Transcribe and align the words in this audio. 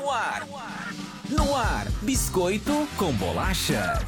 No 0.00 0.10
ar. 0.12 0.46
No 1.28 1.56
ar, 1.56 1.86
biscoito 2.02 2.88
com 2.96 3.12
bolacha. 3.14 4.00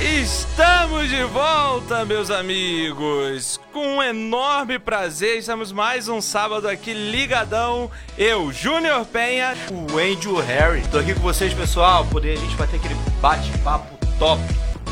Estamos 0.00 1.08
de 1.08 1.24
volta, 1.24 2.04
meus 2.04 2.30
amigos! 2.30 3.58
Com 3.72 3.96
um 3.96 4.02
enorme 4.02 4.78
prazer, 4.78 5.38
estamos 5.38 5.72
mais 5.72 6.06
um 6.06 6.20
sábado 6.20 6.68
aqui 6.68 6.92
ligadão. 6.94 7.90
Eu, 8.16 8.52
Júnior 8.52 9.04
Penha. 9.04 9.56
o 9.68 9.98
Andrew 9.98 10.36
Harry. 10.36 10.86
Tô 10.88 10.98
aqui 10.98 11.12
com 11.12 11.20
vocês, 11.20 11.52
pessoal. 11.52 12.06
Poder 12.06 12.38
a 12.38 12.40
gente 12.40 12.54
vai 12.54 12.68
ter 12.68 12.76
aquele 12.76 12.94
bate-papo 13.20 13.98
top. 14.16 14.40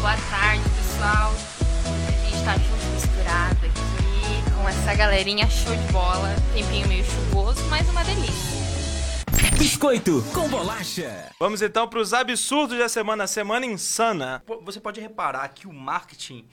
Boa 0.00 0.16
tarde, 0.30 0.62
pessoal. 0.77 1.32
A 1.86 2.27
gente 2.29 2.45
tá 2.45 2.52
junto 2.55 2.86
misturado 2.93 3.66
aqui 3.66 4.52
com 4.52 4.68
essa 4.68 4.95
galerinha 4.95 5.48
show 5.48 5.75
de 5.77 5.93
bola. 5.93 6.34
Tempinho 6.52 6.89
meio 6.89 7.05
chuvoso, 7.05 7.62
mas 7.70 7.89
uma 7.89 8.02
delícia. 8.02 8.47
Biscoito 9.59 10.25
com 10.32 10.48
bolacha. 10.48 11.32
Vamos 11.36 11.61
então 11.62 11.89
para 11.89 11.98
os 11.98 12.14
absurdos 12.14 12.79
da 12.79 12.89
semana, 12.89 13.26
semana 13.26 13.67
insana. 13.67 14.40
Você 14.62 14.79
pode 14.79 15.00
reparar 15.00 15.48
que 15.48 15.67
o 15.67 15.72
marketing, 15.72 16.46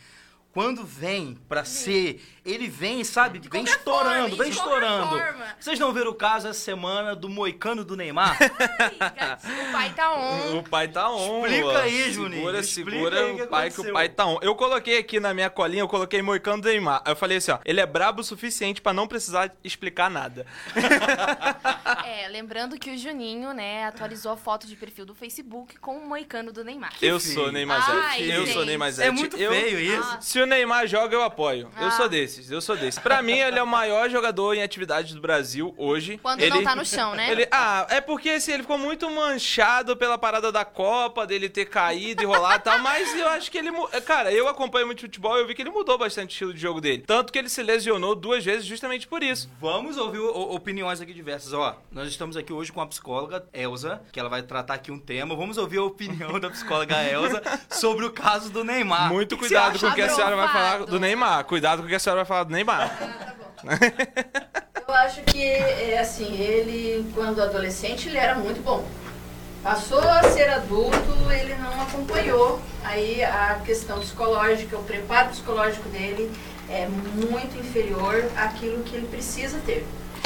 quando 0.55 0.86
vem 0.86 1.38
pra 1.50 1.66
ser, 1.66 2.22
ele 2.45 2.70
vem, 2.70 3.04
sabe, 3.04 3.40
vem 3.40 3.50
qualquer 3.50 3.70
estourando, 3.77 4.30
forma, 4.30 4.44
vem 4.44 4.52
de 4.52 4.58
estourando. 4.58 5.09
forma. 5.09 5.45
Vocês 5.59 5.78
não 5.78 5.91
viram 5.91 6.12
o 6.12 6.16
caso 6.16 6.48
essa 6.48 6.58
semana 6.59 7.14
do 7.14 7.28
moicano 7.28 7.84
do 7.84 7.95
Neymar? 7.98 8.38
O 9.68 9.72
pai 9.72 9.94
tá 9.94 10.14
on. 10.16 10.58
O 10.59 10.64
pai 10.64 10.88
tá 10.88 11.09
on. 11.12 11.45
Explica 11.45 11.80
aí, 11.80 12.12
Juninho, 12.14 12.36
Segura, 12.41 12.59
explica 12.59 12.91
segura 12.91 13.20
aí 13.20 13.31
o 13.34 13.36
que 13.38 13.45
pai 13.48 13.70
que 13.72 13.81
o 13.81 13.91
pai 13.94 14.08
tá 14.09 14.26
on. 14.26 14.40
Eu 14.41 14.55
coloquei 14.55 14.98
aqui 14.98 15.20
na 15.20 15.34
minha 15.34 15.50
colinha, 15.50 15.81
eu 15.84 15.88
coloquei 15.88 16.22
Moicano 16.22 16.62
do 16.62 16.70
Neymar. 16.70 17.02
Aí 17.06 17.12
Eu 17.12 17.16
falei 17.17 17.38
assim, 17.38 17.52
ó, 17.52 17.59
ele 17.66 17.81
é 17.81 17.86
brabo 17.86 18.22
o 18.22 18.23
suficiente 18.23 18.81
pra 18.81 18.94
não 18.94 19.08
precisar 19.08 19.53
explicar 19.64 20.09
nada. 20.09 20.45
É, 22.06 22.28
lembrando 22.30 22.78
que 22.80 22.92
o 22.92 22.98
Juninho, 22.98 23.52
né, 23.53 23.86
atualizou 23.86 24.31
a 24.31 24.38
foto 24.38 24.67
de 24.67 24.76
perfil 24.76 25.06
do 25.06 25.14
Facebook 25.16 25.78
com 25.80 25.98
o 25.98 26.08
moicano 26.08 26.52
do 26.52 26.64
Neymar. 26.64 26.94
eu 27.02 27.20
sou 27.20 27.52
Neymar 27.52 27.83
Ai, 27.89 28.20
Zete. 28.20 28.30
Eu 28.31 28.45
gente. 28.45 28.53
sou 28.53 28.66
Neymar 28.66 28.92
Zete. 28.92 29.08
é 29.08 29.11
muito 29.11 29.38
Eu- 29.38 29.52
feio 29.52 29.80
isso. 29.80 30.17
Ah. 30.46 30.48
O 30.48 30.50
Neymar 30.50 30.88
joga, 30.88 31.16
eu 31.16 31.24
apoio. 31.24 31.70
Eu 31.80 31.88
Ah. 31.88 31.92
sou 31.92 32.08
desses, 32.08 32.50
eu 32.52 32.62
sou 32.62 32.76
desses. 32.78 33.00
Pra 33.00 33.22
mim, 33.22 33.34
ele 33.38 33.58
é 33.58 33.64
o 33.64 33.68
maior 33.68 34.10
jogador 34.10 34.54
em 34.54 34.62
atividade 34.62 35.14
do 35.16 35.20
Brasil 35.22 35.74
hoje. 35.78 36.20
Quando 36.22 36.40
ele... 36.42 36.50
não 36.52 36.64
tá 36.64 36.76
no 36.76 36.86
chão, 36.86 37.16
né? 37.16 37.32
Ele, 37.32 37.48
ah, 37.52 37.88
é 37.90 38.00
porque 38.00 38.30
assim, 38.30 38.52
ele 38.54 38.64
ficou 38.64 38.78
muito 38.78 39.10
manchado 39.10 39.96
pela 39.98 40.18
parada 40.18 40.52
da 40.52 40.64
Copa, 40.64 41.26
dele 41.26 41.50
ter 41.50 41.66
caído 41.66 42.22
e 42.22 42.26
rolado 42.26 42.60
e 42.60 42.64
tal, 42.64 42.80
mas 42.80 43.14
eu 43.20 43.28
acho 43.30 43.50
que 43.52 43.58
ele. 43.58 43.72
Cara, 44.06 44.32
eu 44.32 44.48
acompanho 44.48 44.86
muito 44.86 45.02
futebol 45.02 45.38
e 45.38 45.42
eu 45.42 45.48
vi 45.48 45.56
que 45.56 45.62
ele 45.62 45.70
mudou 45.72 45.98
bastante 45.98 46.30
o 46.30 46.34
estilo 46.34 46.54
de 46.54 46.60
jogo 46.60 46.80
dele. 46.80 47.04
Tanto 47.06 47.34
que 47.34 47.40
ele 47.40 47.50
se 47.50 47.64
lesionou 47.64 48.16
duas 48.16 48.44
vezes 48.46 48.66
justamente 48.66 49.08
por 49.08 49.23
isso. 49.23 49.50
Vamos 49.60 49.98
ouvir 49.98 50.20
o- 50.20 50.32
o- 50.32 50.56
opiniões 50.56 51.02
aqui 51.02 51.14
diversas. 51.14 51.54
Ó, 51.54 51.76
nós 51.92 52.08
estamos 52.08 52.38
aqui 52.38 52.54
hoje 52.54 52.72
com 52.72 52.82
a 52.82 52.88
psicóloga 52.88 53.46
Elza, 53.54 54.02
que 54.12 54.20
ela 54.20 54.30
vai 54.30 54.44
tratar 54.44 54.76
aqui 54.76 54.92
um 54.92 55.00
tema. 55.00 55.36
Vamos 55.36 55.58
ouvir 55.58 55.78
a 55.80 55.84
opinião 55.84 56.40
da 56.40 56.50
psicóloga 56.50 56.96
Elza 57.04 57.42
sobre 57.70 58.06
o 58.06 58.12
caso 58.12 58.50
do 58.52 58.64
Neymar. 58.64 59.12
muito 59.12 59.38
cuidado 59.38 59.80
com 59.80 59.88
o 59.88 59.94
que 59.94 60.02
a 60.02 60.10
senhora 60.10 60.34
vai 60.36 60.47
falar 60.52 60.86
do 60.86 61.00
Neymar. 61.00 61.44
Cuidado 61.45 61.80
com 61.80 61.86
o 61.86 61.89
que 61.89 61.95
a 61.95 62.00
senhora 62.00 62.22
vai 62.22 62.25
falar 62.25 62.44
do 62.44 62.52
Neymar. 62.52 62.91
Eu 64.88 64.94
acho 64.94 65.22
que, 65.23 65.44
é 65.44 66.00
assim, 66.00 66.39
ele, 66.39 67.11
quando 67.14 67.42
adolescente, 67.42 68.08
ele 68.08 68.17
era 68.17 68.36
muito 68.36 68.61
bom. 68.61 68.88
Passou 69.64 70.00
a 70.00 70.22
ser 70.23 70.50
adulto, 70.50 70.97
ele 71.31 71.55
não 71.55 71.81
acompanhou. 71.81 72.61
Aí 72.83 73.23
a 73.23 73.59
questão 73.66 74.00
psicológica, 74.00 74.77
o 74.77 74.83
preparo 74.83 75.30
psicológico 75.30 75.89
dele 75.89 76.31
é 76.70 76.88
muito 76.88 77.58
inferior 77.58 78.23
àquilo 78.38 78.83
que 78.83 78.95
ele 78.95 79.08
precisa 79.08 79.59
ter. 79.66 79.83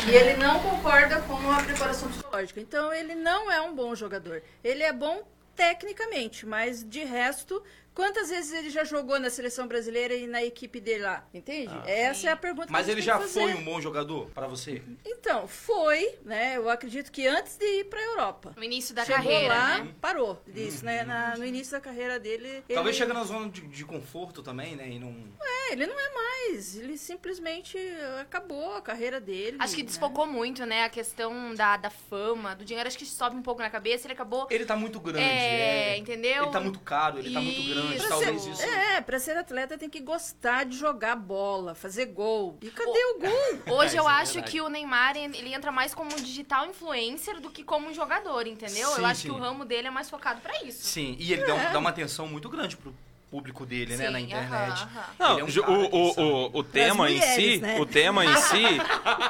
E 0.07 0.11
ele 0.11 0.35
não 0.37 0.59
concorda 0.59 1.21
com 1.21 1.51
a 1.51 1.61
preparação 1.61 2.09
psicológica. 2.09 2.59
Então 2.59 2.91
ele 2.91 3.15
não 3.15 3.49
é 3.49 3.61
um 3.61 3.73
bom 3.73 3.95
jogador. 3.95 4.41
Ele 4.61 4.83
é 4.83 4.91
bom 4.91 5.23
tecnicamente, 5.55 6.45
mas 6.45 6.83
de 6.83 7.03
resto, 7.03 7.61
quantas 7.99 8.29
vezes 8.29 8.53
ele 8.53 8.69
já 8.69 8.85
jogou 8.85 9.19
na 9.19 9.29
seleção 9.29 9.67
brasileira 9.67 10.13
e 10.15 10.25
na 10.25 10.41
equipe 10.41 10.79
dele 10.79 11.03
lá? 11.03 11.27
Entende? 11.33 11.73
Essa 11.85 12.29
é 12.29 12.31
a 12.31 12.37
pergunta 12.37 12.67
que 12.67 12.71
Mas 12.71 12.87
a 12.87 12.91
ele 12.93 13.01
já 13.01 13.19
que 13.19 13.27
foi 13.27 13.53
um 13.53 13.61
bom 13.61 13.81
jogador 13.81 14.29
pra 14.29 14.47
você? 14.47 14.81
Então, 15.05 15.49
foi, 15.49 16.15
né? 16.23 16.55
Eu 16.55 16.69
acredito 16.69 17.11
que 17.11 17.27
antes 17.27 17.57
de 17.57 17.65
ir 17.65 17.89
pra 17.89 18.01
Europa. 18.01 18.53
No 18.55 18.63
início 18.63 18.95
da 18.95 19.03
Chegou 19.03 19.21
carreira, 19.21 19.53
lá, 19.53 19.77
né? 19.79 19.93
parou 19.99 20.41
disso, 20.47 20.85
né? 20.85 21.03
Na- 21.03 21.35
no 21.35 21.45
início 21.45 21.73
da 21.73 21.81
carreira 21.81 22.17
dele. 22.17 22.63
Talvez 22.73 22.95
ele, 22.95 23.05
chegue 23.05 23.11
na 23.11 23.25
zona 23.25 23.49
de, 23.49 23.67
de 23.67 23.83
conforto 23.83 24.41
também, 24.41 24.77
né? 24.77 24.87
E 24.89 24.97
não. 24.97 25.13
É, 25.41 25.73
ele 25.73 25.85
não 25.85 25.99
é 25.99 26.13
mais. 26.13 26.77
Ele 26.77 26.97
simplesmente 26.97 27.77
acabou 28.21 28.75
a 28.75 28.81
carreira 28.81 29.19
dele. 29.19 29.57
Acho 29.59 29.75
que 29.75 29.83
né? 29.83 29.87
desfocou 29.87 30.25
muito, 30.25 30.65
né, 30.65 30.85
a 30.85 30.89
questão 30.89 31.53
da, 31.53 31.75
da 31.75 31.89
fama, 31.89 32.55
do 32.55 32.63
dinheiro. 32.63 32.87
Acho 32.87 32.97
que 32.97 33.05
sobe 33.05 33.35
um 33.35 33.41
pouco 33.41 33.61
na 33.61 33.69
cabeça. 33.69 34.07
Ele 34.07 34.13
acabou... 34.13 34.47
Ele 34.49 34.65
tá 34.65 34.77
muito 34.77 35.01
grande, 35.01 35.19
É, 35.25 35.95
é. 35.95 35.97
entendeu? 35.97 36.43
Ele 36.43 36.51
tá 36.51 36.61
muito 36.61 36.79
caro, 36.79 37.19
ele 37.19 37.33
tá 37.33 37.41
muito 37.41 37.61
grande. 37.69 37.88
Isso. 37.95 38.07
Talvez 38.09 38.41
Pra 38.43 38.51
isso. 38.51 38.61
ser, 38.61 38.69
é, 38.69 39.01
pra 39.01 39.19
ser 39.19 39.37
atleta 39.37 39.77
tem 39.77 39.89
que 39.89 39.99
gostar 39.99 40.65
de 40.65 40.77
jogar 40.77 41.15
bola, 41.15 41.73
fazer 41.75 42.05
gol. 42.07 42.57
E 42.61 42.69
cadê 42.69 42.89
o 42.89 43.19
gol? 43.19 43.77
Hoje 43.79 43.95
É, 43.97 43.99
eu 43.99 44.09
é 44.09 44.13
acho 44.13 44.33
verdade. 44.33 44.51
que 44.51 44.61
o 44.61 44.69
Neymar, 44.69 45.15
ele 45.17 45.53
entra 45.53 45.71
mais 45.71 45.93
como 45.93 46.11
um 46.13 46.17
digital 46.17 46.65
influencer 46.67 47.39
do 47.39 47.49
que 47.49 47.63
como 47.63 47.87
um 47.89 47.93
jogador, 47.93 48.47
entendeu? 48.47 48.89
Sim, 48.89 48.99
eu 49.01 49.05
acho 49.05 49.21
sim. 49.21 49.27
que 49.29 49.33
o 49.33 49.37
ramo 49.37 49.65
dele 49.65 49.87
é 49.87 49.91
mais 49.91 50.09
focado 50.09 50.41
pra 50.41 50.63
isso. 50.63 50.85
Sim, 50.87 51.15
e 51.19 51.33
ele 51.33 51.45
dá, 51.45 51.53
um- 51.55 51.73
dá 51.73 51.79
uma 51.79 51.89
atenção 51.89 52.27
muito 52.27 52.47
grande 52.49 52.75
pro 52.77 52.93
público 53.29 53.65
dele, 53.65 53.95
né? 53.95 54.07
Sim, 54.07 54.11
Na 54.11 54.19
internet. 54.19 54.49
aham, 54.49 54.89
aham. 54.97 55.03
Não, 55.19 55.39
é 55.39 55.43
um 55.43 55.47
o, 55.47 55.95
o, 55.95 56.21
o, 56.47 56.59
o 56.59 56.63
tema 56.63 57.09
em 57.09 57.15
mulheres, 57.15 57.35
si, 57.53 57.57
né? 57.59 57.79
o 57.79 57.85
tema 57.85 58.25
em 58.25 58.35
si, 58.37 58.63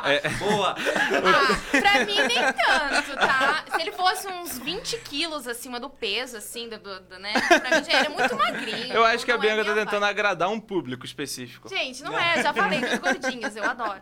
é, 0.06 0.30
Boa! 0.40 0.76
Ah, 0.78 1.80
pra 1.80 2.06
mim 2.06 2.16
nem 2.16 2.38
tanto, 2.54 3.16
tá? 3.18 3.66
Se 3.76 3.82
ele 3.82 3.92
fosse 3.92 4.28
uns 4.28 4.58
20 4.60 4.98
quilos 5.00 5.48
acima 5.48 5.80
do 5.80 5.90
peso, 5.90 6.38
assim, 6.38 6.70
do, 6.70 6.78
do- 6.78 7.00
do- 7.02 7.20
né? 7.20 7.34
Pra 7.34 7.80
mim 7.80 7.86
já 7.86 7.98
ele 8.00 8.08
é 8.08 8.10
muito 8.10 8.36
magrinho. 8.36 8.94
eu 8.94 9.04
acho 9.06 9.26
que 9.26 9.32
a 9.32 9.38
não 9.38 9.44
é 9.44 9.48
Bianca 9.48 9.66
tá 9.66 9.72
minha 9.74 9.86
tentando 9.86 10.02
vibe. 10.02 10.10
agradar 10.12 10.50
um 10.50 10.60
público 10.60 11.06
específico. 11.06 11.68
Gente, 11.70 12.02
não 12.04 12.18
é, 12.18 12.42
já 12.42 12.54
falei 12.54 12.80
dos 12.80 12.98
gordinhos, 13.00 13.56
eu 13.56 13.64
adoro. 13.64 14.02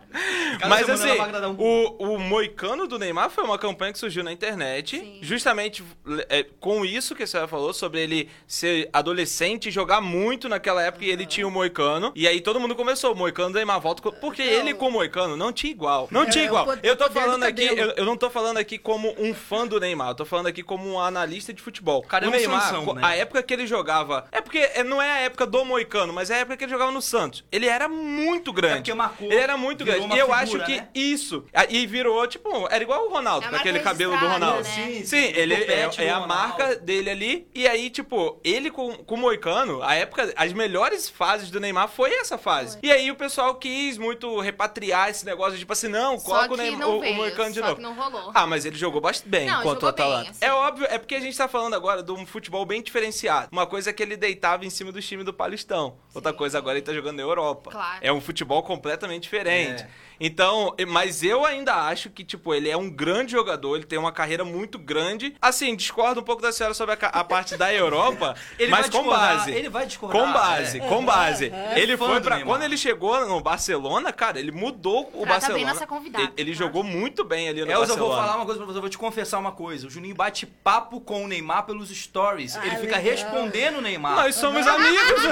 Cada 0.58 0.68
Mas 0.68 0.88
assim, 0.88 1.10
um 1.10 1.54
o, 1.58 2.14
o 2.14 2.18
Moicano 2.20 2.86
do 2.86 2.98
Neymar 2.98 3.30
foi 3.30 3.44
uma 3.44 3.58
campanha 3.58 3.92
que 3.92 3.98
surgiu 3.98 4.22
na 4.22 4.32
internet, 4.32 4.98
Sim. 4.98 5.18
justamente 5.22 5.82
é, 6.28 6.42
com 6.60 6.84
isso 6.84 7.14
que 7.14 7.22
a 7.22 7.26
senhora 7.26 7.48
falou, 7.48 7.72
sobre 7.72 8.00
ele 8.00 8.30
ser 8.46 8.88
adolescente 8.92 9.68
e 9.68 9.70
jogar 9.72 9.87
muito 10.00 10.48
naquela 10.48 10.82
época 10.82 11.04
e 11.04 11.10
ele 11.10 11.24
tinha 11.26 11.46
o 11.46 11.50
Moicano. 11.50 12.12
E 12.14 12.26
aí 12.28 12.40
todo 12.40 12.60
mundo 12.60 12.74
começou, 12.74 13.12
o 13.12 13.16
Moicano 13.16 13.54
Neymar 13.54 13.80
volta. 13.80 14.02
Porque 14.12 14.42
ele 14.42 14.74
com 14.74 14.88
o 14.88 14.92
Moicano 14.92 15.36
não 15.36 15.52
tinha 15.52 15.70
igual. 15.72 16.08
Não 16.10 16.22
É, 16.22 16.26
tinha 16.26 16.44
é 16.44 16.46
igual. 16.46 16.66
Eu 16.82 16.96
tô 16.96 17.10
falando 17.10 17.42
aqui, 17.44 17.64
eu, 17.64 17.90
eu 17.96 18.04
não 18.04 18.16
tô 18.16 18.30
falando 18.30 18.58
aqui 18.58 18.78
como 18.78 19.14
um 19.18 19.34
fã 19.34 19.66
do 19.66 19.80
Neymar, 19.80 20.10
eu 20.10 20.14
tô 20.14 20.24
falando 20.24 20.46
aqui 20.46 20.62
como 20.62 20.88
um 20.88 21.00
analista 21.00 21.52
de 21.52 21.60
futebol. 21.62 22.02
cara 22.02 22.26
é 22.26 22.28
o 22.28 22.30
um 22.30 22.34
Neymar, 22.34 22.62
Sansão, 22.62 22.84
co- 22.84 22.94
né? 22.94 23.00
a 23.04 23.16
época 23.16 23.42
que 23.42 23.52
ele 23.54 23.66
jogava. 23.66 24.26
É 24.30 24.40
porque 24.40 24.58
é, 24.58 24.84
não 24.84 25.00
é 25.00 25.10
a 25.12 25.18
época 25.20 25.46
do 25.46 25.64
Moicano, 25.64 26.12
mas 26.12 26.30
é 26.30 26.34
a 26.34 26.38
época 26.38 26.56
que 26.56 26.64
ele 26.64 26.72
jogava 26.72 26.92
no 26.92 27.00
Santos. 27.02 27.44
Ele 27.50 27.66
era 27.66 27.88
muito 27.88 28.52
grande. 28.52 28.90
É 28.90 28.94
marcou, 28.94 29.26
Ele 29.30 29.40
era 29.40 29.56
muito 29.56 29.84
grande. 29.84 30.00
E 30.14 30.18
eu 30.18 30.26
figura, 30.26 30.36
acho 30.42 30.58
que 30.64 30.76
né? 30.76 30.88
isso. 30.94 31.44
E 31.68 31.86
virou, 31.86 32.26
tipo, 32.26 32.66
era 32.70 32.82
igual 32.82 33.06
o 33.06 33.10
Ronaldo, 33.10 33.46
É 33.46 33.50
com 33.50 33.56
aquele 33.56 33.80
cabelo 33.80 34.16
do 34.18 34.26
Ronaldo. 34.26 34.62
né? 34.62 34.64
Sim, 34.64 35.04
Sim, 35.04 35.32
ele 35.34 35.54
é, 35.54 35.88
é 35.98 36.10
a 36.10 36.20
marca 36.20 36.76
dele 36.76 37.10
ali. 37.10 37.48
E 37.54 37.66
aí, 37.66 37.90
tipo, 37.90 38.38
ele 38.44 38.70
com, 38.70 38.92
com 38.94 39.14
o 39.14 39.18
Moicano, 39.18 39.77
a 39.82 39.94
época, 39.94 40.32
as 40.36 40.52
melhores 40.52 41.08
fases 41.08 41.50
do 41.50 41.60
Neymar 41.60 41.88
foi 41.88 42.12
essa 42.14 42.38
fase. 42.38 42.78
E 42.82 42.90
aí 42.90 43.10
o 43.10 43.16
pessoal 43.16 43.54
quis 43.54 43.98
muito 43.98 44.38
repatriar 44.40 45.08
esse 45.10 45.24
negócio, 45.24 45.58
tipo 45.58 45.72
assim, 45.72 45.88
não, 45.88 46.18
coloca 46.18 46.54
o, 46.54 46.56
Neymar, 46.56 46.88
o, 46.88 46.98
o 47.00 47.14
Moicano 47.14 47.52
de 47.52 47.60
novo. 47.60 47.76
que 47.76 47.82
não 47.82 47.94
rolou. 47.94 48.30
Ah, 48.34 48.46
mas 48.46 48.64
ele 48.64 48.76
jogou 48.76 49.00
bastante 49.00 49.28
bem 49.28 49.46
Não, 49.46 49.60
enquanto 49.60 49.82
o 49.82 49.86
jogou 49.86 49.92
bem, 49.96 50.04
Atalanta. 50.04 50.30
assim. 50.30 50.44
É 50.44 50.52
óbvio, 50.52 50.86
é 50.90 50.98
porque 50.98 51.14
a 51.14 51.20
gente 51.20 51.36
tá 51.36 51.48
falando 51.48 51.74
agora 51.74 52.02
de 52.02 52.12
um 52.12 52.26
futebol 52.26 52.64
bem 52.64 52.82
diferenciado. 52.82 53.48
Uma 53.52 53.66
coisa 53.66 53.90
é 53.90 53.92
que 53.92 54.02
ele 54.02 54.16
deitava 54.16 54.64
em 54.64 54.70
cima 54.70 54.92
do 54.92 55.00
time 55.00 55.24
do 55.24 55.32
Paulistão. 55.32 55.96
Outra 56.14 56.32
coisa 56.32 56.58
agora 56.58 56.78
ele 56.78 56.84
tá 56.86 56.92
jogando 56.92 57.16
na 57.16 57.22
Europa. 57.22 57.70
Claro. 57.70 57.98
É 58.00 58.12
um 58.12 58.20
futebol 58.20 58.62
completamente 58.62 59.22
diferente. 59.22 59.82
É. 59.82 59.88
Então, 60.20 60.74
mas 60.88 61.22
eu 61.22 61.44
ainda 61.44 61.74
acho 61.74 62.10
que, 62.10 62.24
tipo, 62.24 62.52
ele 62.52 62.68
é 62.68 62.76
um 62.76 62.90
grande 62.90 63.32
jogador, 63.32 63.76
ele 63.76 63.84
tem 63.84 63.98
uma 63.98 64.10
carreira 64.10 64.44
muito 64.44 64.78
grande. 64.78 65.34
Assim, 65.40 65.76
discordo 65.76 66.20
um 66.20 66.24
pouco 66.24 66.42
da 66.42 66.50
senhora 66.50 66.74
sobre 66.74 66.94
a, 66.94 66.98
a 67.08 67.24
parte 67.24 67.56
da 67.56 67.72
Europa, 67.72 68.34
mas 68.68 68.86
com 68.88 68.98
discordar, 68.98 69.36
base. 69.38 69.52
ele 69.52 69.67
vai 69.68 69.86
discordar, 69.86 70.20
Com 70.22 70.32
base, 70.32 70.78
é. 70.80 70.86
com 70.88 71.04
base. 71.04 71.52
Ele 71.76 71.96
Fã 71.96 72.06
foi. 72.06 72.20
Neymar. 72.20 72.44
Quando 72.44 72.62
ele 72.62 72.76
chegou 72.76 73.26
no 73.26 73.40
Barcelona, 73.40 74.12
cara, 74.12 74.38
ele 74.38 74.50
mudou 74.52 75.00
o 75.08 75.22
Trata 75.22 75.26
Barcelona. 75.26 75.54
bem 75.54 75.64
nossa 75.66 75.86
convidada, 75.86 76.24
Ele, 76.24 76.32
ele 76.36 76.52
tá? 76.52 76.58
jogou 76.58 76.82
muito 76.82 77.24
bem 77.24 77.48
ali 77.48 77.60
no 77.64 77.70
Elza, 77.70 77.74
eu 77.74 77.78
Barcelona. 77.88 78.14
vou 78.14 78.22
falar 78.22 78.36
uma 78.36 78.44
coisa 78.44 78.58
pra 78.58 78.66
você, 78.66 78.76
eu 78.78 78.80
vou 78.82 78.90
te 78.90 78.98
confessar 78.98 79.38
uma 79.38 79.52
coisa. 79.52 79.86
O 79.86 79.90
Juninho 79.90 80.14
bate 80.14 80.46
papo 80.46 81.00
com 81.00 81.24
o 81.24 81.28
Neymar 81.28 81.64
pelos 81.64 81.88
stories. 81.90 82.56
Ah, 82.56 82.66
ele 82.66 82.76
fica 82.76 82.96
legal. 82.96 83.02
respondendo 83.02 83.78
o 83.78 83.80
Neymar. 83.80 84.16
Nós 84.16 84.34
somos 84.34 84.66
amigos. 84.66 85.22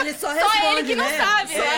Ele 0.00 0.12
só 0.14 0.28
Só 0.28 0.34
responde, 0.34 0.66
ele 0.78 0.84
que 0.88 0.94
não 0.96 1.04
né? 1.04 1.16
sabe, 1.18 1.54
É, 1.54 1.58
né? 1.58 1.76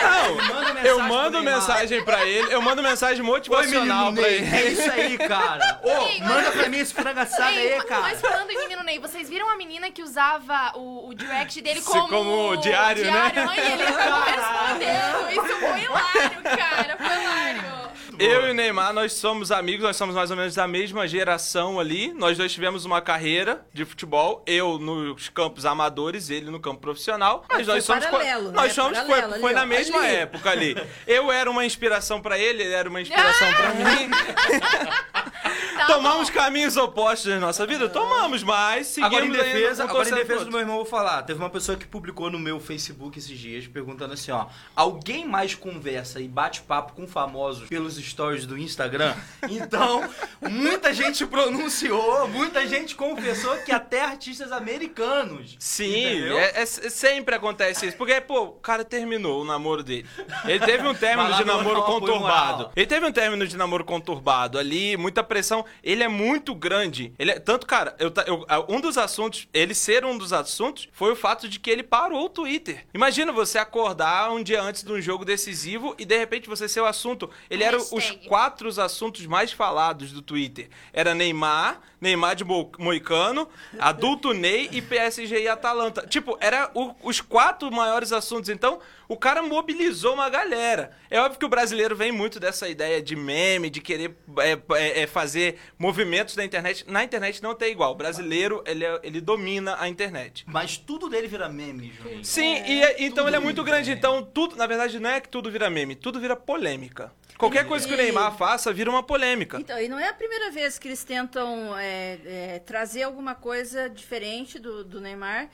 Não, 0.49 0.69
ele 0.79 0.89
eu 0.89 0.99
mando 1.03 1.41
mensagem 1.43 2.03
pra 2.03 2.25
ele, 2.25 2.53
eu 2.53 2.61
mando 2.61 2.81
mensagem 2.83 3.23
motivacional 3.23 4.11
Ney. 4.11 4.23
ele. 4.25 4.55
É 4.55 4.71
isso 4.71 4.91
aí, 4.91 5.17
cara. 5.17 5.79
Ô, 5.83 6.23
manda 6.23 6.51
pra 6.51 6.69
mim 6.69 6.77
esse 6.79 6.93
frango 6.93 7.19
assado 7.19 7.51
Ei, 7.57 7.73
aí, 7.73 7.83
cara. 7.85 8.01
Mas 8.01 8.21
falando 8.21 8.49
em 8.51 8.57
menino 8.57 8.83
Ney, 8.83 8.99
vocês 8.99 9.29
viram 9.29 9.49
a 9.49 9.55
menina 9.57 9.91
que 9.91 10.01
usava 10.03 10.73
o, 10.75 11.09
o 11.09 11.13
direct 11.13 11.58
dele 11.61 11.81
Se- 11.81 11.85
como... 11.89 12.07
como 12.07 12.55
diário, 12.57 13.03
né? 13.05 13.31
Ai, 13.35 13.73
ele 13.73 13.83
acabou 13.87 14.21
respondendo. 14.21 15.29
Isso 15.31 15.55
foi 15.59 15.81
hilário, 15.81 16.41
cara. 16.43 16.97
Foi 16.97 17.23
hilário. 17.23 17.79
Eu 18.19 18.47
e 18.47 18.51
o 18.51 18.53
Neymar, 18.53 18.91
nós 18.91 19.13
somos 19.13 19.49
amigos, 19.49 19.81
nós 19.85 19.95
somos 19.95 20.13
mais 20.13 20.29
ou 20.29 20.35
menos 20.35 20.53
da 20.53 20.67
mesma 20.67 21.07
geração 21.07 21.79
ali. 21.79 22.11
Nós 22.11 22.37
dois 22.37 22.51
tivemos 22.51 22.83
uma 22.83 22.99
carreira 23.01 23.65
de 23.73 23.85
futebol, 23.85 24.43
eu 24.45 24.77
nos 24.77 25.29
campos 25.29 25.65
amadores, 25.65 26.29
ele 26.29 26.51
no 26.51 26.59
campo 26.59 26.81
profissional. 26.81 27.45
Mas, 27.47 27.59
Mas 27.59 27.67
nós 27.67 27.85
foi 27.85 27.95
somos. 28.01 28.05
paralelo, 28.11 28.49
né? 28.49 28.55
Nós 28.57 28.73
somos. 28.73 28.97
Foi, 28.97 29.07
Paralelo 29.07 29.39
foi 29.39 29.51
ali, 29.51 29.55
na 29.55 29.61
ó, 29.63 29.65
mesma 29.65 29.99
ali. 29.99 30.15
época 30.15 30.49
ali. 30.51 30.75
Eu 31.07 31.31
era 31.31 31.49
uma 31.49 31.63
inspiração 31.63 32.19
pra 32.21 32.37
ele, 32.37 32.61
ele 32.63 32.73
era 32.73 32.89
uma 32.89 32.99
inspiração 32.99 33.47
pra 33.55 33.73
mim. 33.73 34.09
Tá 35.43 35.85
Tomamos 35.85 36.29
bom. 36.29 36.35
caminhos 36.35 36.75
opostos 36.75 37.31
na 37.31 37.39
nossa 37.39 37.65
vida? 37.65 37.87
Tomamos, 37.87 38.43
mas 38.43 38.87
seguimos 38.87 39.13
Agora 39.15 39.25
em 39.25 39.31
defesa, 39.31 39.83
agora 39.85 40.09
em 40.09 40.13
defesa 40.13 40.43
do 40.45 40.51
meu 40.51 40.59
irmão, 40.59 40.75
vou 40.75 40.85
falar. 40.85 41.23
Teve 41.23 41.39
uma 41.39 41.49
pessoa 41.49 41.77
que 41.77 41.87
publicou 41.87 42.29
no 42.29 42.37
meu 42.37 42.59
Facebook 42.59 43.17
esses 43.17 43.37
dias, 43.37 43.65
perguntando 43.65 44.13
assim, 44.13 44.31
ó. 44.31 44.47
Alguém 44.75 45.25
mais 45.25 45.55
conversa 45.55 46.19
e 46.19 46.27
bate 46.27 46.61
papo 46.61 46.93
com 46.93 47.07
famosos 47.07 47.69
pelos 47.69 47.95
stories 47.95 48.45
do 48.45 48.57
Instagram? 48.57 49.15
Então, 49.49 50.07
muita 50.41 50.93
gente 50.93 51.25
pronunciou, 51.25 52.27
muita 52.27 52.67
gente 52.67 52.95
confessou 52.95 53.57
que 53.59 53.71
até 53.71 54.01
artistas 54.03 54.51
americanos. 54.51 55.55
Sim, 55.59 56.23
é, 56.33 56.61
é- 56.61 56.65
sempre 56.65 57.35
acontece 57.35 57.87
isso. 57.87 57.97
Porque, 57.97 58.19
pô, 58.21 58.41
o 58.43 58.51
cara 58.53 58.83
terminou 58.83 59.41
o 59.41 59.45
namoro 59.45 59.83
dele. 59.83 60.05
Ele 60.45 60.59
teve 60.65 60.87
um 60.87 60.93
término 60.93 61.33
de 61.35 61.43
namoro 61.45 61.83
conturbado. 61.83 62.71
Ele 62.75 62.85
teve 62.85 63.05
um 63.05 63.11
término 63.11 63.47
de 63.47 63.57
namoro 63.57 63.83
conturbado 63.83 64.57
ali, 64.57 64.95
muita 64.97 65.23
pressão. 65.29 65.63
Ele 65.81 66.03
é 66.03 66.07
muito 66.09 66.53
grande. 66.53 67.13
Ele 67.17 67.31
é, 67.31 67.39
tanto, 67.39 67.65
cara, 67.65 67.95
eu, 67.99 68.11
eu- 68.27 68.45
um 68.67 68.81
dos 68.81 68.97
assuntos, 68.97 69.47
ele 69.53 69.73
ser 69.73 70.03
um 70.03 70.17
dos 70.17 70.33
assuntos, 70.33 70.89
foi 70.91 71.11
o 71.11 71.15
fato 71.15 71.47
de 71.47 71.59
que 71.59 71.69
ele 71.69 71.83
parou 71.83 72.25
o 72.25 72.29
Twitter. 72.29 72.85
Imagina 72.93 73.31
você 73.31 73.57
acordar 73.57 74.31
um 74.31 74.43
dia 74.43 74.61
antes 74.61 74.83
de 74.83 74.91
um 74.91 74.99
jogo 74.99 75.23
decisivo 75.23 75.95
e 75.97 76.03
de 76.03 76.17
repente 76.17 76.49
você 76.49 76.67
ser 76.67 76.81
o 76.81 76.85
assunto. 76.85 77.29
Ele 77.49 77.63
era 77.63 77.77
os 77.77 78.11
quatro 78.27 78.67
assuntos 78.81 79.25
mais 79.25 79.51
falados 79.53 80.11
do 80.11 80.21
Twitter. 80.21 80.69
Era 80.91 81.13
Neymar, 81.15 81.79
Neymar 82.01 82.35
de 82.35 82.43
Mo- 82.43 82.71
Moicano, 82.79 83.47
Adulto 83.77 84.33
Ney 84.33 84.69
e 84.71 84.81
PSG 84.81 85.41
e 85.43 85.47
Atalanta. 85.47 86.05
Tipo, 86.07 86.37
era 86.41 86.71
o- 86.73 86.95
os 87.03 87.21
quatro 87.21 87.71
maiores 87.71 88.11
assuntos. 88.11 88.49
Então, 88.49 88.79
o 89.07 89.17
cara 89.17 89.41
mobilizou 89.41 90.13
uma 90.13 90.29
galera. 90.29 90.91
É 91.09 91.19
óbvio 91.19 91.39
que 91.39 91.45
o 91.45 91.49
brasileiro 91.49 91.95
vem 91.95 92.11
muito 92.11 92.39
dessa 92.39 92.67
ideia 92.69 93.01
de 93.01 93.15
meme, 93.15 93.69
de 93.69 93.81
querer 93.81 94.15
é, 94.39 94.51
é, 94.75 95.01
é, 95.01 95.07
fazer 95.19 95.59
movimentos 95.77 96.35
na 96.37 96.45
internet. 96.45 96.85
Na 96.87 97.03
internet 97.03 97.43
não 97.43 97.53
tem 97.53 97.71
igual. 97.71 97.91
O 97.91 97.95
brasileiro, 97.95 98.63
ele, 98.65 98.85
é- 98.85 98.99
ele 99.03 99.19
domina 99.19 99.75
a 99.79 99.87
internet. 99.89 100.45
Mas 100.47 100.77
tudo 100.77 101.09
dele 101.09 101.27
vira 101.27 101.49
meme, 101.49 101.91
Juninho. 101.91 102.23
Sim, 102.23 102.63
e 102.65 102.81
é- 102.81 103.03
então 103.03 103.27
ele 103.27 103.35
é 103.35 103.39
muito 103.39 103.61
grande. 103.63 103.91
Então, 103.91 104.23
tudo, 104.23 104.55
na 104.55 104.65
verdade, 104.65 104.97
não 104.99 105.09
é 105.09 105.19
que 105.19 105.27
tudo 105.27 105.51
vira 105.51 105.69
meme, 105.69 105.93
tudo 105.95 106.19
vira 106.19 106.35
polêmica. 106.35 107.11
Qualquer 107.37 107.65
coisa 107.65 107.87
que 107.87 107.93
o 107.93 107.97
Neymar 107.97 108.35
faça 108.35 108.71
vira 108.73 108.89
uma 108.89 109.01
polêmica. 109.01 109.57
Então, 109.59 109.79
e 109.81 109.87
não 109.87 109.97
é 109.97 110.09
a 110.09 110.13
primeira 110.13 110.51
vez 110.51 110.77
que 110.77 110.89
eles 110.89 111.05
tentam 111.05 111.77
é, 111.77 112.17
é, 112.25 112.59
trazer 112.65 113.03
alguma 113.03 113.33
coisa 113.33 113.89
diferente 113.89 114.59
do, 114.59 114.83
do 114.83 114.99
Neymar. 114.99 115.49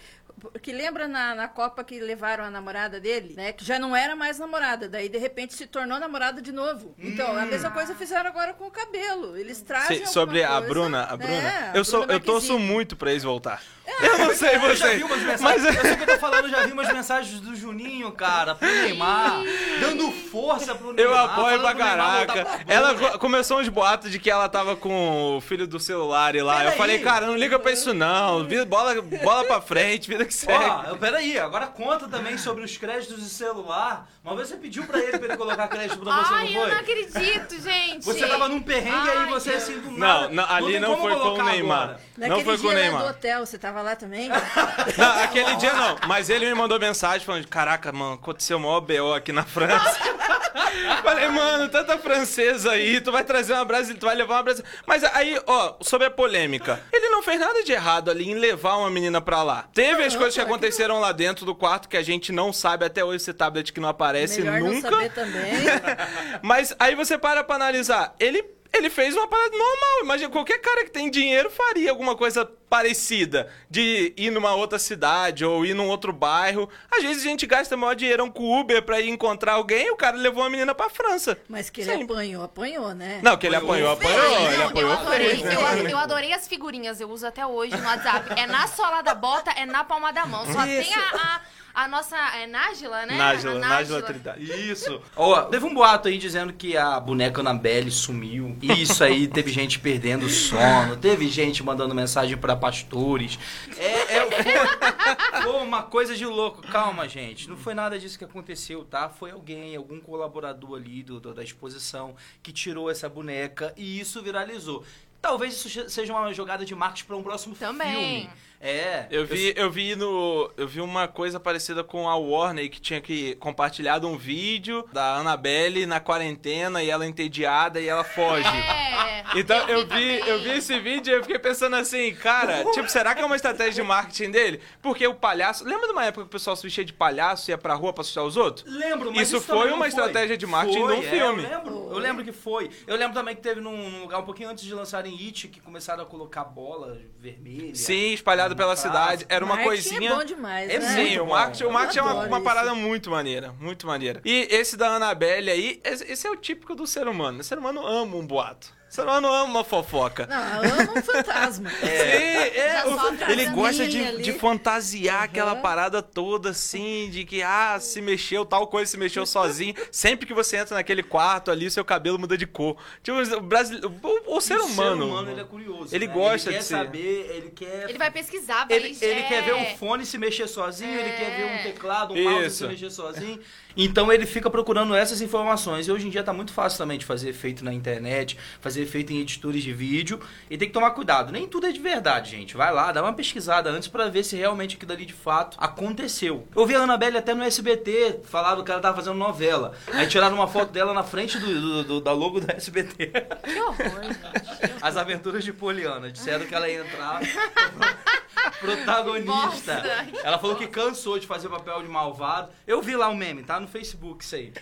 Que 0.62 0.72
lembra 0.72 1.08
na, 1.08 1.34
na 1.34 1.48
Copa 1.48 1.84
que 1.84 2.00
levaram 2.00 2.44
a 2.44 2.50
namorada 2.50 3.00
dele, 3.00 3.34
né? 3.36 3.54
Que 3.54 3.64
já 3.64 3.80
não 3.80 3.96
era 3.96 4.16
mais 4.16 4.38
namorada, 4.38 4.88
daí 4.88 5.10
de 5.10 5.18
repente 5.18 5.54
se 5.54 5.66
tornou 5.66 6.00
namorada 6.00 6.42
de 6.42 6.52
novo. 6.52 6.94
Então, 7.00 7.36
a 7.38 7.46
mesma 7.46 7.72
coisa 7.72 7.96
fizeram 7.96 8.30
agora 8.30 8.54
com 8.54 8.66
o 8.66 8.72
cabelo. 8.72 9.38
Eles 9.38 9.62
trazem. 9.62 10.06
Sobre 10.06 10.44
a 10.44 10.50
coisa, 10.50 10.68
Bruna, 10.68 11.04
a 11.06 11.18
né? 11.18 11.26
Bruna, 11.26 11.72
A 11.72 11.78
eu 11.78 11.86
sou, 11.86 12.02
Bruna 12.02 12.14
eu 12.14 12.20
torço 12.20 12.60
muito 12.60 12.96
pra 12.96 13.12
eles 13.12 13.24
voltar. 13.24 13.62
Eu 14.02 14.18
não 14.18 14.34
sei 14.36 14.56
Eu 14.56 14.76
já 14.76 14.88
você, 14.88 14.96
vi 14.98 15.04
umas 15.04 15.20
mensagens, 15.22 15.42
mas 15.42 15.66
eu 15.66 15.82
sei 15.82 15.92
o 15.94 15.98
que 15.98 16.04
eu 16.04 16.08
tô 16.08 16.20
falando, 16.20 16.46
eu 16.46 16.50
já 16.50 16.66
vi 16.66 16.72
umas 16.74 16.92
mensagens 16.92 17.40
do 17.40 17.56
Juninho, 17.56 18.12
cara, 18.12 18.56
pro 18.56 18.68
Neymar, 18.68 19.42
dando 19.80 20.12
força 20.12 20.74
pro 20.76 20.94
Neymar. 20.94 21.14
eu 21.14 21.18
apoio 21.18 21.60
pra 21.60 21.76
caraca. 21.76 22.46
pra 22.46 22.60
Ela 22.68 22.96
co- 22.96 23.20
começou 23.20 23.60
uns 23.60 23.70
boatos 23.70 24.12
de 24.12 24.20
que 24.20 24.30
ela 24.30 24.50
tava 24.50 24.76
com 24.76 25.38
o 25.38 25.42
filho 25.42 25.68
do 25.68 25.80
celular 25.80 26.36
e 26.36 26.42
lá. 26.42 26.56
Eu 26.58 26.64
Peraí. 26.66 26.78
falei, 26.78 27.00
cara, 27.00 27.26
não 27.28 27.36
liga 27.36 27.58
pra 27.60 27.72
isso 27.72 27.94
não. 27.94 28.46
Bola, 28.68 29.02
bola 29.02 29.44
pra 29.46 29.62
frente, 29.62 30.08
vida 30.08 30.26
que 30.26 30.34
segue. 30.34 30.64
Ó, 30.66 30.96
peraí, 30.96 31.38
agora 31.40 31.68
conta 31.68 32.08
também 32.08 32.38
sobre 32.38 32.64
os 32.64 32.76
créditos 32.78 33.22
de 33.24 33.30
celular. 33.30 34.08
Uma 34.24 34.36
vez 34.36 34.48
você 34.48 34.56
pediu 34.58 34.84
pra 34.86 34.98
ele 35.00 35.18
pra 35.20 35.28
ele 35.28 35.38
colocar 35.38 35.68
crédito 35.68 36.00
pra 36.00 36.16
você, 36.24 36.34
Ai, 36.34 36.46
não 36.46 36.54
eu 36.56 36.62
foi? 36.62 36.72
não 36.72 36.80
acredito, 36.80 37.62
gente. 37.62 38.04
Você 38.06 38.28
tava 38.28 38.48
num 38.50 38.60
perrengue 38.62 39.10
Ai, 39.10 39.18
aí, 39.20 39.30
você 39.30 39.52
assim 39.52 39.78
do 39.80 39.92
Não, 39.92 39.98
nada. 39.98 40.30
não, 40.30 40.50
ali 40.50 40.72
tem 40.74 40.80
não 40.80 40.96
como 40.96 41.02
foi 41.10 41.20
com 41.20 41.28
o 41.42 41.44
Neymar. 41.44 41.82
agora. 41.84 42.00
Não 42.18 42.28
Naquele 42.30 42.44
foi 42.46 42.58
com 42.58 42.68
o 42.68 42.72
Neymar. 42.72 43.02
do 43.04 43.08
hotel, 43.10 43.46
você 43.46 43.58
tava 43.60 43.75
lá 43.82 43.96
também? 43.96 44.30
Não, 44.30 45.12
aquele 45.24 45.56
dia 45.58 45.74
não. 45.74 45.98
Mas 46.08 46.30
ele 46.30 46.46
me 46.46 46.54
mandou 46.54 46.80
mensagem 46.80 47.26
falando: 47.26 47.48
Caraca, 47.48 47.92
mano, 47.92 48.14
aconteceu 48.14 48.58
o 48.58 48.60
maior 48.60 48.82
BO 48.82 49.14
aqui 49.14 49.32
na 49.32 49.44
França. 49.44 50.00
Falei, 51.04 51.28
mano, 51.30 51.70
tanta 51.70 51.98
francesa 51.98 52.72
aí, 52.72 53.00
tu 53.00 53.12
vai 53.12 53.24
trazer 53.24 53.54
uma 53.54 53.64
brasileira, 53.64 54.00
tu 54.00 54.06
vai 54.06 54.16
levar 54.16 54.36
uma 54.36 54.44
brasileira. 54.44 54.78
Mas 54.86 55.04
aí, 55.04 55.40
ó, 55.48 55.76
sobre 55.82 56.08
a 56.08 56.12
polêmica. 56.12 56.82
Ele 56.92 57.10
não 57.10 57.22
fez 57.24 57.40
nada 57.40 57.64
de 57.64 57.72
errado 57.72 58.12
ali 58.12 58.30
em 58.30 58.36
levar 58.36 58.78
uma 58.78 58.90
menina 58.90 59.22
pra 59.22 59.42
lá. 59.44 59.68
Teve 59.74 60.04
as 60.04 60.14
Não, 60.14 60.20
coisas 60.20 60.34
que 60.36 60.42
claro 60.42 60.60
que 60.60 60.66
aconteceram 60.66 61.00
lá 61.00 61.12
dentro 61.12 61.46
do 61.46 61.56
quarto 61.56 61.88
que 61.88 61.96
a 61.98 62.02
gente 62.04 62.32
não 62.32 62.52
sabe 62.52 62.86
até 62.86 63.04
hoje, 63.06 63.18
esse 63.18 63.34
tablet 63.34 63.72
que 63.72 63.80
não 63.80 63.90
aparece 63.90 64.42
Melhor 64.42 64.60
não 64.60 64.74
nunca. 64.74 64.90
saber 64.90 65.12
também. 65.12 65.52
Mas 66.42 66.76
aí 66.80 66.96
você 66.96 67.18
para 67.18 67.44
pra 67.44 67.56
analisar. 67.56 68.14
Ele, 68.20 68.44
ele 68.74 68.90
fez 68.90 69.16
uma 69.16 69.28
parada 69.28 69.52
normal. 69.56 70.00
Imagina, 70.04 70.30
qualquer 70.30 70.60
cara 70.60 70.84
que 70.84 70.92
tem 70.92 71.10
dinheiro 71.10 71.50
faria 71.50 71.90
alguma 71.90 72.16
coisa 72.16 72.50
parecida. 72.70 73.50
De 73.70 74.14
ir 74.18 74.32
numa 74.32 74.54
outra 74.56 74.78
cidade 74.80 75.46
ou 75.46 75.66
ir 75.66 75.74
num 75.74 75.88
outro 75.88 76.12
bairro. 76.12 76.70
Às 76.92 77.04
vezes 77.04 77.24
a 77.24 77.28
gente 77.28 77.46
gasta 77.46 77.76
maior 77.78 77.96
dinheirão 77.96 78.30
com 78.30 78.44
o 78.44 78.60
Uber 78.60 78.82
pra 78.84 79.00
ir 79.00 79.10
encontrar 79.10 79.54
alguém 79.54 79.88
e 79.88 79.92
o 79.92 79.96
cara 79.96 80.18
levou 80.18 80.44
uma 80.44 80.50
menina 80.50 80.74
pra 80.76 80.90
França. 80.90 81.38
Mas 81.48 81.70
que 81.70 81.82
ele 81.82 81.92
Sim. 81.94 82.04
apanhou, 82.04 82.44
apanhou, 82.44 82.94
né? 82.94 83.20
Não, 83.24 83.38
que 83.38 83.48
ele 83.48 83.56
apanhou, 83.56 83.92
apanhou. 83.92 84.18
Não, 84.18 84.52
Ele 84.52 84.62
eu 84.62 84.68
apanhou. 84.68 84.92
adorei, 84.92 85.30
fez, 85.30 85.42
né? 85.44 85.56
eu, 85.56 85.90
eu 85.90 85.98
adorei 85.98 86.34
as 86.34 86.48
figurinhas, 86.48 87.00
eu 87.00 87.10
uso 87.10 87.26
até 87.26 87.46
hoje 87.46 87.76
no 87.76 87.84
WhatsApp. 87.86 88.40
É 88.40 88.46
na 88.48 88.68
sola 88.68 89.02
da 89.02 89.16
bota, 89.16 89.52
é 89.52 89.66
na 89.66 89.84
palma 89.84 90.12
da 90.12 90.26
mão. 90.26 90.46
Só 90.52 90.64
tem 90.64 90.94
a, 90.94 91.42
a, 91.74 91.84
a 91.84 91.88
nossa 91.88 92.16
é 92.38 92.48
Nájila, 92.48 93.06
né? 93.06 93.18
Nájila, 93.18 93.56
A 93.56 93.60
Nájila 93.60 94.02
Trindade. 94.02 94.72
Isso. 94.72 95.02
Ó, 95.16 95.42
teve 95.44 95.66
um 95.66 95.74
boato 95.74 96.08
aí 96.08 96.18
dizendo 96.18 96.54
que 96.54 96.78
a 96.78 97.00
boneca 97.00 97.42
Annabelle 97.42 97.92
sumiu. 97.92 98.56
Isso 98.62 99.04
aí, 99.04 99.28
teve 99.28 99.52
gente 99.52 99.80
perdendo 99.80 100.26
o 100.26 100.30
sono, 100.30 100.96
teve 100.96 101.28
gente 101.28 101.62
mandando 101.64 101.94
mensagem 101.94 102.38
pra 102.38 102.55
pastores. 102.56 103.38
É, 103.78 104.18
é 104.18 104.32
foi, 104.32 105.42
foi 105.44 105.52
uma 105.62 105.84
coisa 105.84 106.16
de 106.16 106.26
louco. 106.26 106.62
Calma, 106.64 107.08
gente. 107.08 107.50
Não 107.50 107.58
foi 107.58 107.74
nada 107.74 107.98
disso 108.00 108.18
que 108.18 108.24
aconteceu, 108.26 108.84
tá? 108.86 109.10
Foi 109.10 109.32
alguém, 109.32 109.76
algum 109.76 110.00
colaborador 110.00 110.78
ali 110.78 111.04
do, 111.04 111.20
do- 111.20 111.34
da 111.34 111.44
exposição 111.44 112.16
que 112.42 112.52
tirou 112.52 112.90
essa 112.90 113.08
boneca 113.10 113.74
e 113.78 114.00
isso 114.00 114.22
viralizou. 114.22 114.84
Talvez 115.22 115.54
isso 115.56 115.90
seja 115.90 116.14
uma 116.14 116.32
jogada 116.34 116.64
de 116.64 116.76
marketing 116.76 117.06
pra 117.08 117.16
um 117.18 117.24
próximo 117.24 117.56
Também. 117.56 118.22
filme. 118.22 118.30
É. 118.66 119.06
Eu 119.12 119.26
vi, 119.26 119.54
eu 119.56 119.70
vi 119.70 119.96
no. 119.96 120.52
Eu 120.58 120.68
vi 120.68 120.82
uma 120.82 121.08
coisa 121.08 121.40
parecida 121.40 121.84
com 121.84 122.10
a 122.10 122.16
Warner 122.16 122.68
que 122.70 122.82
tinha 122.82 123.00
que 123.00 123.36
compartilhado 123.36 124.08
um 124.08 124.18
vídeo 124.18 124.84
da 124.92 125.18
Annabelle 125.18 125.86
na 125.86 126.00
quarentena 126.00 126.82
e 126.82 126.90
ela 126.90 127.06
entediada 127.06 127.80
e 127.80 127.88
ela 127.88 128.04
foge. 128.04 128.46
É, 129.06 129.40
Então 129.40 129.58
eu 129.68 129.88
vi, 129.88 130.20
eu 130.28 130.40
vi 130.42 130.50
esse 130.52 130.80
vídeo 130.80 131.12
e 131.12 131.16
eu 131.18 131.22
fiquei 131.22 131.38
pensando 131.40 131.76
assim, 131.76 132.14
cara, 132.16 132.64
tipo, 132.72 132.90
será 132.90 133.14
que 133.14 133.22
é 133.22 133.26
uma 133.26 133.36
estratégia 133.36 133.74
de 133.74 133.84
marketing 133.84 134.32
dele? 134.32 134.62
Porque 134.82 135.06
o 135.06 135.14
palhaço. 135.14 135.64
Lembra 135.64 135.88
de 135.88 135.94
uma 135.94 136.06
época 136.06 136.24
que 136.24 136.28
o 136.28 136.32
pessoal 136.32 136.56
se 136.56 136.64
vestia 136.64 136.86
de 136.86 136.94
palhaço 136.94 137.50
e 137.50 137.52
ia 137.52 137.58
pra 137.58 137.74
rua 137.74 137.92
pra 137.94 138.02
assustar 138.02 138.24
os 138.24 138.38
outros? 138.38 138.66
Lembro, 138.72 139.12
mas 139.12 139.28
Isso 139.28 139.38
isso, 139.38 139.46
foi 139.48 139.72
uma 139.72 139.88
estratégia 139.88 140.38
de 140.38 140.46
marketing 140.46 140.80
Foi, 140.80 140.96
de 140.96 141.02
um 141.02 141.04
é, 141.06 141.10
filme. 141.10 141.44
eu 141.44 141.50
lembro, 141.50 141.88
eu 141.92 141.98
lembro 141.98 142.24
que 142.24 142.32
foi. 142.32 142.70
Eu 142.88 142.96
lembro 142.96 143.14
também 143.14 143.36
que 143.36 143.42
teve 143.42 143.62
num, 143.62 143.90
num 143.90 144.02
lugar 144.02 144.20
um 144.20 144.26
pouquinho 144.26 144.50
antes 144.50 144.64
de 144.64 144.74
lançarem 144.74 145.14
It, 145.14 145.48
que 145.48 145.60
começaram 145.60 146.04
a 146.04 146.06
colocar 146.06 146.44
bola 146.46 146.98
vermelha. 147.20 147.76
Sim, 147.76 148.14
espalhado 148.56 148.58
pela 148.58 148.76
cidade. 148.76 149.26
Era 149.30 149.44
uma 149.46 149.56
Marketing 149.56 149.90
coisinha. 149.90 150.10
é 150.12 150.16
bom 150.16 150.24
demais, 150.24 150.70
É 150.70 150.80
né? 150.80 150.88
Sim, 150.88 151.04
muito 151.10 151.24
o 151.24 151.28
marketing, 151.28 151.64
o 151.66 151.72
marketing 151.72 152.00
é 152.00 152.02
uma, 152.02 152.14
uma 152.26 152.38
isso. 152.38 152.44
parada 152.44 152.74
muito 152.74 153.10
maneira, 153.10 153.54
muito 153.60 153.86
maneira. 153.86 154.22
E 154.26 154.48
esse 154.50 154.76
da 154.78 154.90
Annabelle 154.96 155.52
aí, 155.52 155.82
esse 155.84 156.26
é 156.26 156.30
o 156.32 156.36
típico 156.36 156.74
do 156.76 156.88
ser 156.88 157.08
humano. 157.08 157.40
O 157.40 157.44
ser 157.44 157.58
humano 157.58 157.86
ama 157.86 158.16
um 158.16 158.26
boato. 158.26 158.74
O 158.96 159.02
ser 159.02 159.02
humano 159.04 159.28
ama 159.28 159.44
uma 159.44 159.64
fofoca. 159.66 160.26
Não, 160.26 160.38
ama 160.82 160.94
um 160.98 161.02
fantasma. 161.02 161.70
É, 161.84 162.72
Já 162.72 162.88
o- 162.88 163.32
ele 163.32 163.46
gosta 163.48 163.86
de, 163.88 164.22
de 164.22 164.32
fantasiar 164.34 165.24
aquela 165.24 165.52
Aham. 165.52 165.62
parada 165.62 166.02
toda 166.02 166.52
assim, 166.52 167.10
de 167.10 167.26
que, 167.26 167.42
ah, 167.44 167.78
se 167.80 168.02
mexeu, 168.02 168.46
tal 168.46 168.68
coisa 168.68 168.90
se 168.90 168.98
mexeu 168.98 169.26
sozinho. 169.26 169.76
Sempre 169.92 170.26
que 170.26 170.34
você 170.34 170.56
entra 170.58 170.76
naquele 170.76 171.04
quarto 171.04 171.52
ali, 171.52 171.70
seu 171.70 171.84
cabelo 171.84 172.18
muda 172.18 172.38
de 172.38 172.48
cor. 172.48 172.78
Tipo, 173.04 173.18
o, 173.38 173.42
brasile... 173.42 173.82
o, 173.86 174.38
o 174.38 174.42
ser 174.42 174.60
humano. 174.60 175.06
O 175.06 175.08
ser 175.08 175.12
humano, 175.12 175.32
ele 175.32 175.42
é 175.42 175.44
curioso. 175.44 175.94
Ele 175.96 176.08
né? 176.08 176.14
gosta 176.14 176.50
ele 176.50 176.58
de 176.60 176.64
quer 176.64 176.68
ser. 176.68 176.76
saber, 176.78 177.30
ele 177.36 177.50
quer... 177.52 177.90
Ele 177.90 177.98
vai 177.98 178.12
pesquisar, 178.12 178.66
vai 178.66 178.78
Ele, 178.78 178.98
ele 179.02 179.20
é. 179.20 179.24
quer 179.24 179.44
ver 179.44 179.56
um 179.56 179.76
fone 179.78 180.06
se 180.06 180.18
mexer 180.18 180.48
sozinho, 180.48 180.92
ele 180.98 181.12
quer 181.12 181.36
ver 181.36 181.44
um 181.44 181.48
É. 181.50 181.64
teclado, 181.64 182.14
um 182.14 182.24
mouse 182.24 182.48
Isso. 182.48 182.58
se 182.58 182.68
mexer 182.68 182.90
sozinho. 182.90 183.40
Então 183.76 184.12
ele 184.12 184.26
fica 184.26 184.50
procurando 184.50 184.96
essas 184.96 185.22
informações. 185.22 185.88
E 185.88 185.92
hoje 185.92 186.08
em 186.08 186.10
dia 186.10 186.24
tá 186.24 186.32
muito 186.32 186.54
fácil 186.54 186.78
também 186.78 186.98
de 186.98 187.06
fazer 187.06 187.30
efeito 187.30 187.64
na 187.64 187.74
internet, 187.74 188.38
fazer 188.62 188.76
ser 188.76 188.86
feito 188.86 189.12
em 189.12 189.20
editores 189.20 189.64
de 189.64 189.74
vídeo 189.74 190.20
e 190.50 190.58
tem 190.58 190.68
que 190.68 190.74
tomar 190.74 190.92
cuidado. 190.92 191.32
Nem 191.32 191.48
tudo 191.48 191.68
é 191.68 191.72
de 191.72 191.80
verdade, 191.80 192.32
gente. 192.32 192.56
Vai 192.56 192.74
lá, 192.74 192.92
dá 192.92 193.02
uma 193.02 193.14
pesquisada 193.14 193.70
antes 193.70 193.88
para 193.88 194.10
ver 194.10 194.24
se 194.24 194.36
realmente 194.36 194.76
aquilo 194.76 194.92
ali 194.92 195.06
de 195.06 195.14
fato 195.14 195.58
aconteceu. 195.60 196.48
Eu 196.56 196.66
vi 196.66 196.76
a 196.76 196.82
Annabelle 196.82 197.18
até 197.18 197.34
no 197.34 197.44
SBT, 197.44 198.22
falaram 198.26 198.64
que 198.64 198.72
ela 198.72 198.82
tava 198.82 198.98
fazendo 198.98 199.18
novela. 199.18 199.74
Aí 199.92 200.08
tiraram 200.08 200.36
uma 200.36 200.48
foto 200.48 200.72
dela 200.72 200.94
na 200.94 201.04
frente 201.04 201.40
do, 201.40 201.62
do, 201.62 201.84
do 201.84 202.02
da 202.02 202.12
logo 202.12 202.40
do 202.40 202.52
SBT. 202.52 203.08
Que 203.08 203.62
horror, 203.62 204.04
gente. 204.04 204.74
As 204.82 204.98
aventuras 204.98 205.44
de 205.44 205.52
Poliana. 205.52 206.12
Disseram 206.12 206.46
que 206.46 206.54
ela 206.54 206.70
ia 206.70 206.82
entrar 206.82 207.22
protagonista. 208.60 209.76
Nossa. 209.76 209.84
Ela 210.24 210.38
falou 210.38 210.56
que 210.56 210.68
cansou 210.68 211.18
de 211.18 211.26
fazer 211.26 211.50
papel 211.50 211.82
de 211.82 211.88
malvado. 211.88 212.50
Eu 212.68 212.82
vi 212.82 212.96
lá 212.96 213.10
o 213.10 213.16
meme, 213.16 213.44
tá 213.44 213.60
no 213.66 213.68
Facebook 213.68 214.24
isso 214.24 214.36
aí. 214.36 214.54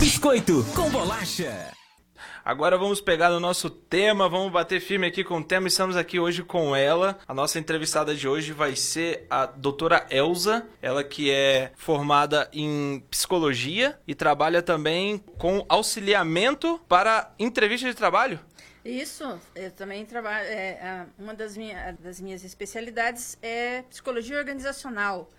Biscoito 0.00 0.64
com 0.74 0.88
bolacha. 0.90 1.70
Agora 2.42 2.78
vamos 2.78 3.00
pegar 3.00 3.28
no 3.28 3.38
nosso 3.38 3.68
tema, 3.68 4.28
vamos 4.28 4.50
bater 4.50 4.80
firme 4.80 5.06
aqui 5.06 5.22
com 5.22 5.38
o 5.38 5.44
tema. 5.44 5.68
Estamos 5.68 5.94
aqui 5.94 6.18
hoje 6.18 6.42
com 6.42 6.74
ela. 6.74 7.18
A 7.28 7.34
nossa 7.34 7.58
entrevistada 7.58 8.14
de 8.14 8.26
hoje 8.26 8.52
vai 8.52 8.74
ser 8.74 9.26
a 9.28 9.44
doutora 9.44 10.06
Elza, 10.08 10.66
ela 10.80 11.04
que 11.04 11.30
é 11.30 11.72
formada 11.76 12.48
em 12.50 13.04
psicologia 13.10 13.98
e 14.06 14.14
trabalha 14.14 14.62
também 14.62 15.18
com 15.36 15.66
auxiliamento 15.68 16.80
para 16.88 17.34
entrevista 17.38 17.86
de 17.86 17.94
trabalho. 17.94 18.40
Isso, 18.82 19.38
eu 19.54 19.70
também 19.72 20.06
trabalho. 20.06 20.46
é, 20.46 21.06
uma 21.18 21.34
das, 21.34 21.56
minha, 21.56 21.94
das 22.00 22.20
minhas 22.20 22.42
especialidades 22.44 23.36
é 23.42 23.82
psicologia 23.82 24.38
organizacional. 24.38 25.30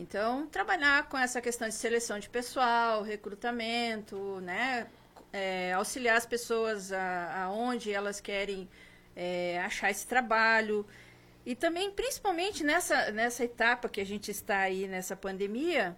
Então, 0.00 0.46
trabalhar 0.46 1.08
com 1.08 1.18
essa 1.18 1.40
questão 1.40 1.68
de 1.68 1.74
seleção 1.74 2.18
de 2.18 2.28
pessoal, 2.28 3.02
recrutamento, 3.02 4.40
né? 4.40 4.86
é, 5.32 5.72
auxiliar 5.72 6.16
as 6.16 6.26
pessoas 6.26 6.92
aonde 6.92 7.92
elas 7.92 8.20
querem 8.20 8.68
é, 9.14 9.60
achar 9.60 9.90
esse 9.90 10.06
trabalho. 10.06 10.86
E 11.44 11.54
também, 11.54 11.90
principalmente 11.90 12.62
nessa, 12.62 13.10
nessa 13.12 13.44
etapa 13.44 13.88
que 13.88 14.00
a 14.00 14.06
gente 14.06 14.30
está 14.30 14.58
aí, 14.58 14.86
nessa 14.86 15.16
pandemia, 15.16 15.96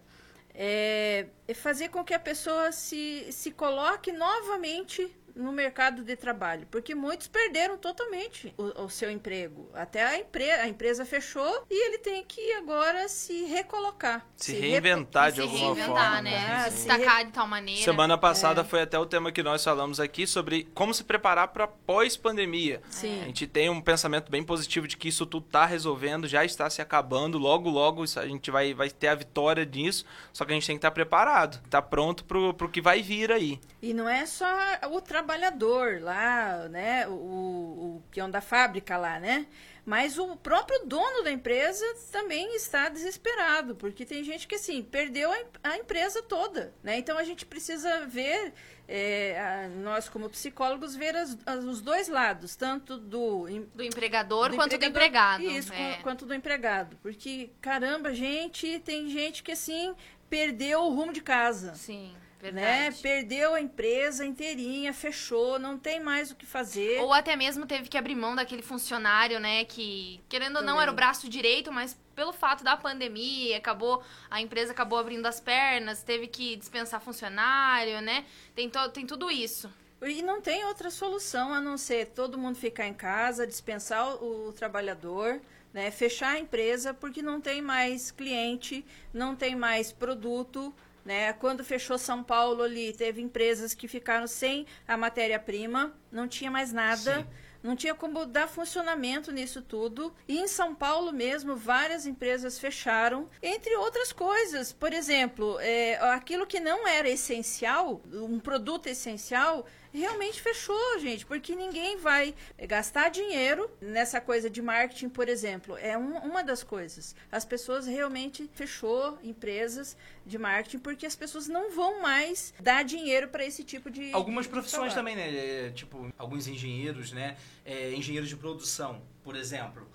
é, 0.54 1.26
é 1.49 1.54
fazer 1.54 1.88
com 1.88 2.04
que 2.04 2.14
a 2.14 2.18
pessoa 2.18 2.71
se, 2.73 3.26
se 3.32 3.50
coloque 3.50 4.12
novamente 4.12 5.11
no 5.34 5.52
mercado 5.52 6.02
de 6.04 6.16
trabalho, 6.16 6.66
porque 6.70 6.94
muitos 6.94 7.28
perderam 7.28 7.76
totalmente 7.78 8.52
o, 8.56 8.84
o 8.84 8.88
seu 8.90 9.10
emprego. 9.10 9.70
Até 9.74 10.04
a, 10.04 10.18
empre 10.18 10.50
a 10.50 10.68
empresa 10.68 11.04
fechou 11.04 11.64
e 11.70 11.86
ele 11.88 11.98
tem 11.98 12.24
que 12.24 12.52
agora 12.54 13.08
se 13.08 13.44
recolocar. 13.44 14.26
Se 14.36 14.52
repo- 14.52 14.62
reinventar 14.62 15.30
de 15.30 15.36
se 15.36 15.42
alguma 15.42 15.74
reinventar, 15.74 15.86
forma. 16.14 16.22
né? 16.22 16.46
Ah, 16.50 16.70
se 16.70 16.78
se 16.78 16.86
destacar 16.88 17.24
de 17.24 17.32
tal 17.32 17.46
maneira. 17.46 17.82
Semana 17.82 18.18
passada 18.18 18.64
foi 18.64 18.82
até 18.82 18.98
o 18.98 19.06
tema 19.06 19.32
que 19.32 19.42
nós 19.42 19.62
falamos 19.64 19.98
aqui 20.00 20.26
sobre 20.26 20.64
como 20.74 20.92
se 20.92 21.04
preparar 21.04 21.48
para 21.48 21.66
pós-pandemia. 21.66 22.82
Sim. 22.90 23.22
A 23.22 23.24
gente 23.26 23.46
tem 23.46 23.70
um 23.70 23.80
pensamento 23.80 24.30
bem 24.30 24.42
positivo 24.42 24.86
de 24.86 24.96
que 24.96 25.08
isso 25.08 25.24
tudo 25.24 25.46
está 25.46 25.64
resolvendo, 25.64 26.26
já 26.28 26.44
está 26.44 26.68
se 26.68 26.82
acabando, 26.82 27.38
logo, 27.38 27.70
logo 27.70 28.02
a 28.16 28.26
gente 28.26 28.50
vai, 28.50 28.74
vai 28.74 28.90
ter 28.90 29.08
a 29.08 29.14
vitória 29.14 29.64
disso, 29.64 30.04
só 30.32 30.44
que 30.44 30.52
a 30.52 30.54
gente 30.54 30.66
tem 30.66 30.76
que 30.76 30.78
estar 30.78 30.90
preparado, 30.90 31.60
estar 31.64 31.82
pronto 31.82 32.24
pro, 32.24 32.50
o 32.50 32.68
que 32.68 32.80
vai 32.80 33.02
vir 33.02 33.30
aí. 33.32 33.60
E 33.80 33.92
não 33.94 34.08
é 34.08 34.26
só 34.26 34.46
o 34.90 35.00
trabalhador 35.26 36.00
lá, 36.02 36.68
né? 36.68 37.06
O, 37.08 37.12
o 37.12 38.02
peão 38.10 38.30
da 38.30 38.40
fábrica 38.40 38.96
lá, 38.96 39.18
né? 39.20 39.46
Mas 39.84 40.16
o 40.16 40.36
próprio 40.36 40.84
dono 40.86 41.24
da 41.24 41.32
empresa 41.32 41.84
também 42.12 42.54
está 42.54 42.88
desesperado, 42.88 43.74
porque 43.74 44.04
tem 44.04 44.22
gente 44.22 44.46
que, 44.46 44.54
assim, 44.54 44.80
perdeu 44.82 45.32
a, 45.32 45.70
a 45.70 45.76
empresa 45.78 46.22
toda, 46.22 46.72
né? 46.84 46.98
Então, 46.98 47.18
a 47.18 47.24
gente 47.24 47.44
precisa 47.44 48.06
ver, 48.06 48.52
é, 48.86 49.40
a- 49.40 49.68
nós 49.80 50.08
como 50.08 50.28
psicólogos, 50.30 50.94
ver 50.94 51.16
as- 51.16 51.36
as- 51.44 51.64
os 51.64 51.80
dois 51.80 52.06
lados, 52.08 52.54
tanto 52.54 52.96
do, 52.96 53.48
em- 53.48 53.68
Do 53.74 53.82
empregador 53.82 54.50
do 54.50 54.54
quanto 54.56 54.70
do 54.78 54.84
empregador- 54.84 55.40
empregado. 55.40 55.42
Isso, 55.58 55.72
é. 55.72 55.94
qu- 55.96 56.02
quanto 56.04 56.26
do 56.26 56.34
empregado. 56.34 56.96
Porque, 57.02 57.50
caramba, 57.60 58.14
gente, 58.14 58.78
tem 58.84 59.08
gente 59.10 59.42
que, 59.42 59.50
assim, 59.50 59.96
perdeu 60.30 60.82
o 60.82 60.94
rumo 60.94 61.12
de 61.12 61.20
casa 61.20 61.74
Sim, 61.74 62.14
né? 62.50 62.90
verdade. 62.90 63.02
Perdeu 63.02 63.54
a 63.54 63.61
empresa 63.61 64.25
inteirinha, 64.26 64.92
fechou, 64.92 65.58
não 65.58 65.78
tem 65.78 66.00
mais 66.00 66.30
o 66.30 66.34
que 66.34 66.44
fazer. 66.44 67.00
Ou 67.00 67.12
até 67.12 67.37
mesmo 67.37 67.66
teve 67.66 67.88
que 67.88 67.96
abrir 67.96 68.16
mão 68.16 68.34
daquele 68.34 68.62
funcionário, 68.62 69.38
né? 69.38 69.64
Que, 69.64 70.20
querendo 70.28 70.56
ou 70.56 70.62
não, 70.62 70.68
Também. 70.72 70.82
era 70.82 70.92
o 70.92 70.94
braço 70.94 71.28
direito, 71.28 71.70
mas 71.70 71.96
pelo 72.14 72.32
fato 72.32 72.64
da 72.64 72.76
pandemia, 72.76 73.56
acabou, 73.56 74.02
a 74.30 74.40
empresa 74.40 74.72
acabou 74.72 74.99
abrindo 74.99 75.26
as 75.26 75.40
pernas, 75.40 76.02
teve 76.02 76.26
que 76.26 76.56
dispensar 76.56 77.00
funcionário, 77.00 78.00
né? 78.00 78.25
Tem, 78.54 78.68
to- 78.68 78.88
tem 78.90 79.06
tudo 79.06 79.30
isso. 79.30 79.72
E 80.02 80.20
não 80.20 80.40
tem 80.40 80.64
outra 80.64 80.90
solução 80.90 81.54
a 81.54 81.61
não 81.61 81.78
ser 81.78 82.06
todo 82.06 82.37
mundo 82.37 82.56
ficar 82.56 82.88
em 82.88 82.94
casa, 82.94 83.46
dispensar 83.46 84.16
o, 84.16 84.49
o 84.49 84.52
trabalhador, 84.52 85.40
né? 85.72 85.90
Fechar 85.92 86.30
a 86.30 86.38
empresa 86.40 86.92
porque 86.92 87.22
não 87.22 87.40
tem 87.40 87.62
mais 87.62 88.11
cliente, 88.11 88.84
não 89.14 89.37
tem 89.37 89.54
mais 89.54 89.92
produto. 89.92 90.75
Né? 91.04 91.32
Quando 91.32 91.64
fechou 91.64 91.99
São 91.99 92.23
Paulo 92.23 92.62
ali, 92.62 92.92
teve 92.92 93.21
empresas 93.21 93.75
que 93.75 93.88
ficaram 93.88 94.26
sem 94.26 94.66
a 94.87 94.97
matéria-prima, 94.97 95.92
não 96.11 96.28
tinha 96.28 96.50
mais 96.50 96.73
nada. 96.73 97.18
Sim. 97.18 97.26
Não 97.62 97.76
tinha 97.76 97.94
como 97.94 98.26
dar 98.26 98.49
funcionamento 98.49 99.30
nisso 99.30 99.62
tudo. 99.62 100.12
E 100.26 100.37
em 100.38 100.49
São 100.49 100.75
Paulo 100.75 101.12
mesmo, 101.12 101.54
várias 101.54 102.06
empresas 102.06 102.59
fecharam, 102.59 103.28
entre 103.40 103.76
outras 103.76 104.12
coisas. 104.12 104.73
Por 104.73 104.92
exemplo, 104.92 105.59
é, 105.61 105.94
aquilo 106.12 106.44
que 106.44 106.59
não 106.59 106.88
era 106.88 107.09
essencial, 107.09 108.02
um 108.12 108.40
produto 108.40 108.88
essencial, 108.88 109.64
realmente 109.92 110.40
fechou, 110.40 110.99
gente, 110.99 111.26
porque 111.26 111.54
ninguém 111.54 111.96
vai 111.99 112.34
gastar 112.66 113.11
dinheiro 113.11 113.70
nessa 113.80 114.20
coisa 114.20 114.49
de 114.49 114.62
marketing, 114.62 115.08
por 115.08 115.28
exemplo. 115.28 115.76
É 115.76 115.96
um- 115.99 116.18
uma 116.18 116.42
das 116.42 116.62
coisas. 116.62 117.14
As 117.30 117.44
pessoas 117.44 117.87
realmente 117.87 118.49
fechou 118.54 119.18
empresas 119.22 119.96
de 120.25 120.38
marketing 120.38 120.78
porque 120.78 121.04
as 121.04 121.16
pessoas 121.16 121.46
não 121.49 121.70
vão 121.72 122.00
mais 122.00 122.54
dar 122.61 122.84
dinheiro 122.84 123.28
para 123.28 123.44
esse 123.44 123.62
tipo 123.64 123.90
de 123.90 124.12
Algumas 124.12 124.46
de 124.46 124.50
profissões 124.50 124.92
trabalho. 124.92 125.16
também, 125.16 125.16
né? 125.16 125.66
É, 125.66 125.70
Tipo, 125.70 126.12
alguns 126.18 126.46
engenheiros, 126.46 127.12
né? 127.12 127.37
É, 127.64 127.92
engenheiros 127.92 128.28
de 128.28 128.37
produção, 128.37 129.02
por 129.22 129.37
exemplo. 129.37 129.87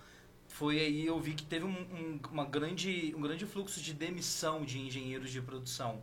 Foi 0.48 0.78
aí 0.80 1.06
eu 1.06 1.20
vi 1.20 1.34
que 1.34 1.44
teve 1.44 1.64
um, 1.64 1.68
um- 1.70 2.20
uma 2.32 2.44
grande, 2.44 3.14
um 3.16 3.20
grande 3.20 3.46
fluxo 3.46 3.80
de 3.80 3.92
demissão 3.92 4.64
de 4.64 4.78
engenheiros 4.78 5.30
de 5.30 5.40
produção. 5.40 6.02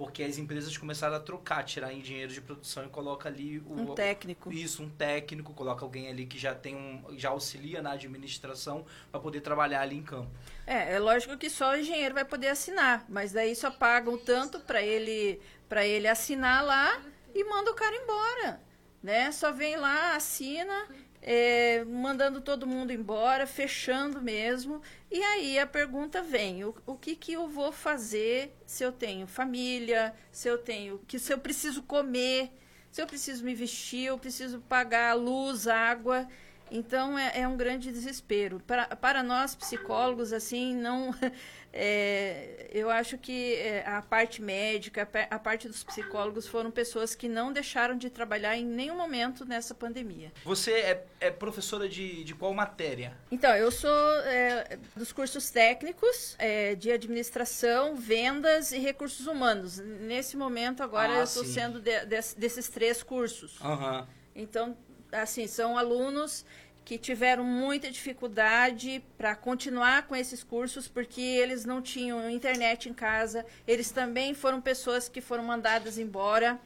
Porque 0.00 0.22
as 0.22 0.38
empresas 0.38 0.78
começaram 0.78 1.14
a 1.14 1.20
trocar, 1.20 1.62
tirar 1.62 1.92
engenheiros 1.92 2.32
de 2.32 2.40
produção 2.40 2.86
e 2.86 2.88
coloca 2.88 3.28
ali 3.28 3.58
o, 3.58 3.82
Um 3.82 3.94
técnico. 3.94 4.50
Isso, 4.50 4.82
um 4.82 4.88
técnico, 4.88 5.52
coloca 5.52 5.84
alguém 5.84 6.08
ali 6.08 6.24
que 6.24 6.38
já 6.38 6.54
tem 6.54 6.74
um. 6.74 7.18
já 7.18 7.28
auxilia 7.28 7.82
na 7.82 7.90
administração 7.90 8.86
para 9.12 9.20
poder 9.20 9.42
trabalhar 9.42 9.82
ali 9.82 9.98
em 9.98 10.02
campo. 10.02 10.30
É, 10.66 10.94
é 10.94 10.98
lógico 10.98 11.36
que 11.36 11.50
só 11.50 11.72
o 11.72 11.76
engenheiro 11.76 12.14
vai 12.14 12.24
poder 12.24 12.48
assinar, 12.48 13.04
mas 13.10 13.30
daí 13.30 13.54
só 13.54 13.70
pagam 13.70 14.16
tanto 14.16 14.58
para 14.60 14.80
ele 14.80 15.38
para 15.68 15.86
ele 15.86 16.08
assinar 16.08 16.64
lá 16.64 16.98
e 17.34 17.44
manda 17.44 17.70
o 17.70 17.74
cara 17.74 17.94
embora, 17.94 18.58
né? 19.02 19.30
Só 19.32 19.52
vem 19.52 19.76
lá, 19.76 20.16
assina, 20.16 20.88
é, 21.22 21.84
mandando 21.84 22.40
todo 22.40 22.66
mundo 22.66 22.92
embora, 22.92 23.46
fechando 23.46 24.22
mesmo. 24.22 24.80
E 25.10 25.22
aí 25.22 25.58
a 25.58 25.66
pergunta 25.66 26.22
vem: 26.22 26.64
o, 26.64 26.74
o 26.86 26.96
que 26.96 27.14
que 27.14 27.32
eu 27.32 27.48
vou 27.48 27.72
fazer 27.72 28.56
se 28.64 28.82
eu 28.84 28.92
tenho 28.92 29.26
família, 29.26 30.14
se 30.32 30.48
eu 30.48 30.58
tenho 30.58 30.98
que 31.06 31.18
se 31.18 31.32
eu 31.32 31.38
preciso 31.38 31.82
comer, 31.82 32.52
se 32.90 33.02
eu 33.02 33.06
preciso 33.06 33.44
me 33.44 33.54
vestir, 33.54 34.06
eu 34.06 34.18
preciso 34.18 34.60
pagar 34.60 35.14
luz, 35.14 35.66
água. 35.66 36.26
Então 36.70 37.18
é, 37.18 37.40
é 37.40 37.48
um 37.48 37.56
grande 37.56 37.90
desespero. 37.90 38.60
Para, 38.60 38.86
para 38.96 39.22
nós 39.22 39.54
psicólogos, 39.54 40.32
assim, 40.32 40.74
não. 40.76 41.14
é, 41.72 42.68
eu 42.72 42.90
acho 42.90 43.16
que 43.18 43.54
é, 43.54 43.84
a 43.86 44.02
parte 44.02 44.42
médica, 44.42 45.02
a 45.02 45.06
pa- 45.06 45.26
a 45.30 45.38
parte 45.38 45.68
dos 45.68 45.82
psicólogos 45.84 46.46
foram 46.46 46.70
pessoas 46.70 47.14
que 47.14 47.28
não 47.28 47.52
deixaram 47.52 47.96
de 47.96 48.10
trabalhar 48.10 48.56
em 48.56 48.64
nenhum 48.64 48.96
momento 48.96 49.44
nessa 49.44 49.74
pandemia. 49.74 50.32
Você 50.44 50.72
é, 50.72 51.04
é 51.20 51.30
professora 51.30 51.88
de, 51.88 52.24
de 52.24 52.34
qual 52.34 52.52
matéria? 52.52 53.16
Então, 53.30 53.54
eu 53.54 53.70
sou 53.70 53.90
é, 54.24 54.78
dos 54.96 55.12
cursos 55.12 55.50
técnicos 55.50 56.34
é, 56.38 56.74
de 56.74 56.90
administração, 56.90 57.94
vendas 57.96 58.72
e 58.72 58.78
recursos 58.78 59.26
humanos. 59.26 59.78
Nesse 59.78 60.36
momento, 60.36 60.82
agora, 60.82 61.12
Ah, 61.12 61.18
eu 61.18 61.24
estou 61.24 61.44
sendo 61.44 61.80
de- 61.80 62.04
des- 62.06 62.34
desses 62.34 62.68
três 62.68 63.02
cursos. 63.02 63.58
Aham. 63.62 64.06
Então, 64.34 64.76
assim, 65.12 65.46
são 65.46 65.76
alunos 65.76 66.44
que 66.84 66.98
tiveram 66.98 67.44
muita 67.44 67.90
dificuldade 67.90 69.02
para 69.16 69.36
continuar 69.36 70.06
com 70.06 70.16
esses 70.16 70.42
cursos 70.42 70.88
porque 70.88 71.20
eles 71.20 71.64
não 71.64 71.80
tinham 71.80 72.28
internet 72.28 72.88
em 72.88 72.94
casa. 72.94 73.44
Eles 73.66 73.90
também 73.90 74.34
foram 74.34 74.60
pessoas 74.60 75.08
que 75.08 75.20
foram 75.20 75.44
mandadas 75.44 75.98
embora. 75.98 76.58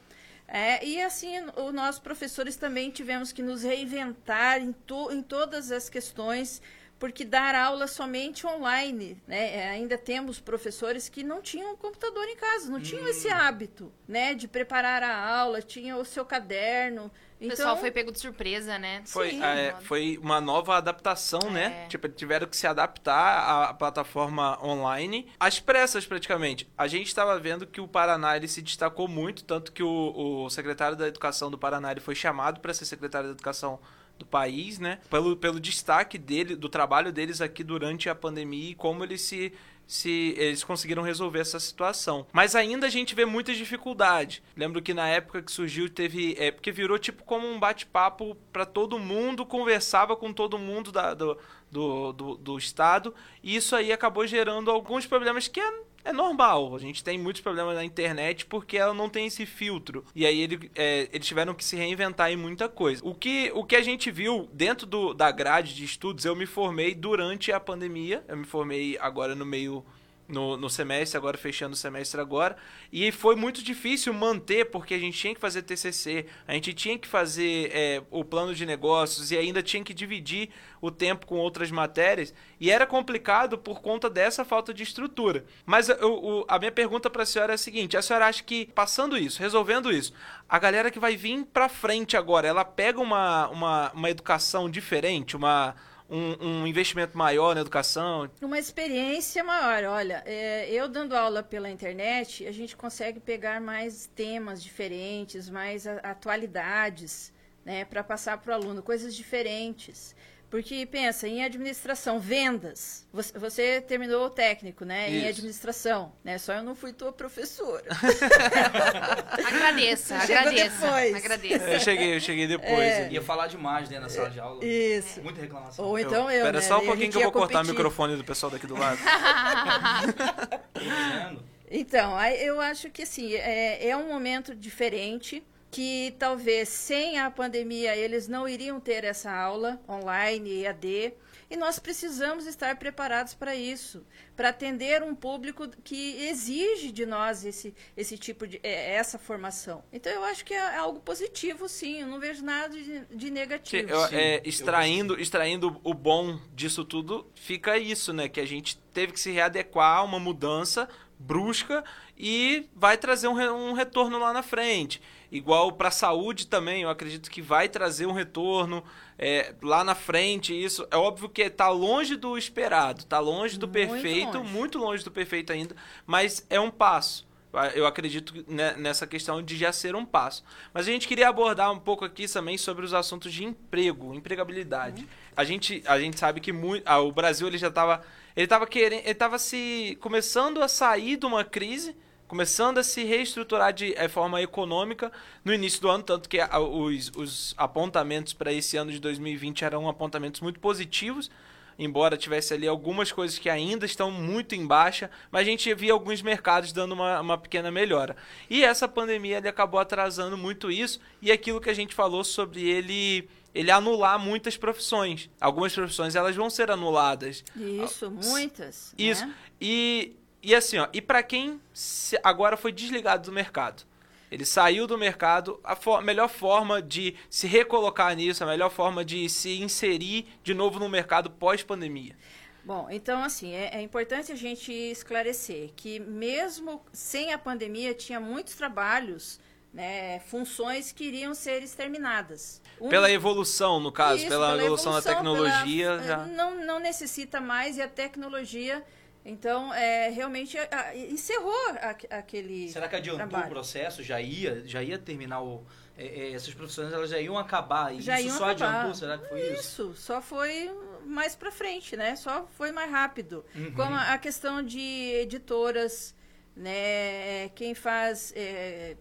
É, 0.47 0.85
e 0.85 1.00
assim, 1.00 1.33
o, 1.56 1.73
nós 1.73 1.99
professores 1.99 2.56
também 2.56 2.90
tivemos 2.90 3.33
que 3.33 3.42
nos 3.42 3.62
reinventar 3.62 4.61
em, 4.61 4.73
to, 4.73 5.11
em 5.11 5.23
todas 5.23 5.73
as 5.73 5.88
questões, 5.88 6.61
porque 6.99 7.25
dar 7.25 7.54
aula 7.54 7.87
somente 7.87 8.47
online, 8.47 9.21
né? 9.26 9.56
É, 9.56 9.71
ainda 9.71 9.97
temos 9.99 10.40
professores 10.40 11.09
que 11.09 11.25
não 11.25 11.40
tinham 11.42 11.76
computador 11.76 12.25
em 12.28 12.37
casa, 12.37 12.71
não 12.71 12.80
tinham 12.80 13.09
esse 13.09 13.28
hábito, 13.28 13.92
né? 14.06 14.35
De 14.35 14.47
preparar 14.47 15.02
a 15.02 15.38
aula, 15.38 15.61
tinha 15.61 15.97
o 15.97 16.04
seu 16.04 16.25
caderno. 16.25 17.11
O 17.41 17.49
pessoal 17.49 17.76
foi 17.76 17.91
pego 17.91 18.12
de 18.12 18.19
surpresa, 18.19 18.79
né? 18.79 19.03
Foi, 19.07 19.31
Sim. 19.31 19.43
é, 19.43 19.75
foi 19.83 20.19
uma 20.23 20.41
nova 20.41 20.76
adaptação, 20.76 21.50
né? 21.50 21.85
É. 21.85 21.88
Tipo, 21.88 22.09
tiveram 22.09 22.47
que 22.47 22.57
se 22.57 22.67
adaptar 22.67 23.69
à 23.69 23.75
plataforma 23.75 24.59
online 24.64 25.29
às 25.38 25.61
pressas, 25.61 26.07
praticamente. 26.07 26.69
A 26.76 26.87
gente 26.87 27.09
estava 27.09 27.38
vendo 27.38 27.67
que 27.67 27.81
o 27.81 27.88
Paraná 27.88 28.37
ele 28.37 28.49
se 28.49 28.62
destacou 28.62 29.09
muito, 29.09 29.45
tanto 29.45 29.73
que 29.73 29.83
o, 29.83 30.45
o 30.45 30.50
secretário 30.50 30.97
da 30.97 31.07
Educação 31.07 31.50
do 31.50 31.59
Paraná 31.59 31.91
ele 31.91 32.00
foi 32.00 32.14
chamado 32.14 32.61
para 32.61 32.73
ser 32.73 32.85
secretário 32.85 33.29
da 33.29 33.35
Educação 33.35 33.79
do 34.19 34.25
país, 34.25 34.79
né? 34.79 35.00
Pelo, 35.11 35.37
pelo 35.37 35.59
destaque 35.59 36.19
dele, 36.19 36.55
do 36.55 36.69
trabalho 36.69 37.12
deles 37.12 37.41
aqui 37.41 37.64
durante 37.64 38.09
a 38.09 38.14
pandemia 38.14 38.71
e 38.71 38.75
como 38.75 39.03
eles 39.03 39.23
se 39.23 39.53
se 39.87 40.35
eles 40.38 40.64
conseguiram 40.64 41.03
resolver 41.03 41.41
essa 41.41 41.61
situação. 41.61 42.26
Mas 42.33 42.55
ainda 42.55 42.87
a 42.87 42.91
gente 42.91 43.14
vê 43.14 43.25
muitas 43.25 43.57
dificuldades. 43.57 44.43
Lembro 44.57 44.83
que 44.83 44.95
na 44.95 45.09
época 45.09 45.43
que 45.43 45.53
surgiu 45.53 45.88
teve, 45.88 46.35
é 46.38 46.50
porque 46.50 46.73
virou 46.73 46.99
tipo 46.99 47.25
como 47.25 47.47
um 47.47 47.59
bate-papo 47.59 48.37
para 48.53 48.64
todo 48.64 48.99
mundo, 48.99 49.45
conversava 49.45 50.17
com 50.17 50.33
todo 50.33 50.59
mundo 50.59 50.91
da, 50.91 51.14
do, 51.14 51.38
do, 51.71 52.12
do, 52.12 52.35
do 52.37 52.59
estado, 52.59 53.14
e 53.43 53.57
isso 53.57 53.76
aí 53.76 53.93
acabou 53.93 54.26
gerando 54.26 54.71
alguns 54.71 55.07
problemas 55.07 55.49
que 55.49 55.61
é 55.61 55.73
é 56.04 56.12
normal, 56.12 56.76
a 56.76 56.78
gente 56.78 57.02
tem 57.02 57.18
muitos 57.18 57.40
problemas 57.40 57.75
na 57.75 57.84
internet 57.84 58.44
porque 58.44 58.76
ela 58.76 58.92
não 58.92 59.08
tem 59.08 59.26
esse 59.26 59.46
filtro. 59.46 60.04
E 60.14 60.26
aí 60.26 60.38
ele, 60.38 60.70
é, 60.75 61.08
eles 61.11 61.26
tiveram 61.26 61.54
que 61.54 61.64
se 61.64 61.76
reinventar 61.76 62.30
em 62.30 62.37
muita 62.37 62.68
coisa. 62.68 63.00
O 63.04 63.14
que, 63.14 63.50
o 63.54 63.64
que 63.64 63.75
a 63.75 63.82
gente 63.82 64.11
viu 64.11 64.49
dentro 64.52 64.87
do, 64.87 65.14
da 65.14 65.30
grade 65.30 65.75
de 65.75 65.84
estudos, 65.84 66.26
eu 66.26 66.37
me 66.37 66.44
formei 66.44 66.94
durante 66.94 67.50
a 67.50 67.58
pandemia. 67.58 68.23
Eu 68.28 68.37
me 68.37 68.44
formei 68.44 68.99
agora 69.00 69.34
no 69.34 69.46
meio 69.46 69.84
no, 70.28 70.57
no 70.57 70.71
semestre, 70.71 71.16
agora 71.19 71.37
fechando 71.37 71.75
o 71.75 71.76
semestre 71.76 72.21
agora. 72.21 72.57
E 72.93 73.12
foi 73.12 73.37
muito 73.37 73.62
difícil 73.62 74.12
manter, 74.12 74.66
porque 74.71 74.95
a 74.95 74.99
gente 74.99 75.19
tinha 75.19 75.35
que 75.35 75.40
fazer 75.40 75.62
TCC, 75.62 76.26
a 76.47 76.52
gente 76.54 76.73
tinha 76.73 76.99
que 76.99 77.07
fazer 77.07 77.71
é, 77.73 78.02
o 78.11 78.25
plano 78.25 78.54
de 78.54 78.64
negócios 78.64 79.31
e 79.31 79.37
ainda 79.37 79.62
tinha 79.62 79.85
que 79.85 79.93
dividir 79.95 80.49
o 80.81 80.90
tempo 80.90 81.26
com 81.26 81.37
outras 81.37 81.71
matérias. 81.71 82.33
E 82.61 82.71
era 82.71 82.87
complicado 82.87 83.59
por 83.59 83.81
conta 83.81 84.09
dessa 84.09 84.45
falta 84.45 84.73
de 84.73 84.83
estrutura. 84.83 85.45
Mas 85.66 85.88
eu, 85.88 86.12
o- 86.12 86.45
a 86.49 86.59
minha 86.59 86.73
pergunta 86.73 87.11
para 87.11 87.23
a 87.23 87.26
senhora 87.26 87.52
é 87.52 87.57
a 87.57 87.59
seguinte: 87.59 87.97
a 87.97 88.02
senhora 88.02 88.26
acha 88.26 88.43
que 88.43 88.66
passando 88.75 89.16
isso, 89.16 89.40
resolvendo 89.40 89.90
isso, 89.93 90.12
a 90.49 90.59
galera 90.59 90.90
que 90.90 90.99
vai 90.99 91.16
vir 91.16 91.45
para 91.52 91.69
frente 91.69 92.16
agora, 92.16 92.47
ela 92.49 92.64
pega 92.64 93.00
uma, 93.00 93.49
uma, 93.49 93.93
uma 93.93 94.11
educação 94.11 94.69
diferente, 94.71 95.37
uma. 95.37 95.75
Um, 96.08 96.61
um 96.62 96.66
investimento 96.66 97.16
maior 97.16 97.54
na 97.54 97.62
educação, 97.62 98.30
Uma 98.42 98.58
experiência 98.58 99.42
maior. 99.42 99.84
Olha, 99.84 100.23
é, 100.26 100.70
eu 100.70 100.87
dando 100.87 101.16
aula 101.16 101.42
pela 101.42 101.70
internet, 101.70 102.46
a 102.46 102.52
gente 102.52 102.76
consegue 102.76 103.18
pegar 103.18 103.58
mais 103.61 104.06
temas 104.14 104.62
diferentes, 104.62 105.49
mais 105.49 105.87
a- 105.87 105.96
atualidades, 106.02 107.32
né, 107.64 107.84
para 107.87 108.04
passar 108.04 108.37
para 108.38 108.52
o 108.52 108.54
aluno, 108.54 108.82
coisas 108.82 109.14
diferentes. 109.16 110.14
Porque 110.54 110.87
pensa 110.87 111.26
em 111.26 111.42
administração, 111.42 112.20
vendas. 112.20 113.04
Você, 113.12 113.37
você 113.37 113.80
terminou 113.80 114.26
o 114.26 114.30
técnico, 114.30 114.84
né? 114.84 115.11
Em 115.11 115.18
Isso. 115.18 115.28
administração, 115.30 116.12
né? 116.23 116.38
Só 116.38 116.52
eu 116.52 116.62
não 116.62 116.76
fui 116.76 116.92
tua 116.92 117.12
professora. 117.12 117.82
Agradeça, 119.44 120.14
agradeça. 120.14 120.80
depois. 120.80 121.14
Agradeça. 121.16 121.64
Eu 121.64 121.80
cheguei, 121.80 122.14
eu 122.14 122.20
cheguei 122.20 122.46
depois. 122.46 122.70
É. 122.70 123.11
Ia 123.11 123.20
falar 123.20 123.49
demais 123.49 123.88
dentro 123.88 124.04
da 124.04 124.08
sala 124.08 124.30
de 124.30 124.38
aula. 124.38 124.64
Isso. 124.64 125.20
Muita 125.23 125.40
reclamação. 125.40 125.84
Ou 125.84 125.99
então 125.99 126.30
eu, 126.30 126.44
Pera 126.44 126.61
né? 126.61 126.64
só 126.64 126.78
um 126.78 126.87
pouquinho 126.87 127.11
que 127.11 127.18
eu 127.18 127.23
vou 127.23 127.32
cortar 127.32 127.64
o 127.64 127.66
microfone 127.66 128.14
do 128.14 128.23
pessoal 128.23 128.52
daqui 128.52 128.68
do 128.68 128.78
lado. 128.78 129.00
Então, 131.76 132.23
eu 132.26 132.61
acho 132.61 132.88
que 132.90 133.02
assim, 133.02 133.34
é, 133.34 133.88
é 133.88 133.96
um 133.96 134.06
momento 134.06 134.54
diferente 134.54 135.42
que 135.75 136.14
talvez 136.21 136.69
sem 136.69 137.19
a 137.19 137.28
pandemia 137.33 137.97
eles 137.97 138.28
não 138.28 138.49
iriam 138.49 138.78
ter 138.78 139.02
essa 139.02 139.33
aula 139.33 139.81
online, 139.88 140.62
EAD, 140.62 141.12
e 141.50 141.57
nós 141.57 141.78
precisamos 141.81 142.47
estar 142.47 142.76
preparados 142.76 143.35
para 143.35 143.57
isso, 143.57 144.07
para 144.37 144.50
atender 144.50 145.02
um 145.02 145.14
público 145.16 145.69
que 145.83 146.16
exige 146.28 146.93
de 146.93 147.04
nós 147.04 147.45
esse, 147.45 147.75
esse 147.97 148.16
tipo 148.16 148.47
de 148.47 148.61
é, 148.62 148.95
essa 148.95 149.19
formação. 149.19 149.83
Então 149.93 150.12
eu 150.12 150.23
acho 150.25 150.45
que 150.45 150.54
é 150.54 150.76
algo 150.76 151.00
positivo, 151.00 151.69
sim, 151.69 152.02
eu 152.02 152.07
não 152.07 152.21
vejo 152.21 152.45
nada 152.45 152.69
de, 152.76 153.00
de 153.07 153.31
negativo. 153.31 153.90
eu- 153.90 154.04
é, 154.12 154.40
extraindo, 154.45 155.21
extraindo 155.21 155.81
o 155.83 155.93
bom 155.93 156.38
disso 156.54 156.85
tudo, 156.85 157.26
fica 157.35 157.76
isso, 157.76 158.12
né? 158.12 158.28
Que 158.28 158.40
a 158.40 158.47
gente 158.47 158.78
teve 158.93 159.12
que 159.12 159.21
se 159.21 159.32
readequar 159.32 159.99
a 159.99 160.02
uma 160.04 160.21
mudança 160.21 160.89
brusca 161.19 161.82
e 162.17 162.67
vai 162.75 162.97
trazer 162.97 163.28
um, 163.28 163.39
um 163.71 163.73
retorno 163.73 164.19
lá 164.19 164.32
na 164.32 164.43
frente. 164.43 165.00
Igual 165.30 165.73
para 165.73 165.89
a 165.89 165.93
saúde 165.93 166.47
também, 166.47 166.82
eu 166.82 166.91
acredito 166.91 167.30
que 167.30 167.43
vai 167.43 167.69
trazer 167.69 168.06
um 168.06 168.13
retorno 168.13 168.84
é, 169.19 169.54
lá 169.63 169.82
na 169.82 169.95
frente. 169.95 170.54
Isso 170.54 170.87
é 170.91 170.97
óbvio 170.97 171.28
que 171.28 171.43
está 171.43 171.69
longe 171.69 172.17
do 172.17 172.39
esperado, 172.39 173.00
está 173.00 173.19
longe 173.19 173.58
do 173.58 173.67
Muito 173.67 173.73
perfeito, 173.91 174.39
longe. 174.39 174.50
muito 174.52 174.78
longe 174.78 175.02
do 175.04 175.10
perfeito 175.10 175.52
ainda, 175.52 175.75
mas 176.06 176.47
é 176.49 176.60
um 176.60 176.71
passo. 176.71 177.26
Eu 177.75 177.87
acredito 177.87 178.34
ne- 178.49 178.73
nessa 178.73 179.06
questão 179.06 179.41
de 179.41 179.56
já 179.56 179.73
ser 179.73 179.95
um 179.95 180.04
passo. 180.04 180.43
Mas 180.73 180.89
a 180.89 180.91
gente 180.91 181.06
queria 181.06 181.28
abordar 181.28 181.71
um 181.71 181.78
pouco 181.78 182.04
aqui 182.04 182.26
também 182.26 182.58
sobre 182.58 182.84
os 182.84 182.93
assuntos 182.93 183.32
de 183.32 183.45
emprego, 183.45 184.13
empregabilidade. 184.13 185.06
A, 185.37 185.45
gente, 185.45 185.80
a 185.87 185.97
gente 186.00 186.19
sabe 186.19 186.41
que 186.41 186.52
muito, 186.52 186.82
ah, 186.84 186.99
o 186.99 187.13
Brasil 187.13 187.47
ele 187.47 187.56
já 187.56 187.69
estava 187.69 188.02
ele 188.37 188.45
estava 188.47 188.67
querendo, 188.67 189.02
ele 189.02 189.10
estava 189.13 189.39
se 189.39 189.97
começando 190.00 190.60
a 190.60 190.67
sair 190.67 191.17
de 191.17 191.25
uma 191.26 191.45
crise, 191.45 191.97
começando 192.34 192.78
a 192.78 192.82
se 192.82 193.04
reestruturar 193.04 193.73
de 193.73 193.94
eh, 193.97 194.08
forma 194.08 194.42
econômica 194.42 195.12
no 195.44 195.54
início 195.54 195.80
do 195.80 195.88
ano, 195.88 196.02
tanto 196.02 196.28
que 196.28 196.40
os, 196.42 197.12
os 197.14 197.54
apontamentos 197.56 198.32
para 198.32 198.52
esse 198.52 198.76
ano 198.76 198.90
de 198.90 198.99
2020 198.99 199.64
eram 199.64 199.88
apontamentos 199.88 200.40
muito 200.40 200.58
positivos 200.58 201.30
embora 201.78 202.16
tivesse 202.16 202.52
ali 202.54 202.66
algumas 202.66 203.12
coisas 203.12 203.38
que 203.38 203.49
ainda 203.49 203.84
estão 203.84 204.10
muito 204.10 204.54
em 204.54 204.64
baixa, 204.64 205.10
mas 205.30 205.42
a 205.42 205.44
gente 205.44 205.73
via 205.75 205.92
alguns 205.92 206.23
mercados 206.23 206.73
dando 206.73 206.92
uma, 206.92 207.20
uma 207.20 207.38
pequena 207.38 207.68
melhora. 207.68 208.16
E 208.49 208.64
essa 208.64 208.86
pandemia 208.86 209.38
ele 209.38 209.49
acabou 209.49 209.80
atrasando 209.80 210.36
muito 210.36 210.70
isso 210.70 211.00
e 211.20 211.32
aquilo 211.32 211.60
que 211.60 211.70
a 211.70 211.75
gente 211.75 211.92
falou 211.92 212.23
sobre 212.23 212.62
ele 212.62 213.28
ele 213.52 213.70
anular 213.70 214.18
muitas 214.18 214.56
profissões. 214.56 215.30
Algumas 215.40 215.73
profissões 215.73 216.14
elas 216.14 216.34
vão 216.34 216.50
ser 216.50 216.70
anuladas. 216.70 217.44
Isso, 217.56 218.10
muitas. 218.10 218.92
Isso. 218.99 219.26
né? 219.26 219.34
E, 219.60 220.16
e 220.45 220.54
assim, 220.54 220.78
ó, 220.78 220.89
e 220.93 221.00
para 221.00 221.23
quem 221.23 221.61
se- 221.73 222.19
agora 222.23 222.57
foi 222.57 222.73
desligado 222.73 223.25
do 223.30 223.33
mercado? 223.33 223.83
Ele 224.30 224.45
saiu 224.45 224.87
do 224.87 224.99
mercado, 224.99 225.61
a 225.63 225.76
fo- 225.76 226.00
melhor 226.00 226.28
forma 226.28 226.83
de 226.83 227.15
se 227.30 227.47
recolocar 227.47 228.15
nisso, 228.17 228.43
a 228.43 228.47
melhor 228.47 228.71
forma 228.71 229.04
de 229.04 229.28
se 229.28 229.61
inserir 229.63 230.26
de 230.43 230.52
novo 230.54 230.78
no 230.80 230.89
mercado 230.89 231.30
pós-pandemia. 231.30 232.17
Bom, 232.65 232.89
então 232.91 233.23
assim, 233.23 233.52
é, 233.52 233.76
é 233.76 233.80
importante 233.83 234.33
a 234.33 234.35
gente 234.37 234.73
esclarecer 234.73 235.71
que 235.76 236.00
mesmo 236.00 236.83
sem 236.93 237.33
a 237.33 237.39
pandemia 237.39 237.95
tinha 237.95 238.19
muitos 238.19 238.54
trabalhos, 238.54 239.39
né, 239.73 240.19
funções 240.21 240.91
que 240.91 241.04
iriam 241.04 241.35
ser 241.35 241.63
exterminadas. 241.63 242.61
Um- 242.80 242.89
Pela 242.89 243.11
evolução, 243.11 243.78
no 243.78 243.93
caso, 243.93 244.19
Isso, 244.21 244.28
pela, 244.28 244.57
evolução, 244.57 244.93
da 244.95 245.02
tecnologia. 245.02 245.91
pela- 245.91 246.02
já... 246.02 246.17
não, 246.26 246.65
não 246.65 246.80
necessita 246.80 247.41
mais 247.41 247.76
e 247.76 247.83
a 247.83 247.89
tecnologia, 247.89 248.83
então, 249.25 249.73
é, 249.73 250.10
realmente 250.10 250.58
a- 250.58 250.69
a- 250.71 250.97
encerrou 250.97 251.54
a- 251.80 251.97
aquele 252.19 252.71
Será 252.71 252.89
que 252.89 252.97
adiantou 252.97 253.26
trabalho. 253.28 253.47
o 253.47 253.50
processo? 253.50 254.02
Já 254.02 254.21
ia, 254.21 254.63
já 254.67 254.82
ia 254.82 254.99
terminar 254.99 255.41
o. 255.43 255.65
é, 255.97 256.04
é, 256.06 256.32
essas 256.32 256.52
profissões 256.52 256.93
elas 256.93 257.08
já 257.10 257.19
iam 257.21 257.39
acabar. 257.39 257.95
E 257.95 258.00
Já 258.02 258.21
isso 258.21 258.37
só 258.39 258.50
acabar. 258.50 258.71
adiantou? 258.80 258.95
Será 258.95 259.17
que 259.19 259.28
foi 259.28 259.41
isso? 259.52 259.60
Isso, 259.60 259.95
só 259.95 260.21
foi 260.21 260.71
mais 261.06 261.34
pra 261.37 261.50
frente, 261.52 261.97
né? 261.97 262.17
Só 262.17 262.47
foi 262.58 262.73
mais 262.73 262.91
rápido. 262.91 263.45
Uhum. 263.54 263.73
Como 263.75 263.95
a 263.95 264.19
questão 264.19 264.63
de 264.63 264.80
editoras, 264.80 266.15
né? 266.56 267.49
Quem 267.54 267.75
faz. 267.75 268.32
é, 268.37 268.97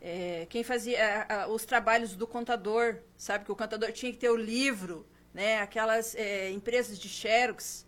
é, 0.00 0.46
quem 0.50 0.64
fazia 0.64 1.46
os 1.48 1.64
trabalhos 1.64 2.16
do 2.16 2.26
contador, 2.26 2.96
sabe? 3.16 3.44
Que 3.44 3.52
o 3.52 3.56
contador 3.56 3.92
tinha 3.92 4.10
que 4.10 4.18
ter 4.18 4.30
o 4.30 4.36
livro, 4.36 5.06
né? 5.32 5.58
Aquelas 5.60 6.14
é, 6.16 6.50
empresas 6.50 6.98
de 6.98 7.08
xerox, 7.08 7.86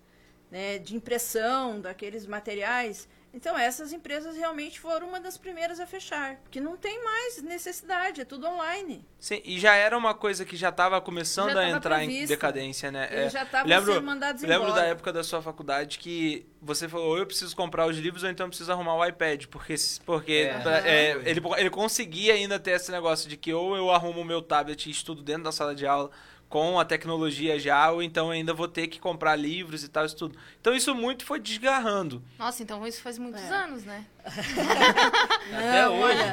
né? 0.55 0.79
De 0.79 0.95
impressão 0.95 1.81
daqueles 1.81 2.27
materiais. 2.27 3.09
Então, 3.37 3.59
essas 3.59 3.93
empresas 3.93 4.37
realmente 4.37 4.79
foram 4.79 5.09
uma 5.09 5.19
das 5.19 5.37
primeiras 5.37 5.81
a 5.81 5.87
fechar. 5.87 6.37
Porque 6.45 6.61
não 6.61 6.77
tem 6.77 7.03
mais 7.03 7.43
necessidade, 7.43 8.21
é 8.21 8.25
tudo 8.25 8.47
online. 8.47 9.05
Sim, 9.19 9.43
e 9.45 9.59
já 9.59 9.75
era 9.75 9.99
uma 9.99 10.15
coisa 10.15 10.45
que 10.45 10.55
já 10.57 10.69
estava 10.69 11.01
começando 11.01 11.53
Já 11.55 11.59
a 11.59 11.69
entrar 11.71 12.05
em 12.05 12.27
decadência, 12.27 12.93
né? 12.93 13.09
Eles 13.11 13.27
É, 13.27 13.31
já 13.31 13.43
estavam 13.43 13.69
lembro, 13.69 13.93
sendo 13.93 14.07
mandados 14.07 14.43
lembro 14.43 14.69
embora. 14.69 14.83
da 14.83 14.87
época 14.87 15.13
da 15.13 15.25
sua 15.25 15.43
faculdade 15.43 15.99
que 15.99 16.47
você 16.63 16.89
falou, 16.89 17.09
ou 17.09 17.19
eu 17.19 17.27
preciso 17.27 17.57
comprar 17.57 17.89
os 17.89 17.97
livros 17.99 18.23
ou 18.23 18.31
então 18.31 18.47
eu 18.47 18.51
preciso 18.51 18.71
arrumar 18.71 18.95
o 18.95 19.05
iPad, 19.05 19.47
porque, 19.47 19.75
porque 20.07 20.33
É. 20.53 20.59
pra- 20.61 20.89
é, 20.89 21.11
ele, 21.25 21.41
ele 21.57 21.71
conseguia 21.71 22.35
ainda 22.35 22.61
ter 22.61 22.71
esse 22.71 22.93
negócio 22.93 23.29
de 23.29 23.37
que 23.37 23.53
ou 23.53 23.77
eu 23.77 23.91
arrumo 23.91 24.21
o 24.21 24.25
meu 24.25 24.41
tablet 24.43 24.87
e 24.87 24.91
estudo 24.93 25.25
dentro 25.25 25.43
da 25.43 25.51
sala 25.51 25.75
de 25.75 25.85
aula 25.89 26.09
com 26.49 26.79
a 26.79 26.85
tecnologia 26.85 27.59
já, 27.59 27.91
ou 27.91 28.03
então 28.03 28.31
ainda 28.31 28.55
vou 28.55 28.69
ter 28.69 28.87
que 28.87 29.01
comprar 29.01 29.35
livros 29.35 29.83
e 29.83 29.89
tal, 29.89 30.05
isso 30.07 30.17
tudo. 30.17 30.39
Então 30.61 30.75
isso 30.75 30.95
muito 30.95 31.25
foi 31.25 31.41
desgarrando. 31.41 32.23
Nossa, 32.39 32.63
então 32.63 32.87
isso 32.87 33.03
faz 33.03 33.19
muitos 33.19 33.43
É. 33.43 33.49
anos, 33.55 33.85
né? 33.85 34.05
Até 34.25 35.83
Não, 35.85 36.01
hoje. 36.01 36.19
olha, 36.19 36.33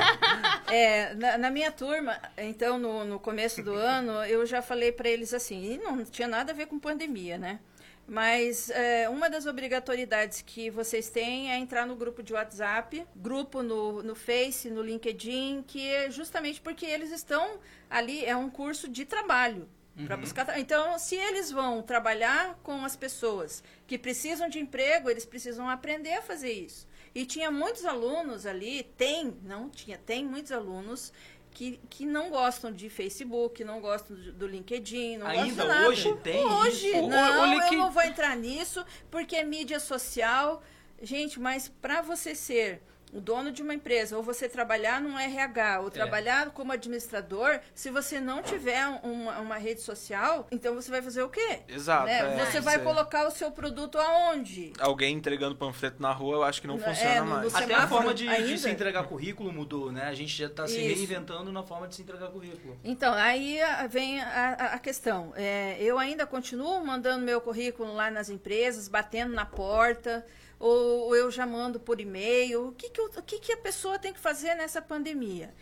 é, 0.74 1.14
na, 1.16 1.38
na 1.38 1.50
minha 1.50 1.72
turma, 1.72 2.18
então, 2.38 2.78
no, 2.78 3.04
no 3.04 3.20
começo 3.20 3.64
do 3.64 3.74
ano, 3.74 4.24
eu 4.26 4.46
já 4.46 4.62
falei 4.62 4.92
para 4.92 5.10
eles 5.10 5.34
assim, 5.34 5.74
e 5.74 5.78
não 5.78 6.04
tinha 6.06 6.28
nada 6.28 6.52
a 6.52 6.56
ver 6.56 6.68
com 6.68 6.80
pandemia, 6.80 7.38
né? 7.38 7.60
Mas 8.08 8.70
é, 8.72 9.08
uma 9.10 9.30
das 9.30 9.46
obrigatoriedades 9.46 10.42
que 10.42 10.70
vocês 10.70 11.10
têm 11.10 11.52
é 11.52 11.58
entrar 11.58 11.86
no 11.88 11.96
grupo 11.96 12.22
de 12.22 12.34
WhatsApp, 12.34 13.06
grupo 13.16 13.64
no, 13.64 14.04
no 14.04 14.16
Face, 14.16 14.70
no 14.70 14.82
LinkedIn, 14.82 15.64
que 15.66 15.88
é 15.88 16.12
justamente 16.12 16.60
porque 16.60 16.86
eles 16.86 17.12
estão 17.12 17.60
ali, 17.90 18.26
é 18.26 18.36
um 18.36 18.50
curso 18.50 18.90
de 18.90 19.06
trabalho. 19.06 19.70
Para 20.06 20.16
buscar 20.16 20.58
então 20.58 20.98
se 20.98 21.16
eles 21.16 21.52
vão 21.52 21.82
trabalhar 21.82 22.58
com 22.64 22.86
as 22.86 22.96
pessoas 22.96 23.62
que 23.86 23.98
precisam 23.98 24.48
de 24.48 24.58
emprego 24.58 25.10
eles 25.10 25.26
precisam 25.26 25.70
aprender 25.70 26.14
a 26.14 26.22
fazer 26.22 26.52
isso 26.52 26.88
e 27.14 27.26
tinha 27.26 27.52
muitos 27.52 27.86
alunos 27.86 28.46
ali, 28.46 28.84
tem, 28.98 29.38
não 29.44 29.70
tinha, 29.70 29.98
tem 29.98 30.26
muitos 30.26 30.52
alunos 30.52 31.12
que, 31.52 31.80
que 31.90 32.06
não 32.06 32.30
gostam 32.30 32.72
de 32.72 32.90
Facebook, 32.90 33.64
não 33.64 33.82
gostam 33.82 34.16
do, 34.16 34.48
LinkedIn, 34.48 35.18
não 35.18 35.28
Ainda 35.28 35.44
gostam 35.44 35.66
de 35.66 35.68
nada. 35.68 35.90
hoje 35.90 36.16
tem 36.24 36.46
Hoje, 36.46 36.88
isso? 36.88 37.08
Não, 37.08 37.54
eu 37.54 37.74
não 37.74 37.92
vou 37.92 38.04
entrar 38.04 38.38
nisso, 38.38 38.86
porque 39.10 39.36
é 39.36 39.44
mídia 39.44 39.80
social. 39.80 40.64
Gente, 41.02 41.40
mas 41.40 41.68
para 41.68 42.02
você 42.02 42.34
ser 42.34 42.82
o 43.14 43.20
dono 43.20 43.52
de 43.52 43.62
uma 43.62 43.74
empresa, 43.74 44.16
ou 44.16 44.24
você 44.24 44.48
trabalhar 44.48 45.02
num 45.02 45.18
RH, 45.20 45.74
É. 45.76 45.80
ou 45.80 45.90
trabalhar 45.92 46.52
como 46.52 46.72
administrador, 46.72 47.60
se 47.76 47.90
você 47.90 48.20
não 48.20 48.42
tiver 48.42 48.86
uma, 49.04 49.40
uma 49.40 49.58
rede 49.58 49.82
social, 49.82 50.48
então 50.52 50.74
você 50.76 50.90
vai 50.90 51.02
fazer 51.02 51.22
o 51.24 51.30
quê? 51.30 51.60
Exato. 51.68 52.06
Né? 52.06 52.20
é, 52.20 52.46
você 52.46 52.58
isso 52.60 52.62
vai 52.64 52.76
é. 52.76 52.80
colocar 52.80 53.28
o 53.28 53.32
seu 53.32 53.52
produto 53.52 53.98
aonde? 53.98 54.72
Alguém 54.80 55.16
entregando 55.16 55.56
panfleto 55.56 56.02
na 56.02 56.12
rua, 56.12 56.38
eu 56.38 56.44
acho 56.44 56.62
que 56.62 56.68
não 56.68 56.76
É, 56.76 56.80
funciona 56.80 57.22
no- 57.22 57.26
mais. 57.32 57.54
Até 57.56 57.74
a 57.74 57.88
forma 57.88 58.14
de, 58.14 58.28
de 58.28 58.58
se 58.58 58.70
entregar 58.70 59.04
currículo 59.04 59.52
mudou, 59.52 59.92
né? 59.92 60.04
A 60.06 60.14
gente 60.14 60.36
já 60.38 60.48
está 60.48 60.68
se 60.68 60.78
Isso. 60.80 60.96
reinventando 60.96 61.52
na 61.52 61.64
forma 61.64 61.88
de 61.88 61.96
se 61.96 62.02
entregar 62.02 62.28
currículo. 62.30 62.80
Então, 62.84 63.14
aí 63.14 63.60
vem 63.90 64.22
a, 64.22 64.28
a- 64.28 64.66
a 64.76 64.80
questão. 64.80 65.34
É, 65.36 65.78
eu 65.80 66.00
ainda 66.00 66.26
continuo 66.26 66.84
mandando 66.86 67.26
meu 67.26 67.42
currículo 67.42 67.94
lá 67.94 68.10
nas 68.10 68.30
empresas, 68.30 68.88
batendo 68.88 69.34
na 69.34 69.46
porta, 69.46 70.26
ou, 70.62 71.16
eu 71.16 71.30
já 71.32 71.46
mando 71.46 71.80
por 71.80 72.00
e-mail. 72.00 72.68
O 72.70 72.72
que, 72.74 72.90
que, 72.90 73.00
eu- 73.02 73.12
o 73.18 73.22
que, 73.24 73.40
que 73.40 73.52
a 73.54 73.58
pessoa 73.58 73.98
tem 74.00 74.14
que 74.14 74.20
fazer 74.20 74.54
nessa 74.56 74.82
pandemia? 74.82 75.54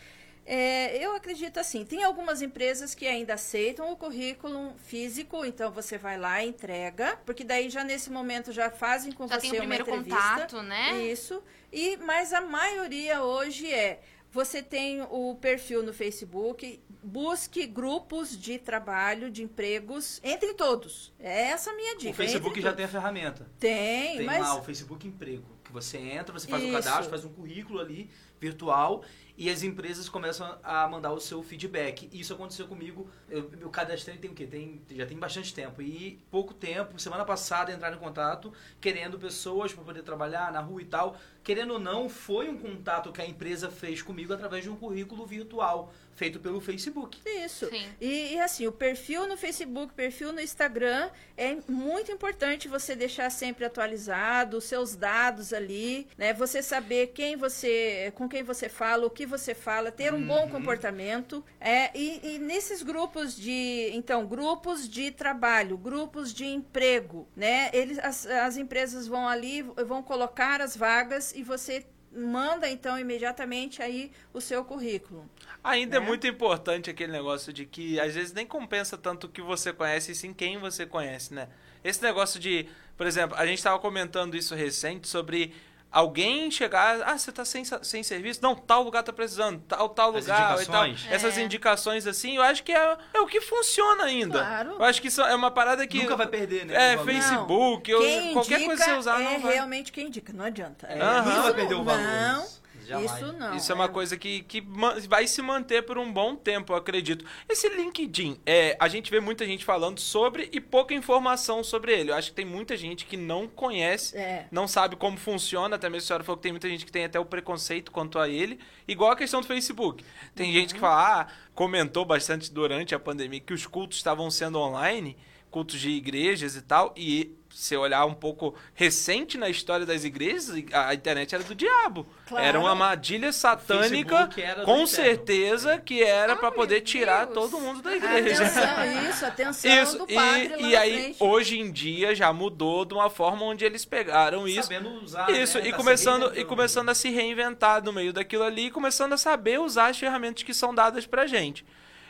É, 0.46 0.98
eu 0.98 1.16
acredito 1.16 1.60
assim, 1.60 1.86
tem 1.86 2.04
algumas 2.04 2.42
empresas 2.42 2.96
que 2.96 3.06
ainda 3.06 3.36
aceitam 3.36 3.92
o 3.92 3.96
currículo 3.96 4.74
físico, 4.80 5.46
então 5.46 5.72
você 5.72 5.96
vai 5.96 6.18
lá 6.18 6.44
entrega, 6.44 7.20
porque 7.24 7.44
daí 7.44 7.70
já 7.70 7.84
nesse 7.84 8.10
momento 8.10 8.52
já 8.52 8.72
fazem 8.72 9.12
com 9.12 9.28
Já 9.28 9.36
você 9.36 9.42
tem 9.42 9.52
o 9.52 9.58
primeiro 9.58 9.86
uma 9.86 9.98
entrevista. 9.98 10.30
contato, 10.32 10.62
né? 10.64 11.04
Isso. 11.04 11.44
E 11.72 11.98
mas 11.98 12.34
a 12.34 12.42
maioria 12.42 13.22
hoje 13.22 13.72
é 13.72 14.00
você 14.32 14.62
tem 14.62 15.02
o 15.02 15.36
perfil 15.36 15.82
no 15.84 15.94
Facebook, 15.94 16.80
busque 17.02 17.66
grupos 17.66 18.38
de 18.40 18.60
trabalho, 18.60 19.32
de 19.32 19.44
empregos, 19.44 20.20
entre 20.24 20.54
todos. 20.54 21.12
É 21.20 21.48
essa 21.50 21.72
a 21.72 21.76
minha 21.76 21.98
dica. 21.98 22.12
o 22.12 22.14
Facebook 22.14 22.62
já 22.62 22.70
todos. 22.70 22.76
tem 22.78 22.86
a 22.86 22.90
ferramenta. 22.90 23.50
Tem, 23.60 24.18
Tem 24.18 24.26
mas 24.26 24.42
lá 24.42 24.56
o 24.56 24.64
Facebook 24.64 25.08
Emprego, 25.08 25.46
que 25.64 25.72
você 25.72 25.98
entra, 25.98 26.32
você 26.32 26.48
faz 26.48 26.64
um 26.64 26.72
cadastro, 26.72 27.10
faz 27.10 27.26
um 27.26 27.30
currículo 27.30 27.80
ali 27.80 28.10
virtual 28.40 29.04
e 29.40 29.50
as 29.50 29.64
empresas 29.64 30.10
começam 30.10 30.60
a 30.62 30.86
mandar 30.90 31.14
o 31.14 31.20
seu 31.22 31.42
feedback. 31.42 32.10
Isso 32.12 32.34
aconteceu 32.34 32.68
comigo. 32.68 33.10
Eu, 33.30 33.50
eu 33.62 33.70
cadastrei 33.70 34.18
tem 34.18 34.30
o 34.30 34.34
quê? 34.34 34.46
Tem, 34.46 34.82
já 34.92 35.06
tem 35.06 35.18
bastante 35.18 35.54
tempo. 35.54 35.82
E 35.82 36.20
pouco 36.30 36.54
tempo, 36.54 37.00
semana 37.00 37.24
passada, 37.24 37.72
entraram 37.72 37.96
em 37.96 38.00
contato 38.00 38.52
querendo 38.82 39.18
pessoas 39.18 39.72
para 39.72 39.82
poder 39.82 40.04
trabalhar 40.04 40.52
na 40.52 40.60
rua 40.60 40.82
e 40.82 40.86
tal. 40.86 41.18
Querendo 41.42 41.72
ou 41.72 41.80
não, 41.80 42.10
foi 42.10 42.50
um 42.50 42.58
contato 42.58 43.14
que 43.14 43.22
a 43.22 43.26
empresa 43.26 43.72
fez 43.72 44.02
comigo 44.02 44.34
através 44.34 44.66
de 44.66 44.70
um 44.70 44.76
currículo 44.76 45.26
virtual 45.26 45.90
feito 46.20 46.38
pelo 46.38 46.60
Facebook. 46.60 47.22
Isso. 47.26 47.70
Sim. 47.70 47.90
E, 48.02 48.34
e, 48.34 48.40
assim, 48.42 48.68
o 48.68 48.74
perfil 48.74 49.26
no 49.26 49.38
Facebook, 49.38 49.94
perfil 49.94 50.34
no 50.34 50.42
Instagram, 50.42 51.10
é 51.38 51.58
muito 51.66 52.12
importante 52.12 52.68
você 52.68 52.94
deixar 52.94 53.30
sempre 53.30 53.64
atualizado, 53.64 54.58
os 54.58 54.66
seus 54.66 54.98
dados 54.98 55.54
ali, 55.54 56.08
né? 56.18 56.34
Você 56.34 56.62
saber 56.62 57.08
quem 57.16 57.38
você, 57.38 58.12
com 58.16 58.28
quem 58.28 58.44
você 58.44 58.68
fala, 58.68 59.06
o 59.06 59.10
que 59.10 59.26
você 59.30 59.54
fala, 59.54 59.92
ter 59.92 60.14
um 60.14 60.26
bom 60.26 60.50
comportamento. 60.50 61.44
É, 61.60 61.98
e, 61.98 62.36
e 62.36 62.40
nesses 62.40 62.82
grupos 62.82 63.36
de, 63.36 63.92
então, 63.94 64.26
grupos 64.26 64.90
de 64.90 65.12
trabalho, 65.12 65.78
grupos 65.78 66.34
de 66.34 66.46
emprego, 66.46 67.28
né? 67.36 67.70
Eles, 67.72 68.00
as, 68.00 68.26
as 68.26 68.58
empresas 68.58 69.08
vão 69.08 69.28
ali, 69.28 69.62
vão 69.62 70.02
colocar 70.04 70.62
as 70.62 70.76
vagas 70.76 71.34
e 71.34 71.44
você 71.44 71.86
manda 72.12 72.68
então 72.68 72.98
imediatamente 72.98 73.82
aí 73.82 74.12
o 74.34 74.42
seu 74.42 74.66
currículo. 74.66 75.30
Ainda 75.64 75.98
é 75.98 76.00
né? 76.00 76.06
muito 76.06 76.26
importante 76.26 76.90
aquele 76.90 77.12
negócio 77.12 77.54
de 77.54 77.66
que 77.66 78.00
às 78.00 78.16
vezes 78.16 78.34
nem 78.34 78.46
compensa 78.46 78.98
tanto 78.98 79.28
o 79.28 79.30
que 79.30 79.42
você 79.42 79.72
conhece, 79.72 80.12
e 80.12 80.16
sim 80.16 80.34
quem 80.34 80.58
você 80.58 80.86
conhece, 80.86 81.34
né? 81.34 81.50
Esse 81.84 82.02
negócio 82.02 82.40
de, 82.40 82.68
por 82.98 83.06
exemplo, 83.06 83.38
a 83.38 83.46
gente 83.46 83.60
estava 83.60 83.80
comentando 83.80 84.36
isso 84.36 84.56
recente 84.56 85.08
sobre 85.08 85.54
alguém 85.92 86.52
chegar, 86.52 87.02
ah, 87.04 87.18
você 87.18 87.32
tá 87.32 87.44
sem, 87.44 87.64
sem 87.66 88.04
serviço? 88.04 88.40
Não, 88.44 88.56
tal 88.56 88.84
lugar 88.84 89.04
tá 89.04 89.12
precisando, 89.12 89.60
tal, 89.68 89.90
tal 89.90 90.16
As 90.16 90.26
lugar 90.26 90.62
e 90.62 90.66
tal. 90.66 90.88
indicações. 90.88 91.08
Essas 91.14 91.38
É. 91.38 91.42
indicações 91.42 92.06
assim, 92.08 92.36
eu 92.38 92.44
acho 92.44 92.64
que 92.64 92.72
é, 92.72 92.98
é 93.14 93.20
o 93.20 93.26
que 93.28 93.42
funciona 93.42 94.04
ainda. 94.04 94.40
Claro. 94.40 94.72
Eu 94.74 94.84
acho 94.84 95.02
que 95.02 95.08
isso 95.08 95.22
é 95.22 95.34
uma 95.36 95.50
parada 95.52 95.86
que 95.88 95.98
Nunca 96.02 96.16
vai 96.16 96.28
perder, 96.28 96.66
né? 96.66 96.94
É. 96.94 96.98
Facebook, 96.98 97.90
eu- 97.90 98.00
Quem 98.00 98.34
qualquer 98.34 98.66
coisa 98.66 98.72
que 98.72 98.78
você 98.78 98.84
indica 98.92 99.00
usar 99.00 99.20
é 99.22 99.24
não 99.24 99.40
vai. 99.40 99.54
realmente 99.54 99.92
quem 99.92 100.08
indica, 100.08 100.32
não 100.34 100.46
adianta. 100.46 100.88
É. 100.88 100.96
Nunca 100.96 101.42
vai 101.42 101.54
perder 101.54 101.76
o 101.76 101.84
valor. 101.84 102.02
Não, 102.02 102.44
isso. 102.44 102.59
Jamais. 102.90 103.12
isso 103.12 103.34
não. 103.34 103.56
Isso 103.56 103.72
é 103.72 103.76
uma 103.76 103.88
coisa 103.88 104.18
que, 104.18 104.42
que 104.44 104.62
vai 105.08 105.28
se 105.28 105.42
manter 105.42 105.84
por 105.84 105.98
um 105.98 106.12
bom 106.12 106.36
tempo, 106.36 106.74
eu 106.74 106.78
acredito. 106.78 107.24
Esse 107.48 107.70
LinkedIn, 107.70 108.40
é, 108.46 108.76
a 108.80 108.88
gente 108.88 109.10
vê 109.12 109.20
muita 109.20 109.46
gente 109.46 109.64
falando 109.64 110.00
sobre 110.00 110.50
e 110.52 110.60
pouca 110.60 110.94
informação 110.94 111.64
sobre 111.64 111.94
ele. 111.94 112.12
Eu 112.12 112.16
acho 112.16 112.30
que 112.30 112.36
tem 112.36 112.46
muita 112.46 112.76
gente 112.76 113.06
que 113.06 113.16
não 113.16 113.48
conhece, 113.48 114.18
É. 114.18 114.48
não 114.52 114.68
sabe 114.68 114.96
como 114.96 115.18
funciona. 115.18 115.76
Até 115.76 115.88
mesmo 115.90 116.04
a 116.06 116.08
senhora 116.08 116.24
falou 116.24 116.38
que 116.38 116.44
tem 116.44 116.52
muita 116.52 116.68
gente 116.68 116.86
que 116.86 116.92
tem 116.92 117.06
até 117.06 117.20
o 117.20 117.26
preconceito 117.26 117.92
quanto 117.92 118.18
a 118.20 118.28
ele. 118.28 118.60
Igual 118.88 119.12
a 119.12 119.16
questão 119.16 119.42
do 119.42 119.48
Facebook. 119.48 120.04
Tem 120.36 120.52
gente 120.52 120.74
que 120.74 120.80
fala, 120.80 121.22
ah, 121.22 121.28
comentou 121.54 122.06
bastante 122.06 122.52
durante 122.52 122.96
a 122.96 123.00
pandemia 123.00 123.40
que 123.40 123.54
os 123.54 123.66
cultos 123.68 123.98
estavam 123.98 124.30
sendo 124.32 124.60
online, 124.60 125.16
cultos 125.52 125.80
de 125.80 125.90
igrejas 125.90 126.56
e 126.56 126.62
tal, 126.62 126.94
e 126.98 127.36
se 127.54 127.76
olhar 127.76 128.06
um 128.06 128.14
pouco 128.14 128.56
recente 128.74 129.38
na 129.38 129.50
história 129.50 129.86
das 129.86 130.04
igrejas, 130.04 130.50
a 130.72 130.94
internet 130.94 131.34
era 131.36 131.44
do 131.44 131.56
diabo. 131.56 132.06
Claro. 132.28 132.46
Era 132.46 132.60
uma 132.60 132.70
armadilha 132.70 133.34
satânica, 133.34 134.28
com 134.64 134.84
inferno. 134.84 134.88
certeza 134.88 135.78
que 135.80 136.04
era 136.04 136.36
para 136.36 136.52
poder 136.52 136.76
meu 136.76 136.84
tirar 136.84 137.26
Deus. 137.26 137.34
todo 137.36 137.60
mundo 137.60 137.82
da 137.82 137.96
igreja. 137.96 138.46
Atenção, 138.46 138.86
isso, 139.10 139.26
atenção 139.26 139.84
Isso, 139.84 139.98
do 139.98 140.08
padre 140.08 140.56
e, 140.60 140.68
e 140.70 140.76
aí 140.76 140.94
frente. 141.02 141.18
hoje 141.24 141.60
em 141.60 141.72
dia 141.72 142.14
já 142.14 142.32
mudou 142.32 142.86
de 142.86 142.94
uma 142.94 143.10
forma 143.10 143.44
onde 143.46 143.66
eles 143.66 143.84
pegaram 143.84 144.48
isso. 144.48 144.64
Sabendo 144.64 144.90
usar, 145.04 145.30
Isso, 145.32 145.58
né? 145.60 145.68
e 145.68 145.72
Tá 145.72 145.78
começando, 145.78 146.38
e 146.38 146.46
começando 146.46 146.90
a 146.90 146.96
se 146.96 147.10
reinventar 147.10 147.84
no 147.84 147.92
meio 147.92 148.14
daquilo 148.14 148.44
ali 148.44 148.68
e 148.68 148.72
começando 148.72 149.14
a 149.14 149.18
saber 149.18 149.60
usar 149.60 149.88
as 149.88 149.98
ferramentas 149.98 150.44
que 150.44 150.54
são 150.54 150.74
dadas 150.74 151.06
pra 151.08 151.26
gente. 151.26 151.66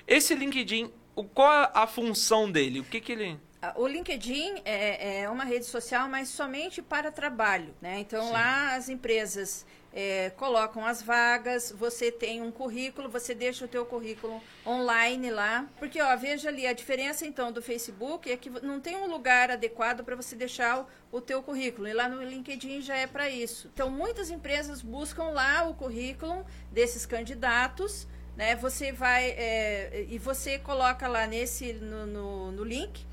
Esse 0.08 0.36
LinkedIn, 0.36 0.91
o, 1.15 1.23
qual 1.23 1.47
a, 1.49 1.71
a 1.84 1.88
função 1.88 2.52
dele? 2.52 2.80
O 2.82 2.84
que 2.84 2.99
que 2.99 3.12
ele... 3.13 3.39
O 3.76 3.86
LinkedIn 3.86 4.62
é, 4.63 5.22
é 5.22 5.30
uma 5.30 5.43
rede 5.43 5.65
social, 5.65 6.08
mas 6.08 6.30
somente 6.30 6.82
para 6.82 7.12
trabalho, 7.12 7.76
né? 7.82 8.00
Então 8.00 8.32
lá 8.32 8.76
as 8.76 8.88
empresas 8.88 9.65
é, 9.93 10.30
colocam 10.38 10.86
as 10.86 11.02
vagas, 11.02 11.74
você 11.78 12.10
tem 12.10 12.41
um 12.41 12.52
currículo, 12.52 13.10
você 13.10 13.36
deixa 13.36 13.65
o 13.65 13.67
teu 13.67 13.86
currículo 13.86 14.41
online 14.65 15.30
lá, 15.30 15.67
porque 15.78 16.02
ó, 16.02 16.15
veja 16.15 16.48
ali 16.48 16.65
a 16.65 16.72
diferença 16.72 17.26
então 17.26 17.52
do 17.52 17.62
Facebook 17.62 18.32
é 18.32 18.38
que 18.38 18.50
não 18.50 18.80
tem 18.80 18.95
um 18.95 19.08
lugar 19.08 19.52
adequado 19.52 20.06
para 20.06 20.15
você 20.15 20.38
deixar 20.38 20.80
o, 20.80 21.17
o 21.17 21.19
teu 21.19 21.43
currículo 21.43 21.86
e 21.86 21.93
lá 21.93 22.08
no 22.08 22.24
LinkedIn 22.24 22.82
já 22.82 22.95
é 22.95 23.08
para 23.08 23.30
isso. 23.30 23.69
Então 23.74 23.89
muitas 23.89 24.30
empresas 24.30 24.82
buscam 24.82 25.32
lá 25.32 25.67
o 25.67 25.74
currículo 25.74 26.45
desses 26.72 27.06
candidatos 27.06 28.08
né? 28.38 28.56
Você 28.56 28.93
vai 28.93 29.32
é, 29.32 30.06
e 30.08 30.17
você 30.17 30.58
coloca 30.58 31.10
lá 31.10 31.28
nesse 31.28 31.74
no, 31.74 32.06
no, 32.06 32.52
no 32.54 32.63
link 32.63 33.06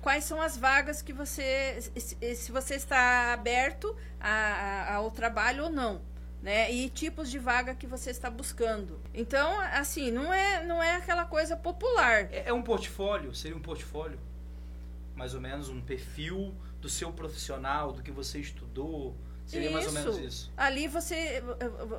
quais 0.00 0.24
são 0.24 0.40
as 0.40 0.56
vagas 0.56 1.02
que 1.02 1.12
você 1.12 1.78
se, 1.96 2.50
você 2.52 2.74
está 2.74 3.32
aberto 3.32 3.96
a, 4.20 4.28
a- 4.30 4.94
ao 4.94 5.10
trabalho 5.10 5.64
ou 5.64 5.70
não. 5.70 6.00
Né? 6.42 6.72
E 6.72 6.88
tipos 6.88 7.30
de 7.30 7.38
vaga 7.38 7.74
que 7.74 7.86
você 7.86 8.10
está 8.10 8.30
buscando. 8.30 8.98
Então, 9.12 9.60
assim, 9.60 10.10
não 10.10 10.32
é, 10.32 10.64
não 10.64 10.82
é 10.82 10.96
aquela 10.96 11.26
coisa 11.26 11.54
popular. 11.54 12.28
É, 12.32 12.44
é 12.46 12.52
um 12.52 12.62
portfólio? 12.62 13.34
Seria 13.34 13.54
um 13.56 13.60
portfólio? 13.60 14.18
Mais 15.14 15.34
ou 15.34 15.40
menos 15.40 15.68
um 15.68 15.82
perfil 15.82 16.54
do 16.80 16.88
seu 16.88 17.12
profissional, 17.12 17.92
do 17.92 18.02
que 18.02 18.10
você 18.10 18.38
estudou? 18.38 19.14
Seria 19.50 19.70
mais 19.70 19.86
ou 19.86 19.92
menos 19.92 20.18
isso. 20.18 20.52
Ali 20.56 20.86
você 20.86 21.14
eh, 21.14 21.42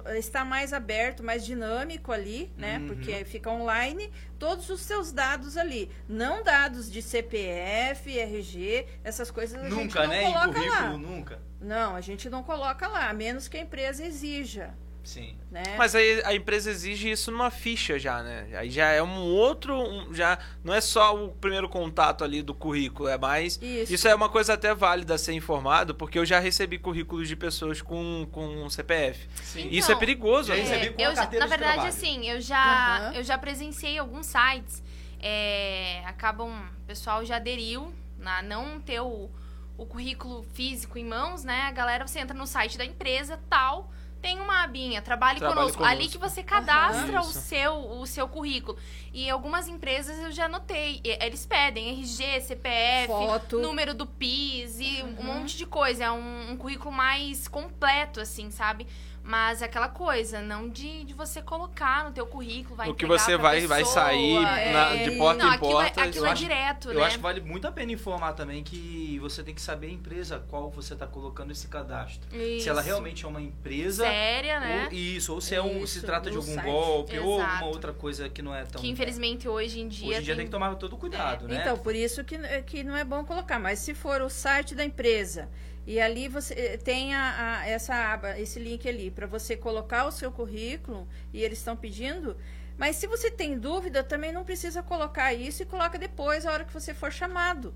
eh, 0.06 0.18
está 0.18 0.46
mais 0.46 0.72
aberto, 0.72 1.22
mais 1.22 1.46
dinâmico 1.46 2.12
ali, 2.12 2.52
né? 2.58 2.78
Uhum. 2.78 2.88
Porque 2.88 3.26
fica 3.26 3.50
online, 3.50 4.10
todos 4.40 4.70
os 4.70 4.82
seus 4.82 5.12
dados 5.12 5.58
ali. 5.58 5.92
Não 6.08 6.44
dados 6.44 6.90
de 6.90 7.02
CPF, 7.02 8.18
RG, 8.18 8.86
essas 9.04 9.30
coisas 9.30 9.62
a 9.62 9.70
gente 9.70 9.76
Nunca, 9.76 10.04
não 10.04 10.08
né? 10.08 10.22
Coloca 10.22 10.54
currículo, 10.54 10.70
lá. 10.70 10.98
nunca. 10.98 11.40
Não, 11.60 11.96
a 11.96 12.02
gente 12.02 12.30
não 12.30 12.42
coloca 12.42 12.88
lá, 12.88 13.10
a 13.10 13.14
menos 13.14 13.48
que 13.48 13.58
a 13.58 13.62
empresa 13.62 14.04
exija, 14.04 14.74
Sim. 15.04 15.36
né? 15.50 15.64
Mas 15.78 15.96
aí 15.96 16.22
a 16.24 16.34
empresa 16.36 16.70
exige 16.70 17.10
isso 17.10 17.32
numa 17.32 17.50
ficha 17.50 17.98
já, 17.98 18.22
né? 18.22 18.48
Aí 18.54 18.70
já 18.70 18.88
é 18.90 19.02
um 19.02 19.20
outro. 19.24 19.76
um- 19.78 20.14
já 20.14 20.38
Não 20.64 20.74
é 20.74 20.80
só 20.82 21.16
o 21.26 21.30
primeiro 21.30 21.68
contato 21.68 22.24
ali 22.24 22.42
do 22.42 22.54
currículo, 22.54 23.10
é 23.10 23.18
mais. 23.18 23.60
Isso. 23.62 24.08
é 24.08 24.14
uma 24.16 24.30
coisa 24.30 24.54
até 24.54 24.74
válida 24.76 25.16
a 25.16 25.18
ser 25.18 25.34
informado, 25.34 25.96
porque 25.96 26.20
eu 26.20 26.26
já 26.26 26.40
recebi 26.40 26.78
currículos 26.78 27.28
de 27.28 27.36
pessoas 27.36 27.82
com, 27.82 28.28
com 28.32 28.70
CPF. 28.70 29.28
Sim. 29.44 29.68
Isso 29.72 29.90
é 29.90 29.94
Então, 29.94 30.00
perigoso. 30.00 30.52
Né? 30.54 30.60
recebi 30.62 30.90
com 30.92 31.02
eu 31.02 31.16
já- 31.16 31.22
na 31.24 31.26
de 31.30 31.48
verdade, 31.48 31.88
assim, 31.88 32.30
eu 32.30 32.40
já, 32.40 32.98
Aham. 32.98 33.14
eu 33.16 33.24
já 33.24 33.38
presenciei 33.38 33.98
alguns 33.98 34.28
sites. 34.28 34.84
é, 35.24 36.02
acabam, 36.08 36.50
o 36.50 36.86
pessoal 36.88 37.24
já 37.24 37.36
aderiu 37.36 37.94
a 38.26 38.42
não 38.42 38.80
ter 38.82 39.00
o, 39.02 39.30
o 39.78 39.86
currículo 39.86 40.44
físico 40.54 40.98
em 40.98 41.06
mãos, 41.06 41.44
né? 41.44 41.62
A 41.68 41.72
galera, 41.72 42.08
você 42.08 42.18
entra 42.20 42.36
no 42.36 42.48
site 42.48 42.76
da 42.78 42.84
empresa, 42.86 43.40
tal, 43.50 43.92
tem 44.22 44.40
uma 44.40 44.64
abinha, 44.64 45.02
trabalhe, 45.02 45.40
Trabalhe 45.40 45.58
conosco. 45.60 45.78
conosco. 45.80 45.98
Ali 46.00 46.08
que 46.08 46.18
você 46.18 46.44
cadastra 46.44 47.20
o 47.22 47.24
seu, 47.24 47.74
o 48.00 48.06
seu 48.06 48.28
currículo. 48.28 48.78
E 49.14 49.30
algumas 49.30 49.68
empresas 49.68 50.18
eu 50.20 50.32
já 50.32 50.48
notei, 50.48 51.02
e- 51.04 51.18
eles 51.26 51.46
pedem 51.46 51.90
RG, 51.90 52.42
CPF, 52.42 53.08
Foto. 53.08 53.60
número 53.60 53.94
do 53.94 54.06
PIS 54.06 54.80
e 54.80 55.04
um 55.04 55.24
monte 55.24 55.58
de 55.58 55.66
coisa. 55.66 56.04
É 56.06 56.12
um, 56.12 56.52
um 56.52 56.58
currículo 56.58 56.92
mais 56.92 57.48
completo, 57.48 58.20
assim, 58.20 58.52
sabe? 58.52 58.86
Mas 59.32 59.62
é 59.62 59.66
aquela 59.66 59.88
coisa, 59.88 60.42
não 60.42 60.68
de, 60.68 61.06
de 61.06 61.14
você 61.14 61.42
colocar 61.42 62.04
no 62.04 62.12
teu 62.12 62.28
currículo, 62.28 62.76
vai 62.76 62.90
O 62.90 62.94
que 62.94 63.06
você 63.06 63.38
vai, 63.38 63.66
vai 63.66 63.80
pessoa. 63.80 64.04
sair 64.06 64.42
na- 64.42 64.60
é, 64.94 65.04
de 65.10 65.12
porta 65.18 65.42
Não, 65.46 65.52
em 65.52 65.56
aquilo, 65.56 65.72
porta. 65.72 66.02
é, 66.02 66.04
aquilo 66.04 66.26
eu 66.26 66.30
é 66.30 66.32
acho- 66.34 66.42
direto, 66.42 66.90
Eu 66.92 67.00
né? 67.00 67.06
acho 67.06 67.16
que 67.16 67.22
vale 67.24 67.40
muito 67.40 67.66
a 67.66 67.72
pena 67.72 67.94
informar 67.94 68.34
também 68.34 68.62
que 68.62 69.18
você 69.20 69.42
tem 69.42 69.56
que 69.56 69.62
saber 69.62 69.88
a 69.88 69.92
empresa 69.92 70.44
qual 70.50 70.70
você 70.70 70.94
está 70.96 71.08
colocando 71.08 71.50
esse 71.52 71.70
cadastro. 71.70 72.30
Se 72.30 72.68
ela 72.68 72.82
Isso. 72.82 72.90
realmente 72.90 73.24
é 73.24 73.28
uma 73.30 73.42
empresa. 73.42 74.04
Séria, 74.04 74.60
né? 74.60 74.88
Ou, 74.88 74.92
isso, 74.94 75.34
ou 75.34 75.40
se, 75.40 75.56
é 75.56 75.62
um, 75.62 75.88
se 75.88 76.00
Isso, 76.00 76.06
trata 76.06 76.30
de 76.30 76.36
algum 76.36 76.54
site. 76.54 76.66
golpe 76.66 77.18
ou 77.20 77.38
Exato. 77.38 77.52
alguma 77.54 77.72
outra 77.72 77.94
coisa 77.94 78.28
que 78.28 78.42
não 78.42 78.54
é 78.54 78.66
tão. 78.66 78.82
Que 78.82 78.90
infelizmente 78.90 79.48
hoje 79.48 79.80
em 79.80 79.88
dia. 79.88 80.10
Hoje 80.10 80.20
em 80.20 80.24
dia 80.24 80.36
tem 80.36 80.44
que 80.46 80.52
tomar 80.52 80.76
todo 80.76 80.98
cuidado, 80.98 81.48
né? 81.48 81.60
Então, 81.62 81.78
por 81.78 81.96
isso 81.96 82.22
que, 82.26 82.38
que 82.64 82.84
não 82.84 82.98
é 82.98 83.06
bom 83.06 83.24
colocar. 83.24 83.60
Mas 83.60 83.80
se 83.80 83.94
for 83.94 84.22
o 84.22 84.30
site 84.30 84.76
da 84.76 84.84
empresa 84.84 85.48
e 85.94 86.00
ali 86.00 86.28
você 86.30 86.54
eh, 86.54 86.78
tem 86.78 87.14
a, 87.14 87.26
a- 87.60 87.68
essa 87.68 87.94
aba, 88.14 88.40
esse 88.40 88.58
link 88.60 88.88
ali, 88.88 89.12
para 89.12 89.28
você 89.28 89.58
colocar 89.58 90.06
o 90.06 90.12
seu 90.12 90.32
currículo 90.32 91.08
e 91.34 91.44
eles 91.44 91.58
estão 91.60 91.76
pedindo. 91.76 92.38
Mas 92.78 92.96
se 92.96 93.08
você 93.08 93.30
tem 93.30 93.60
dúvida, 93.60 94.04
também 94.04 94.32
não 94.32 94.44
precisa 94.46 94.82
colocar 94.82 95.34
isso 95.34 95.62
e 95.64 95.66
coloca 95.66 95.98
depois, 96.00 96.46
a 96.46 96.52
hora 96.54 96.64
que 96.66 96.74
você 96.74 96.94
for 96.94 97.12
chamado. 97.12 97.74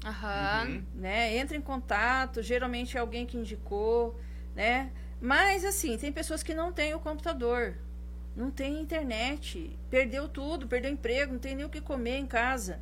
Uhum. 0.67 0.83
né? 0.95 1.35
Entra 1.37 1.57
em 1.57 1.61
contato, 1.61 2.41
geralmente 2.41 2.95
é 2.97 2.99
alguém 3.01 3.25
que 3.25 3.37
indicou, 3.37 4.19
né? 4.55 4.91
Mas 5.21 5.63
assim, 5.65 5.97
tem 5.97 6.11
pessoas 6.11 6.41
que 6.41 6.53
não 6.53 6.71
têm 6.71 6.93
o 6.93 6.99
computador, 6.99 7.75
não 8.35 8.49
tem 8.49 8.79
internet, 8.81 9.77
perdeu 9.89 10.27
tudo, 10.29 10.67
perdeu 10.67 10.91
emprego, 10.91 11.33
não 11.33 11.39
tem 11.39 11.55
nem 11.55 11.65
o 11.65 11.69
que 11.69 11.81
comer 11.81 12.17
em 12.17 12.25
casa, 12.25 12.79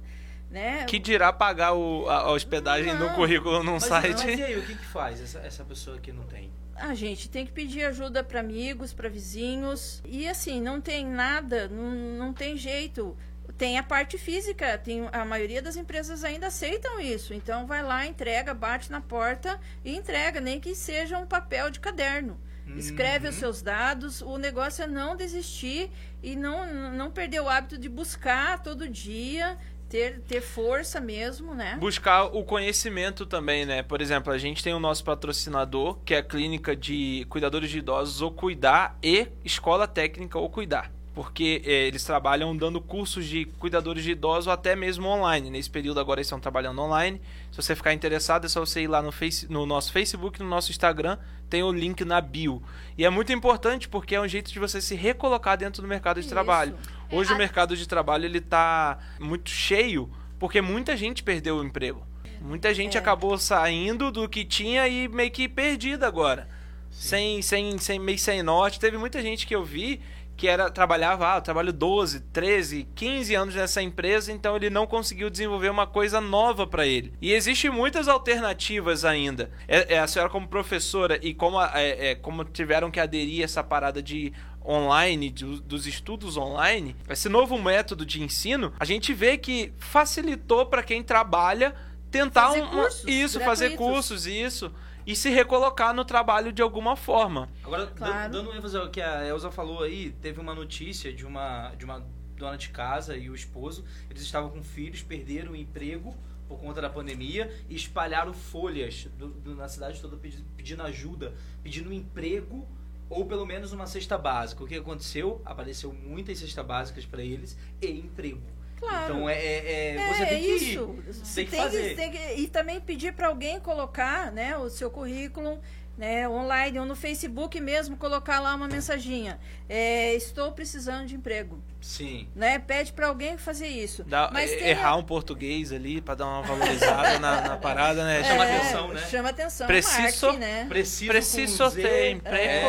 né? 0.54 0.86
Que 0.86 1.00
dirá 1.00 1.34
pagar 1.34 1.74
o, 1.74 2.08
a, 2.08 2.18
a 2.20 2.32
hospedagem 2.32 2.94
no 2.94 3.08
Não. 3.08 3.16
currículo 3.16 3.64
num 3.64 3.74
Mas, 3.74 3.84
site. 3.86 4.26
mas 4.26 4.40
e 4.40 4.44
aí, 4.44 4.58
o 4.58 4.64
que, 4.66 4.76
que 4.76 4.86
faz 4.86 5.20
essa, 5.20 5.40
essa 5.40 5.66
pessoa 5.66 5.98
que 5.98 6.12
não 6.14 6.24
tem? 6.24 6.52
A 6.76 6.94
gente 6.94 7.30
tem 7.30 7.46
que 7.46 7.52
pedir 7.52 7.84
ajuda 7.86 8.24
para 8.24 8.40
amigos, 8.40 8.94
para 8.94 9.10
vizinhos. 9.10 10.02
E 10.06 10.28
assim, 10.28 10.62
não 10.62 10.80
tem 10.80 11.06
nada, 11.06 11.68
não, 11.68 11.92
não 12.18 12.34
tem 12.34 12.56
jeito. 12.56 13.18
Tem 13.58 13.78
a 13.78 13.84
parte 13.84 14.18
física, 14.18 14.78
tem, 14.78 15.08
a 15.12 15.26
maioria 15.26 15.62
das 15.62 15.76
empresas 15.76 16.24
ainda 16.24 16.48
aceitam 16.48 17.00
isso. 17.00 17.34
Então 17.34 17.68
vai 17.68 17.84
lá, 17.84 18.06
entrega, 18.06 18.54
bate 18.54 18.92
na 18.92 19.02
porta 19.02 19.60
e 19.84 19.96
entrega, 19.96 20.40
nem 20.40 20.60
que 20.60 20.74
seja 20.76 21.18
um 21.18 21.26
papel 21.26 21.70
de 21.70 21.80
caderno. 21.80 22.40
Escreve 22.78 23.28
os 23.28 23.36
Uhum. 23.36 23.40
seus 23.42 23.62
dados, 23.62 24.22
o 24.22 24.38
negócio 24.38 24.84
é 24.84 24.88
não 24.88 25.18
desistir 25.18 25.92
e 26.24 26.34
não, 26.34 26.66
não 26.94 27.12
perder 27.12 27.42
o 27.42 27.50
hábito 27.50 27.78
de 27.78 27.90
buscar 27.90 28.64
todo 28.64 28.88
dia, 28.88 29.58
ter, 29.94 30.22
ter 30.22 30.42
força 30.42 31.00
mesmo, 31.00 31.54
né? 31.54 31.78
Buscar 31.80 32.24
o 32.24 32.44
conhecimento 32.44 33.28
também, 33.28 33.64
né? 33.64 33.84
Por 33.84 34.02
exemplo, 34.02 34.34
a 34.34 34.40
gente 34.40 34.64
tem 34.64 34.74
o 34.74 34.80
nosso 34.80 35.04
patrocinador, 35.04 36.00
que 36.04 36.16
é 36.16 36.18
a 36.18 36.24
Clínica 36.24 36.76
de 36.76 37.28
Cuidadores 37.30 37.70
de 37.70 37.78
Idosos 37.78 38.20
ou 38.20 38.32
Cuidar 38.32 38.98
e 39.04 39.28
Escola 39.46 39.88
Técnica 39.88 40.40
ou 40.40 40.50
Cuidar. 40.50 40.92
Porque 41.14 41.62
eh, 41.64 41.88
eles 41.88 42.04
trabalham 42.04 42.58
dando 42.58 42.82
cursos 42.82 43.26
de 43.26 43.46
cuidadores 43.46 44.04
de 44.04 44.12
idosos 44.12 44.48
até 44.48 44.76
mesmo 44.76 45.08
online. 45.08 45.52
Nesse 45.52 45.70
período 45.70 46.00
agora 46.00 46.20
eles 46.20 46.26
estão 46.28 46.40
trabalhando 46.40 46.82
online. 46.82 47.22
Se 47.52 47.58
você 47.62 47.76
ficar 47.76 47.94
interessado, 47.94 48.46
é 48.46 48.50
só 48.50 48.60
você 48.62 48.82
ir 48.82 48.88
lá 48.88 49.00
no, 49.00 49.12
face, 49.12 49.46
no 49.52 49.64
nosso 49.68 49.92
Facebook, 49.92 50.40
no 50.42 50.50
nosso 50.50 50.72
Instagram, 50.72 51.20
tem 51.48 51.62
o 51.62 51.72
link 51.72 52.04
na 52.04 52.20
bio. 52.20 52.64
E 52.98 53.06
é 53.06 53.10
muito 53.12 53.32
importante 53.32 53.88
porque 53.88 54.16
é 54.16 54.22
um 54.22 54.28
jeito 54.28 54.52
de 54.52 54.58
você 54.58 54.82
se 54.82 54.96
recolocar 54.96 55.56
dentro 55.56 55.84
do 55.84 55.88
mercado 55.88 56.16
de 56.16 56.22
Isso. 56.22 56.30
trabalho. 56.30 56.76
Hoje 57.12 57.30
É, 57.30 57.34
o 57.34 57.36
a- 57.36 57.38
mercado 57.38 57.78
de 57.78 57.88
trabalho 57.88 58.26
ele 58.26 58.42
tá 58.42 58.98
muito 59.20 59.52
cheio 59.52 60.10
porque 60.40 60.62
muita 60.62 60.98
gente 60.98 61.22
perdeu 61.22 61.58
o 61.58 61.64
emprego. 61.64 62.04
Muita 62.42 62.74
gente 62.74 62.98
É. 62.98 63.00
acabou 63.00 63.38
saindo 63.38 64.12
do 64.12 64.28
que 64.28 64.44
tinha 64.44 64.88
e 64.88 65.08
meio 65.08 65.30
que 65.30 65.48
perdida 65.48 66.08
agora. 66.08 66.50
Sem, 66.90 67.42
sem, 67.42 67.78
sem, 67.78 68.00
meio 68.00 68.18
sem 68.20 68.42
norte. 68.44 68.80
Teve 68.80 68.98
muita 68.98 69.22
gente 69.22 69.46
que 69.48 69.56
eu 69.56 69.64
vi 69.64 70.02
que 70.44 70.48
era 70.50 70.70
trabalhava, 70.70 71.36
ah, 71.38 71.40
trabalho 71.40 71.72
12, 71.72 72.20
13, 72.34 72.86
15 72.94 73.34
anos 73.34 73.56
nessa 73.56 73.82
empresa, 73.82 74.30
então 74.30 74.58
ele 74.58 74.70
não 74.70 74.86
conseguiu 74.86 75.30
desenvolver 75.30 75.70
uma 75.70 75.88
coisa 75.88 76.20
nova 76.20 76.68
para 76.68 76.86
ele. 76.86 77.14
E 77.22 77.32
existe 77.32 77.70
muitas 77.70 78.10
alternativas 78.10 79.06
ainda. 79.06 79.50
É, 79.70 79.94
é, 79.96 80.00
a 80.00 80.06
senhora 80.06 80.30
como 80.30 80.46
professora 80.46 81.18
e 81.22 81.34
como, 81.34 81.62
é, 81.62 82.10
é, 82.10 82.16
como 82.16 82.44
tiveram 82.44 82.92
que 82.92 83.00
aderir 83.00 83.40
a 83.42 83.46
essa 83.46 83.64
parada 83.64 84.04
de 84.04 84.34
online, 84.68 85.30
de- 85.30 85.62
dos 85.62 85.88
estudos 85.88 86.36
online, 86.36 86.94
esse 87.10 87.30
novo 87.30 87.58
método 87.58 88.06
de 88.06 88.22
ensino, 88.22 88.74
a 88.78 88.84
gente 88.84 89.14
vê 89.14 89.38
que 89.38 89.72
facilitou 89.78 90.66
para 90.66 90.84
quem 90.84 91.02
trabalha 91.02 91.74
tentar 92.12 92.50
Fazer 92.50 92.64
um, 92.64 92.68
cursos 92.68 93.04
isso, 93.08 93.40
fazer 93.40 93.70
gratuitos. 93.70 93.96
cursos, 93.96 94.28
isso, 94.28 94.74
e 95.06 95.16
se 95.16 95.30
recolocar 95.30 95.94
no 95.94 96.06
trabalho 96.06 96.52
de 96.52 96.62
alguma 96.62 96.96
forma. 96.96 97.50
Agora, 97.64 97.88
Claro. 97.88 98.32
dando, 98.32 98.54
ênfase 98.56 98.78
ao 98.78 98.90
que 98.90 99.02
a 99.02 99.26
Elza 99.26 99.52
falou 99.52 99.84
aí, 99.84 100.12
teve 100.22 100.40
uma 100.40 100.54
notícia 100.56 101.12
de 101.14 101.26
uma, 101.26 101.70
de 101.76 101.86
uma 101.86 102.04
dona 102.38 102.58
de 102.58 102.70
casa 102.70 103.16
e 103.16 103.30
o 103.30 103.36
esposo, 103.36 103.84
eles 104.10 104.22
estavam 104.22 104.50
com 104.50 104.62
filhos, 104.64 105.02
perderam 105.02 105.52
o 105.52 105.56
emprego 105.56 106.16
por 106.48 106.60
conta 106.60 106.82
da 106.82 106.90
pandemia 106.90 107.52
e 107.70 107.76
espalharam 107.76 108.34
folhas 108.34 109.06
do- 109.18 109.30
do- 109.30 109.56
na 109.56 109.68
cidade 109.68 110.02
toda 110.02 110.18
pedi- 110.18 110.44
pedindo 110.58 110.84
ajuda, 110.84 111.34
pedindo 111.64 111.90
um 111.90 111.94
emprego 111.94 112.68
ou 113.10 113.26
pelo 113.26 113.46
menos 113.46 113.72
uma 113.72 113.86
cesta 113.86 114.18
básica. 114.18 114.64
O 114.64 114.68
que 114.68 114.76
aconteceu? 114.76 115.42
Apareceu 115.46 115.94
muitas 115.94 116.38
cestas 116.40 116.66
básicas 116.66 117.06
para 117.06 117.22
eles 117.24 117.58
e 117.82 117.88
emprego. 117.92 118.42
Claro. 118.84 119.14
Então 119.14 119.30
é, 119.30 119.34
é- 119.34 119.70
é- 119.70 119.96
É, 119.98 120.14
você 120.14 120.26
tem 120.26 120.42
que 120.42 120.48
isso. 120.50 120.96
Você 121.24 121.36
tem 121.36 121.46
que 121.46 121.56
fazer. 121.58 121.96
tem 121.96 122.12
que- 122.12 122.34
e 122.42 122.48
também 122.48 122.80
pedir 122.82 123.14
para 123.14 123.28
alguém 123.28 123.60
colocar 123.60 124.32
né, 124.32 124.58
o 124.58 124.70
seu 124.70 124.90
currículo 124.92 125.60
né, 125.96 126.28
online 126.28 126.80
ou 126.80 126.86
no 126.88 126.96
Facebook 126.96 127.62
mesmo, 127.62 127.96
colocar 127.96 128.40
lá 128.40 128.56
uma 128.56 128.68
mensaginha. 128.68 129.40
É, 129.70 130.16
estou 130.16 130.52
precisando 130.52 131.06
de 131.06 131.16
emprego. 131.16 131.62
Sim. 131.80 132.28
Né? 132.36 132.58
Pede 132.58 132.92
para 132.92 133.08
alguém 133.08 133.38
fazer 133.38 133.68
isso. 133.68 134.04
Dá- 134.04 134.28
Mas 134.34 134.50
tem 134.50 134.70
errar 134.70 134.90
a- 134.90 134.96
um 134.96 135.04
português 135.04 135.72
ali 135.72 136.02
pra 136.02 136.16
dar 136.16 136.26
uma 136.26 136.42
valorizada 136.42 137.20
na, 137.20 137.42
na 137.42 137.58
parada, 137.58 138.04
né? 138.06 138.24
Chama 138.24 138.44
É, 138.48 138.58
atenção, 138.58 138.88
né? 138.88 139.02
Chama 139.06 139.30
atenção. 139.30 139.68
Preciso- 139.68 140.02
marketing, 140.28 140.40
né? 140.40 140.66
Preciso, 140.68 141.12
Preciso 141.12 141.72
ter 141.72 142.10
emprego. 142.10 142.68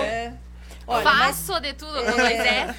É. 0.86 0.90
Olha, 0.90 1.04
mas 1.04 1.36
Faço 1.46 1.60
de 1.60 1.72
tudo 1.74 1.92
com 2.04 2.12
dois 2.16 2.38
S. 2.40 2.78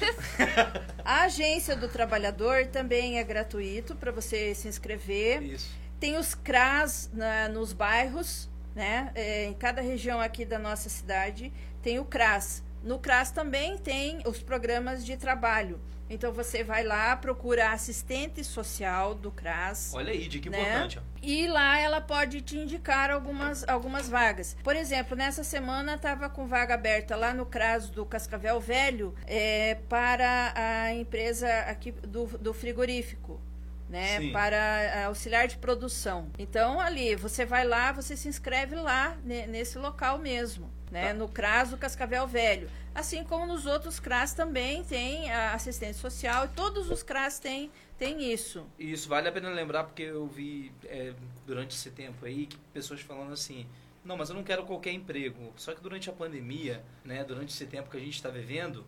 a 1.04 1.22
agência 1.22 1.76
do 1.76 1.88
trabalhador 1.88 2.66
também 2.66 3.18
é 3.18 3.24
gratuito 3.24 3.94
para 3.96 4.12
você 4.12 4.54
se 4.54 4.68
inscrever. 4.68 5.42
Isso. 5.42 5.70
Tem 5.98 6.16
os 6.16 6.34
CRAS 6.34 7.10
na- 7.12 7.48
nos 7.48 7.72
bairros, 7.72 8.48
né? 8.74 9.10
É, 9.14 9.44
em 9.46 9.54
cada 9.54 9.80
região 9.80 10.20
aqui 10.20 10.44
da 10.44 10.58
nossa 10.58 10.88
cidade 10.88 11.52
tem 11.82 11.98
o 11.98 12.04
CRAS. 12.04 12.62
No 12.82 12.98
CRAS 12.98 13.30
também 13.30 13.78
tem 13.78 14.22
os 14.26 14.40
programas 14.40 15.04
de 15.04 15.16
trabalho. 15.16 15.80
Então 16.08 16.32
você 16.32 16.62
vai 16.62 16.84
lá, 16.84 17.16
procura 17.16 17.70
assistente 17.72 18.44
social 18.44 19.14
do 19.14 19.30
CRAS. 19.30 19.92
Olha 19.94 20.12
aí, 20.12 20.28
dica 20.28 20.48
Né? 20.50 20.58
importante. 20.60 20.98
ó. 20.98 21.02
E 21.22 21.48
lá 21.48 21.78
ela 21.80 22.00
pode 22.00 22.40
te 22.40 22.56
indicar 22.56 23.10
algumas, 23.10 23.66
algumas 23.68 24.08
vagas. 24.08 24.56
Por 24.62 24.76
exemplo, 24.76 25.16
nessa 25.16 25.42
semana 25.42 25.94
estava 25.94 26.28
com 26.28 26.46
vaga 26.46 26.74
aberta 26.74 27.16
lá 27.16 27.34
no 27.34 27.44
CRAS 27.44 27.90
do 27.90 28.06
Cascavel 28.06 28.60
Velho 28.60 29.14
é, 29.26 29.76
para 29.88 30.52
a 30.54 30.94
empresa 30.94 31.48
aqui 31.62 31.90
do, 31.90 32.26
do 32.38 32.54
frigorífico. 32.54 33.40
Né, 33.88 34.18
Sim. 34.20 34.32
para 34.32 34.56
eh, 34.82 35.04
auxiliar 35.04 35.46
de 35.48 35.56
produção. 35.58 36.28
Então 36.38 36.80
ali 36.80 37.14
você 37.14 37.44
vai 37.44 37.66
lá, 37.66 37.92
você 37.92 38.16
se 38.16 38.28
inscreve 38.28 38.74
lá 38.74 39.16
ne- 39.24 39.46
nesse 39.46 39.78
local 39.78 40.18
mesmo, 40.18 40.70
né, 40.90 41.08
Tá. 41.08 41.14
no 41.14 41.28
CRAS 41.28 41.70
do 41.70 41.76
Cascavel 41.76 42.26
Velho, 42.26 42.68
assim 42.94 43.22
como 43.24 43.46
nos 43.46 43.64
outros 43.66 44.00
CRAS 44.00 44.32
também 44.34 44.82
tem 44.84 45.30
a 45.30 45.52
assistência 45.54 46.00
social 46.00 46.46
e 46.46 46.48
todos 46.48 46.90
os 46.90 47.02
CRAS 47.02 47.38
têm 47.38 47.70
tem 47.98 48.30
isso. 48.30 48.66
E 48.78 48.92
Isso 48.92 49.08
vale 49.08 49.26
a 49.26 49.32
pena 49.32 49.48
lembrar 49.48 49.84
porque 49.84 50.02
eu 50.02 50.26
vi 50.26 50.70
é, 50.84 51.14
durante 51.46 51.74
esse 51.74 51.90
tempo 51.90 52.26
aí 52.26 52.44
que 52.46 52.58
pessoas 52.74 53.00
falando 53.00 53.32
assim, 53.32 53.66
não, 54.04 54.18
mas 54.18 54.28
eu 54.28 54.34
não 54.36 54.44
quero 54.44 54.64
qualquer 54.64 54.92
emprego. 54.92 55.50
Só 55.56 55.74
que 55.74 55.80
durante 55.80 56.10
a 56.10 56.12
pandemia, 56.12 56.84
né, 57.02 57.24
durante 57.24 57.54
esse 57.54 57.64
tempo 57.66 57.88
que 57.90 57.96
a 57.96 58.00
gente 58.00 58.14
está 58.14 58.28
vivendo, 58.28 58.84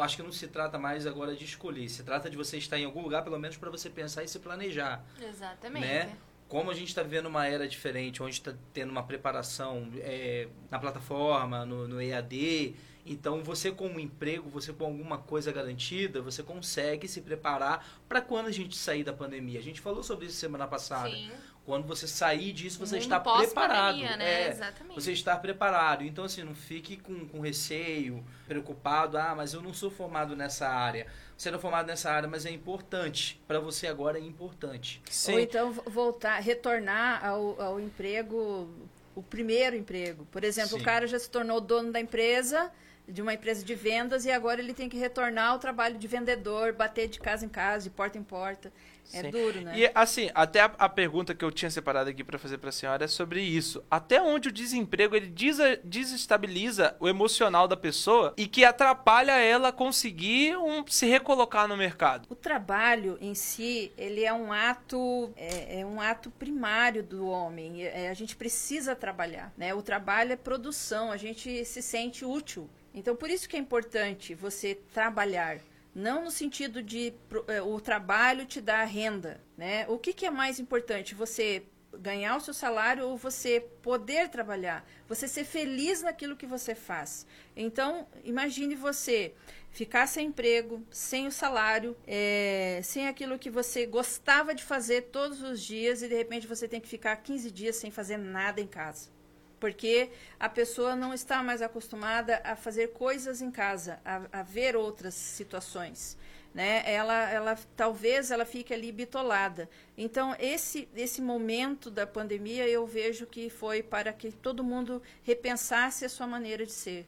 acho 0.00 0.16
que 0.16 0.22
não 0.22 0.32
se 0.32 0.48
trata 0.48 0.78
mais 0.78 1.06
agora 1.06 1.34
de 1.34 1.44
escolher, 1.44 1.88
se 1.88 2.02
trata 2.02 2.28
de 2.28 2.36
você 2.36 2.58
estar 2.58 2.78
em 2.78 2.84
algum 2.84 3.02
lugar 3.02 3.22
pelo 3.22 3.38
menos 3.38 3.56
para 3.56 3.70
você 3.70 3.88
pensar 3.88 4.24
e 4.24 4.28
se 4.28 4.38
planejar. 4.38 5.04
Exatamente. 5.20 5.86
Né? 5.86 6.16
Como 6.48 6.70
a 6.70 6.74
gente 6.74 6.88
está 6.88 7.02
vivendo 7.02 7.26
uma 7.26 7.46
era 7.46 7.66
diferente, 7.66 8.22
onde 8.22 8.32
está 8.32 8.54
tendo 8.72 8.90
uma 8.90 9.02
preparação 9.02 9.88
é, 9.98 10.48
na 10.70 10.78
plataforma, 10.78 11.64
no, 11.64 11.88
no 11.88 12.00
EAD, 12.00 12.74
então 13.06 13.42
você 13.42 13.70
com 13.70 13.86
um 13.86 14.00
emprego, 14.00 14.50
você 14.50 14.72
com 14.72 14.84
alguma 14.84 15.18
coisa 15.18 15.52
garantida, 15.52 16.20
você 16.20 16.42
consegue 16.42 17.06
se 17.06 17.20
preparar 17.20 17.86
para 18.08 18.20
quando 18.20 18.46
a 18.46 18.52
gente 18.52 18.76
sair 18.76 19.04
da 19.04 19.12
pandemia. 19.12 19.60
A 19.60 19.62
gente 19.62 19.80
falou 19.80 20.02
sobre 20.02 20.26
isso 20.26 20.36
semana 20.36 20.66
passada. 20.66 21.10
Sim. 21.10 21.30
Quando 21.66 21.84
você 21.84 22.06
sair 22.06 22.52
disso, 22.52 22.78
você 22.78 22.96
está 22.98 23.18
preparado. 23.18 23.98
né? 23.98 24.44
É, 24.44 24.48
Exatamente. 24.50 24.94
você 24.94 25.10
está 25.12 25.36
preparado. 25.36 26.04
Então, 26.04 26.24
assim, 26.24 26.44
não 26.44 26.54
fique 26.54 26.96
com, 26.96 27.26
com 27.26 27.40
receio, 27.40 28.24
preocupado. 28.46 29.18
Ah, 29.18 29.34
mas 29.36 29.52
eu 29.52 29.60
não 29.60 29.74
sou 29.74 29.90
formado 29.90 30.36
nessa 30.36 30.68
área. 30.68 31.08
Você 31.36 31.50
não 31.50 31.58
é 31.58 31.60
formado 31.60 31.86
nessa 31.88 32.08
área, 32.10 32.28
mas 32.28 32.46
é 32.46 32.50
importante. 32.50 33.40
Para 33.48 33.58
você 33.58 33.88
agora 33.88 34.16
é 34.16 34.22
importante. 34.22 35.02
Ou 35.28 35.40
então 35.40 35.72
vo- 35.72 35.82
voltar, 35.90 36.38
retornar 36.38 37.26
ao, 37.26 37.60
ao 37.60 37.80
emprego, 37.80 38.70
o 39.16 39.22
primeiro 39.22 39.74
emprego. 39.74 40.24
Por 40.30 40.44
exemplo, 40.44 40.76
Sim. 40.76 40.80
o 40.80 40.84
cara 40.84 41.06
já 41.08 41.18
se 41.18 41.28
tornou 41.28 41.60
dono 41.60 41.90
da 41.90 42.00
empresa, 42.00 42.70
de 43.08 43.22
uma 43.22 43.34
empresa 43.34 43.64
de 43.64 43.74
vendas, 43.74 44.24
e 44.24 44.30
agora 44.30 44.60
ele 44.60 44.74
tem 44.74 44.88
que 44.88 44.96
retornar 44.96 45.52
ao 45.52 45.58
trabalho 45.58 45.98
de 45.98 46.06
vendedor, 46.08 46.72
bater 46.72 47.08
de 47.08 47.20
casa 47.20 47.44
em 47.44 47.48
casa, 47.48 47.84
de 47.84 47.90
porta 47.90 48.18
em 48.18 48.22
porta. 48.22 48.72
É 49.12 49.22
Sim. 49.22 49.30
duro, 49.30 49.60
né? 49.60 49.78
E 49.78 49.90
assim, 49.94 50.30
até 50.34 50.62
a, 50.62 50.64
a 50.76 50.88
pergunta 50.88 51.32
que 51.32 51.44
eu 51.44 51.52
tinha 51.52 51.70
separado 51.70 52.10
aqui 52.10 52.24
pra 52.24 52.40
fazer 52.40 52.58
pra 52.58 52.72
senhora 52.72 53.04
é 53.04 53.08
sobre 53.08 53.40
isso. 53.40 53.80
Até 53.88 54.20
onde 54.20 54.48
o 54.48 54.52
desemprego 54.52 55.14
ele 55.14 55.28
desa- 55.28 55.78
desestabiliza 55.84 56.96
o 56.98 57.08
emocional 57.08 57.68
da 57.68 57.76
pessoa 57.76 58.34
e 58.36 58.48
que 58.48 58.64
atrapalha 58.64 59.38
ela 59.38 59.70
conseguir 59.70 60.56
um, 60.56 60.84
se 60.88 61.06
recolocar 61.06 61.68
no 61.68 61.76
mercado? 61.76 62.26
O 62.28 62.34
trabalho 62.34 63.16
em 63.20 63.32
si, 63.34 63.92
ele 63.96 64.24
é 64.24 64.32
um 64.32 64.52
ato, 64.52 65.32
é, 65.36 65.82
é 65.82 65.86
um 65.86 66.00
ato 66.00 66.28
primário 66.28 67.04
do 67.04 67.28
homem. 67.28 67.84
É, 67.84 68.08
a 68.08 68.14
gente 68.14 68.34
precisa 68.34 68.96
trabalhar, 68.96 69.52
né? 69.56 69.72
O 69.72 69.82
trabalho 69.82 70.32
é 70.32 70.36
produção, 70.36 71.12
a 71.12 71.16
gente 71.16 71.64
se 71.64 71.80
sente 71.80 72.24
útil. 72.24 72.68
Então, 72.96 73.14
por 73.14 73.28
isso 73.28 73.46
que 73.46 73.56
é 73.56 73.60
importante 73.60 74.34
você 74.34 74.74
trabalhar. 74.94 75.60
Não 75.94 76.24
no 76.24 76.30
sentido 76.30 76.82
de 76.82 77.12
é, 77.46 77.60
o 77.60 77.78
trabalho 77.78 78.46
te 78.46 78.60
dar 78.60 78.84
renda, 78.84 79.40
né? 79.56 79.86
O 79.88 79.98
que, 79.98 80.14
que 80.14 80.24
é 80.24 80.30
mais 80.30 80.58
importante? 80.58 81.14
Você 81.14 81.62
ganhar 81.92 82.36
o 82.36 82.40
seu 82.40 82.52
salário 82.52 83.06
ou 83.06 83.16
você 83.16 83.60
poder 83.82 84.28
trabalhar, 84.28 84.86
você 85.08 85.26
ser 85.26 85.44
feliz 85.44 86.02
naquilo 86.02 86.36
que 86.36 86.46
você 86.46 86.74
faz. 86.74 87.26
Então, 87.54 88.06
imagine 88.24 88.74
você 88.74 89.34
ficar 89.70 90.06
sem 90.06 90.28
emprego, 90.28 90.82
sem 90.90 91.26
o 91.26 91.32
salário, 91.32 91.96
é, 92.06 92.80
sem 92.82 93.08
aquilo 93.08 93.38
que 93.38 93.50
você 93.50 93.86
gostava 93.86 94.54
de 94.54 94.64
fazer 94.64 95.02
todos 95.04 95.42
os 95.42 95.62
dias 95.62 96.02
e 96.02 96.08
de 96.08 96.14
repente 96.14 96.46
você 96.46 96.66
tem 96.66 96.80
que 96.80 96.88
ficar 96.88 97.16
15 97.16 97.50
dias 97.50 97.76
sem 97.76 97.90
fazer 97.90 98.16
nada 98.16 98.60
em 98.60 98.66
casa. 98.66 99.15
Porque 99.58 100.10
a 100.38 100.48
pessoa 100.48 100.94
não 100.94 101.14
está 101.14 101.42
mais 101.42 101.62
acostumada 101.62 102.40
a 102.44 102.54
fazer 102.54 102.88
coisas 102.88 103.40
em 103.40 103.50
casa, 103.50 103.98
a, 104.04 104.40
a 104.40 104.42
ver 104.42 104.76
outras 104.76 105.14
situações 105.14 106.16
né? 106.56 106.82
Ela, 106.90 107.30
ela 107.30 107.58
talvez 107.76 108.30
ela 108.30 108.46
fique 108.46 108.72
ali 108.72 108.90
bitolada. 108.90 109.68
Então 109.96 110.34
esse 110.38 110.88
esse 110.96 111.20
momento 111.20 111.90
da 111.90 112.06
pandemia 112.06 112.66
eu 112.66 112.86
vejo 112.86 113.26
que 113.26 113.50
foi 113.50 113.82
para 113.82 114.10
que 114.10 114.32
todo 114.32 114.64
mundo 114.64 115.02
repensasse 115.22 116.06
a 116.06 116.08
sua 116.08 116.26
maneira 116.26 116.64
de 116.64 116.72
ser, 116.72 117.06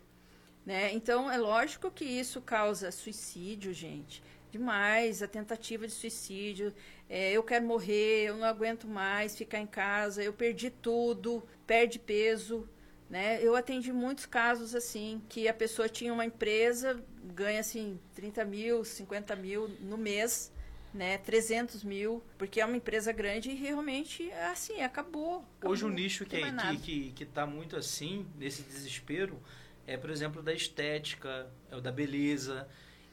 né? 0.66 0.92
Então 0.92 1.30
é 1.30 1.38
lógico 1.38 1.90
que 1.90 2.04
isso 2.04 2.42
causa 2.42 2.92
suicídio, 2.92 3.72
gente, 3.72 4.22
demais, 4.52 5.22
a 5.22 5.26
tentativa 5.26 5.86
de 5.86 5.94
suicídio. 5.94 6.74
É, 7.08 7.32
eu 7.32 7.42
quero 7.42 7.64
morrer, 7.64 8.24
eu 8.24 8.36
não 8.36 8.44
aguento 8.44 8.86
mais 8.86 9.36
ficar 9.36 9.58
em 9.58 9.66
casa, 9.66 10.22
eu 10.22 10.32
perdi 10.32 10.70
tudo, 10.70 11.42
perde 11.66 11.98
peso. 11.98 12.68
Né? 13.08 13.42
Eu 13.42 13.56
atendi 13.56 13.90
muitos 13.90 14.26
casos 14.26 14.74
assim, 14.74 15.22
que 15.30 15.48
a 15.48 15.54
pessoa 15.54 15.88
tinha 15.88 16.12
uma 16.12 16.26
empresa, 16.26 17.02
ganha 17.34 17.60
assim 17.60 17.98
30 18.14 18.44
mil, 18.44 18.84
50 18.84 19.34
mil 19.34 19.68
no 19.80 19.96
mês, 19.96 20.52
né? 20.92 21.16
300 21.16 21.84
mil, 21.84 22.22
porque 22.36 22.60
é 22.60 22.66
uma 22.66 22.76
empresa 22.76 23.10
grande 23.10 23.50
e 23.50 23.54
realmente 23.54 24.30
assim, 24.50 24.82
acabou. 24.82 25.44
acabou. 25.56 25.72
Hoje 25.72 25.84
o 25.86 25.88
nicho 25.88 26.26
que, 26.26 26.38
mais 26.50 26.80
que, 26.80 27.10
que, 27.10 27.12
que 27.12 27.24
tá 27.24 27.46
muito 27.46 27.76
assim, 27.76 28.26
nesse 28.36 28.62
desespero, 28.62 29.40
é, 29.86 29.96
por 29.96 30.10
exemplo, 30.10 30.42
da 30.42 30.52
estética, 30.52 31.50
é 31.70 31.76
o 31.76 31.80
da 31.80 31.90
beleza. 31.90 32.68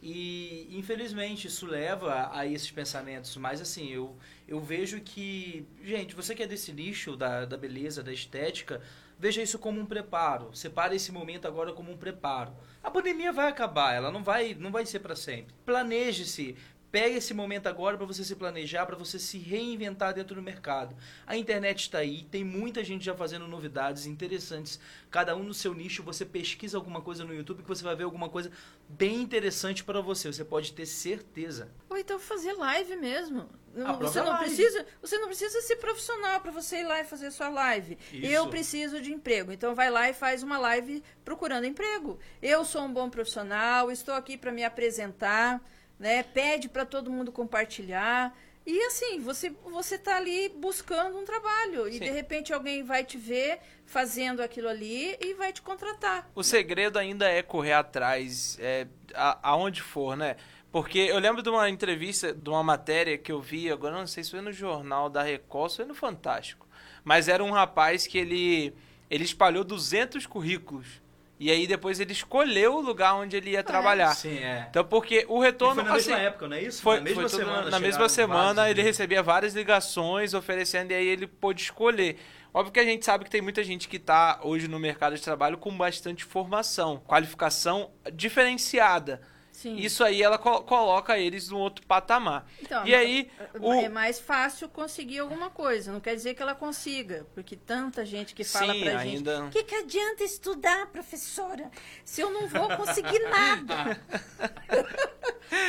E, 0.08 0.68
infelizmente, 0.70 1.48
isso 1.48 1.65
leva 1.65 2.30
a 2.32 2.46
esses 2.46 2.70
pensamentos. 2.70 3.36
Mas, 3.38 3.60
assim, 3.60 3.91
eu, 3.91 4.15
eu 4.48 4.60
vejo 4.60 5.02
que... 5.02 5.65
Gente, 5.84 6.13
você 6.13 6.36
que 6.36 6.44
é 6.44 6.48
desse 6.48 6.72
nicho 6.72 7.18
da, 7.18 7.44
da 7.44 7.58
beleza, 7.58 8.04
da 8.04 8.13
estética, 8.13 8.84
veja 9.18 9.41
isso 9.41 9.58
como 9.58 9.82
um 9.82 9.86
preparo. 9.88 10.56
Separe 10.56 10.96
esse 10.96 11.12
momento 11.12 11.48
agora 11.48 11.74
como 11.74 11.91
um 11.91 11.98
preparo. 11.98 12.54
A 12.84 12.91
pandemia 12.91 13.34
vai 13.34 13.48
acabar, 13.48 13.96
ela 13.96 14.12
não 14.12 14.24
vai, 14.24 14.54
não 14.54 14.72
vai 14.72 14.86
ser 14.86 15.00
para 15.00 15.15
sempre. 15.15 15.56
Planeje-se. 15.65 16.56
Pegue 16.96 17.18
esse 17.18 17.34
momento 17.34 17.68
agora 17.68 17.98
para 17.98 18.06
você 18.06 18.24
se 18.24 18.34
planejar, 18.38 18.86
para 18.86 18.96
você 18.96 19.20
se 19.20 19.38
reinventar 19.38 20.14
dentro 20.14 20.34
do 20.34 20.42
mercado. 20.42 20.96
A 21.28 21.36
internet 21.36 21.82
está 21.82 21.98
aí, 21.98 22.24
tem 22.24 22.42
muita 22.42 22.86
gente 22.86 23.04
já 23.04 23.14
fazendo 23.14 23.46
novidades 23.50 24.06
interessantes. 24.06 24.80
Cada 25.12 25.36
um 25.36 25.44
no 25.44 25.54
seu 25.54 25.74
nicho, 25.74 26.02
você 26.02 26.24
pesquisa 26.24 26.78
alguma 26.78 27.02
coisa 27.02 27.26
no 27.26 27.36
YouTube 27.36 27.64
que 27.64 27.68
você 27.68 27.84
vai 27.84 27.98
ver 27.98 28.06
alguma 28.06 28.30
coisa 28.30 28.50
bem 28.88 29.22
interessante 29.22 29.84
para 29.84 30.00
você. 30.00 30.32
Você 30.32 30.46
pode 30.46 30.72
ter 30.72 30.86
certeza. 30.86 31.70
Ou 31.90 31.98
então 31.98 32.18
fazer 32.18 32.54
live 32.54 32.96
mesmo. 32.96 33.50
A 33.84 33.92
você 33.92 34.22
não 34.22 34.30
live. 34.30 34.46
precisa, 34.46 34.86
você 35.02 35.18
não 35.18 35.28
precisa 35.28 35.62
ser 35.64 35.76
profissional 35.76 36.40
para 36.40 36.52
você 36.52 36.78
ir 36.78 36.86
lá 36.86 37.02
e 37.02 37.04
fazer 37.04 37.30
sua 37.30 37.50
live. 37.50 37.98
Isso. 38.14 38.26
Eu 38.26 38.48
preciso 38.48 39.02
de 39.02 39.12
emprego, 39.12 39.52
então 39.52 39.76
vai 39.76 39.90
lá 39.90 40.10
e 40.10 40.14
faz 40.14 40.44
uma 40.44 40.58
live 40.58 41.04
procurando 41.26 41.66
emprego. 41.66 42.18
Eu 42.42 42.64
sou 42.64 42.84
um 42.84 42.94
bom 42.94 43.10
profissional, 43.10 43.92
estou 43.92 44.14
aqui 44.14 44.38
para 44.38 44.54
me 44.54 44.64
apresentar, 44.64 45.62
né? 46.00 46.24
Pede 46.24 46.68
para 46.70 46.86
todo 46.86 47.12
mundo 47.12 47.32
compartilhar. 47.32 48.36
E 48.66 48.80
assim, 48.88 49.20
você 49.20 49.52
você 49.66 49.96
tá 49.98 50.16
ali 50.18 50.50
buscando 50.50 51.18
um 51.20 51.24
trabalho 51.24 51.88
e 51.88 51.94
Sim. 51.94 52.00
de 52.00 52.10
repente 52.10 52.52
alguém 52.52 52.84
vai 52.84 53.04
te 53.04 53.16
ver 53.18 53.60
fazendo 53.86 54.42
aquilo 54.42 54.68
ali 54.68 55.16
e 55.22 55.36
vai 55.36 55.54
te 55.54 55.62
contratar. 55.62 56.28
O 56.34 56.42
segredo 56.42 56.98
ainda 56.98 57.30
é 57.30 57.44
correr 57.44 57.74
atrás, 57.74 58.58
é, 58.60 58.88
a- 59.14 59.38
aonde 59.44 59.82
for, 59.84 60.18
né? 60.18 60.36
Porque 60.72 60.98
eu 60.98 61.20
lembro 61.20 61.44
de 61.44 61.50
uma 61.50 61.70
entrevista, 61.70 62.34
de 62.34 62.50
uma 62.50 62.64
matéria 62.64 63.18
que 63.20 63.32
eu 63.32 63.40
vi, 63.40 63.72
agora 63.72 63.96
não 63.96 64.08
sei 64.08 64.24
se 64.24 64.32
foi 64.32 64.42
no 64.42 64.52
jornal 64.52 65.10
da 65.12 65.22
Record, 65.22 65.70
se 65.70 65.78
foi 65.78 65.86
no 65.86 65.94
Fantástico. 65.96 66.68
Mas 67.04 67.28
era 67.28 67.44
um 67.44 67.52
rapaz 67.52 68.08
que 68.08 68.18
ele, 68.18 68.74
ele 69.12 69.24
espalhou 69.24 69.64
200 69.64 70.26
currículos. 70.26 71.02
E 71.38 71.52
aí 71.52 71.67
depois 71.67 72.00
ele 72.00 72.13
escolheu 72.13 72.76
o 72.76 72.82
lugar 72.82 73.13
onde 73.15 73.36
ele 73.36 73.52
ia 73.52 73.63
trabalhar. 73.63 74.13
Sim, 74.15 74.38
é. 74.38 74.67
Então, 74.69 74.86
porque 74.86 75.26
o 75.28 75.39
E 75.41 75.45
retorno. 75.45 75.76
foi 75.76 75.84
na 75.84 75.93
mesma 75.95 76.15
assim, 76.15 76.24
época, 76.26 76.48
não 76.48 76.56
é 76.56 76.62
isso? 76.62 76.82
Foi, 76.82 76.95
na 76.98 77.02
mesma 77.02 77.30
foi 77.30 77.39
semana. 77.39 77.69
na 77.69 77.80
mesma 77.80 78.10
semana 78.10 78.54
vários 78.56 78.71
ele 78.71 78.82
recebia 78.82 79.21
várias 79.21 79.54
ligações 79.54 80.34
oferecendo 80.34 80.91
e 80.91 80.95
aí 80.95 81.06
ele 81.06 81.28
pôde 81.28 81.62
escolher. 81.62 82.17
Óbvio 82.54 82.71
que 82.71 82.80
a 82.80 82.86
gente 82.86 83.04
sabe 83.04 83.26
que 83.26 83.30
tem 83.30 83.41
muita 83.41 83.62
gente 83.65 83.89
que 83.89 83.98
está 83.98 84.39
hoje 84.41 84.69
no 84.69 84.80
mercado 84.80 85.13
de 85.13 85.21
trabalho 85.21 85.58
com 85.58 85.76
bastante 85.76 86.24
formação, 86.24 87.02
qualificação 87.06 87.91
diferenciada. 88.13 89.21
Sim. 89.65 89.78
Isso 89.78 90.04
aí 90.04 90.21
ela 90.21 90.38
co- 90.38 90.62
coloca 90.62 91.17
eles 91.17 91.49
num 91.49 91.58
outro 91.58 91.84
patamar. 91.88 92.45
Então, 92.62 92.86
e 92.86 92.93
aí, 92.93 93.32
o, 93.60 93.73
É 93.73 93.89
mais 93.89 94.19
fácil 94.19 94.69
conseguir 94.69 95.17
alguma 95.17 95.49
coisa. 95.49 95.91
Não 95.91 95.99
quer 95.99 96.13
dizer 96.13 96.36
que 96.36 96.41
ela 96.43 96.54
consiga, 96.54 97.25
porque 97.34 97.56
tanta 97.56 98.06
gente 98.06 98.36
que 98.36 98.43
fala 98.43 98.73
Sim, 98.73 98.82
pra 98.82 98.99
ainda- 98.99 99.36
gente. 99.38 99.47
O 99.47 99.49
que, 99.49 99.63
que 99.63 99.73
adianta 99.73 100.23
estudar, 100.23 100.86
professora, 100.91 101.71
se 102.04 102.21
eu 102.21 102.30
não 102.30 102.47
vou 102.47 102.67
conseguir 102.78 103.17
nada? 103.28 103.99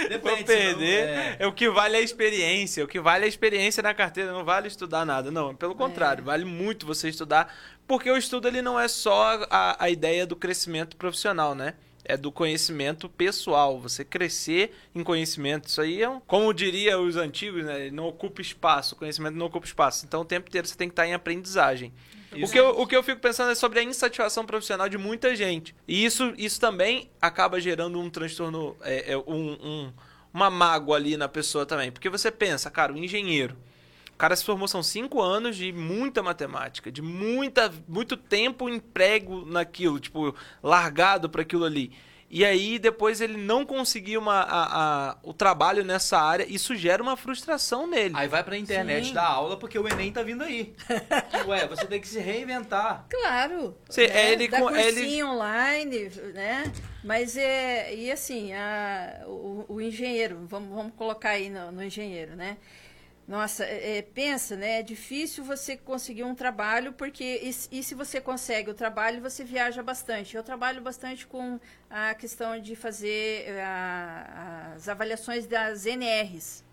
Depende, 0.09 0.37
Vou 0.37 0.45
perder. 0.45 1.09
é. 1.09 1.37
É. 1.41 1.47
o 1.47 1.53
que 1.53 1.69
vale 1.71 1.97
a 1.97 2.01
experiência. 2.01 2.85
O 2.85 2.89
que 2.89 3.01
vale 3.01 3.25
a 3.25 3.29
experiência 3.29 3.83
na 3.83 3.95
carteira. 3.95 4.33
Não 4.33 4.45
vale 4.45 4.69
estudar 4.69 5.05
nada. 5.07 5.31
Não, 5.31 5.55
pelo 5.55 5.75
contrário. 5.75 6.23
Vale 6.25 6.45
muito 6.45 6.87
você 6.87 7.09
estudar. 7.09 7.55
Porque 7.87 8.11
o 8.11 8.17
estudo 8.17 8.49
ele 8.49 8.61
não 8.63 8.79
é 8.79 8.89
só 8.89 9.41
a, 9.51 9.85
a 9.85 9.89
ideia 9.91 10.27
do 10.27 10.35
crescimento 10.37 10.97
profissional, 10.97 11.55
né? 11.55 11.75
É 12.09 12.17
do 12.17 12.33
conhecimento 12.33 13.09
pessoal, 13.09 13.81
você 13.81 14.05
crescer 14.05 14.75
em 14.95 15.03
conhecimento. 15.03 15.69
Isso 15.69 15.81
aí 15.81 16.03
é 16.03 16.09
um, 16.09 16.21
como 16.21 16.53
diria 16.55 16.99
os 16.99 17.17
antigos, 17.17 17.65
né? 17.65 17.91
Não 17.91 18.07
ocupa 18.07 18.41
espaço, 18.41 18.95
o 18.95 18.99
conhecimento 18.99 19.37
não 19.37 19.47
ocupa 19.47 19.67
espaço. 19.67 20.07
Então 20.07 20.23
o 20.23 20.25
tempo 20.25 20.49
inteiro 20.49 20.67
você 20.67 20.77
tem 20.77 20.89
que 20.89 20.93
estar 20.93 21.07
em 21.07 21.15
aprendizagem. 21.15 21.93
O 22.33 22.51
que, 22.51 22.59
eu, 22.59 22.69
o 22.81 22.87
que 22.87 22.95
eu 22.95 23.03
fico 23.03 23.21
pensando 23.21 23.51
é 23.51 23.55
sobre 23.55 23.79
a 23.79 23.83
insatisfação 23.83 24.45
profissional 24.45 24.89
de 24.89 24.99
muita 24.99 25.35
gente. 25.35 25.75
E 25.89 26.05
isso, 26.05 26.35
isso 26.37 26.61
também 26.61 27.11
acaba 27.21 27.61
gerando 27.61 27.99
um 27.99 28.11
transtorno, 28.11 28.77
é, 28.83 29.13
é, 29.13 29.17
um, 29.17 29.23
um, 29.53 29.93
uma 30.35 30.51
mágoa 30.51 30.97
ali 30.97 31.17
na 31.17 31.29
pessoa 31.29 31.65
também. 31.65 31.91
Porque 31.91 32.11
você 32.11 32.31
pensa, 32.31 32.71
cara, 32.71 32.93
o 32.93 32.99
engenheiro. 32.99 33.57
O 34.17 34.19
cara 34.19 34.35
se 34.35 34.43
formou, 34.43 34.67
são 34.67 34.83
cinco 34.83 35.21
anos 35.21 35.57
de 35.59 35.71
muita 35.75 36.23
matemática, 36.23 36.91
de 36.91 37.03
muita, 37.03 37.71
muito 37.87 38.17
tempo 38.17 38.67
emprego 38.67 39.45
naquilo, 39.45 40.01
tipo, 40.01 40.35
largado 40.63 41.29
para 41.29 41.43
aquilo 41.43 41.67
ali. 41.67 41.93
E 42.31 42.43
aí 42.43 42.79
depois 42.79 43.21
ele 43.21 43.37
não 43.37 43.65
conseguiu 43.67 44.19
uma, 44.21 44.41
a, 44.41 45.11
a, 45.11 45.17
o 45.23 45.35
trabalho 45.35 45.85
nessa 45.85 46.19
área, 46.19 46.47
isso 46.49 46.75
gera 46.75 47.03
uma 47.03 47.15
frustração 47.15 47.87
nele. 47.87 48.15
Aí 48.17 48.27
vai 48.27 48.43
pra 48.43 48.57
internet 48.57 49.09
Sim. 49.09 49.13
dar 49.13 49.27
aula 49.27 49.59
porque 49.59 49.79
o 49.79 49.87
Enem 49.87 50.11
tá 50.11 50.23
vindo 50.23 50.43
aí. 50.43 50.75
Ué, 51.47 51.69
você 51.69 51.85
tem 51.85 52.01
que 52.01 52.09
se 52.09 52.19
reinventar. 52.19 53.05
Claro. 53.11 53.77
Cê- 53.91 54.09
né? 54.09 54.33
ele 54.33 54.49
Dá 54.49 54.59
com- 54.59 54.69
cursinho 54.69 54.95
ele- 55.05 55.23
online, 55.25 56.11
né? 56.35 56.73
Mas 57.05 57.37
é. 57.37 57.95
E 57.95 58.11
assim, 58.11 58.53
a- 58.55 59.25
o, 59.27 59.67
o 59.69 59.81
engenheiro, 59.81 60.47
vamos, 60.49 60.75
vamos 60.75 60.95
colocar 60.97 61.31
aí 61.31 61.51
no, 61.51 61.71
no 61.71 61.85
engenheiro, 61.85 62.35
né? 62.35 62.57
Nossa, 63.27 63.65
é, 63.65 63.99
é, 63.99 64.03
pensa, 64.03 64.55
né? 64.57 64.79
É 64.81 64.83
difícil 64.83 65.43
você 65.43 65.77
conseguir 65.77 66.23
um 66.23 66.35
trabalho, 66.35 66.93
porque 66.93 67.25
e, 67.43 67.53
se- 67.53 67.69
e 67.73 67.83
se 67.83 67.93
você 67.95 68.21
consegue 68.21 68.71
o 68.71 68.75
trabalho, 68.75 69.21
você 69.21 69.43
viaja 69.43 69.83
bastante. 69.83 70.37
Eu 70.37 70.45
trabalho 70.45 70.81
bastante 70.81 71.27
com 71.27 71.59
a 71.91 72.15
questão 72.15 72.61
de 72.61 72.77
fazer 72.77 73.45
eh, 73.49 73.63
a- 73.65 74.73
as 74.77 74.89
avaliações 74.89 75.45
das 75.47 75.87
NRs. 75.87 76.65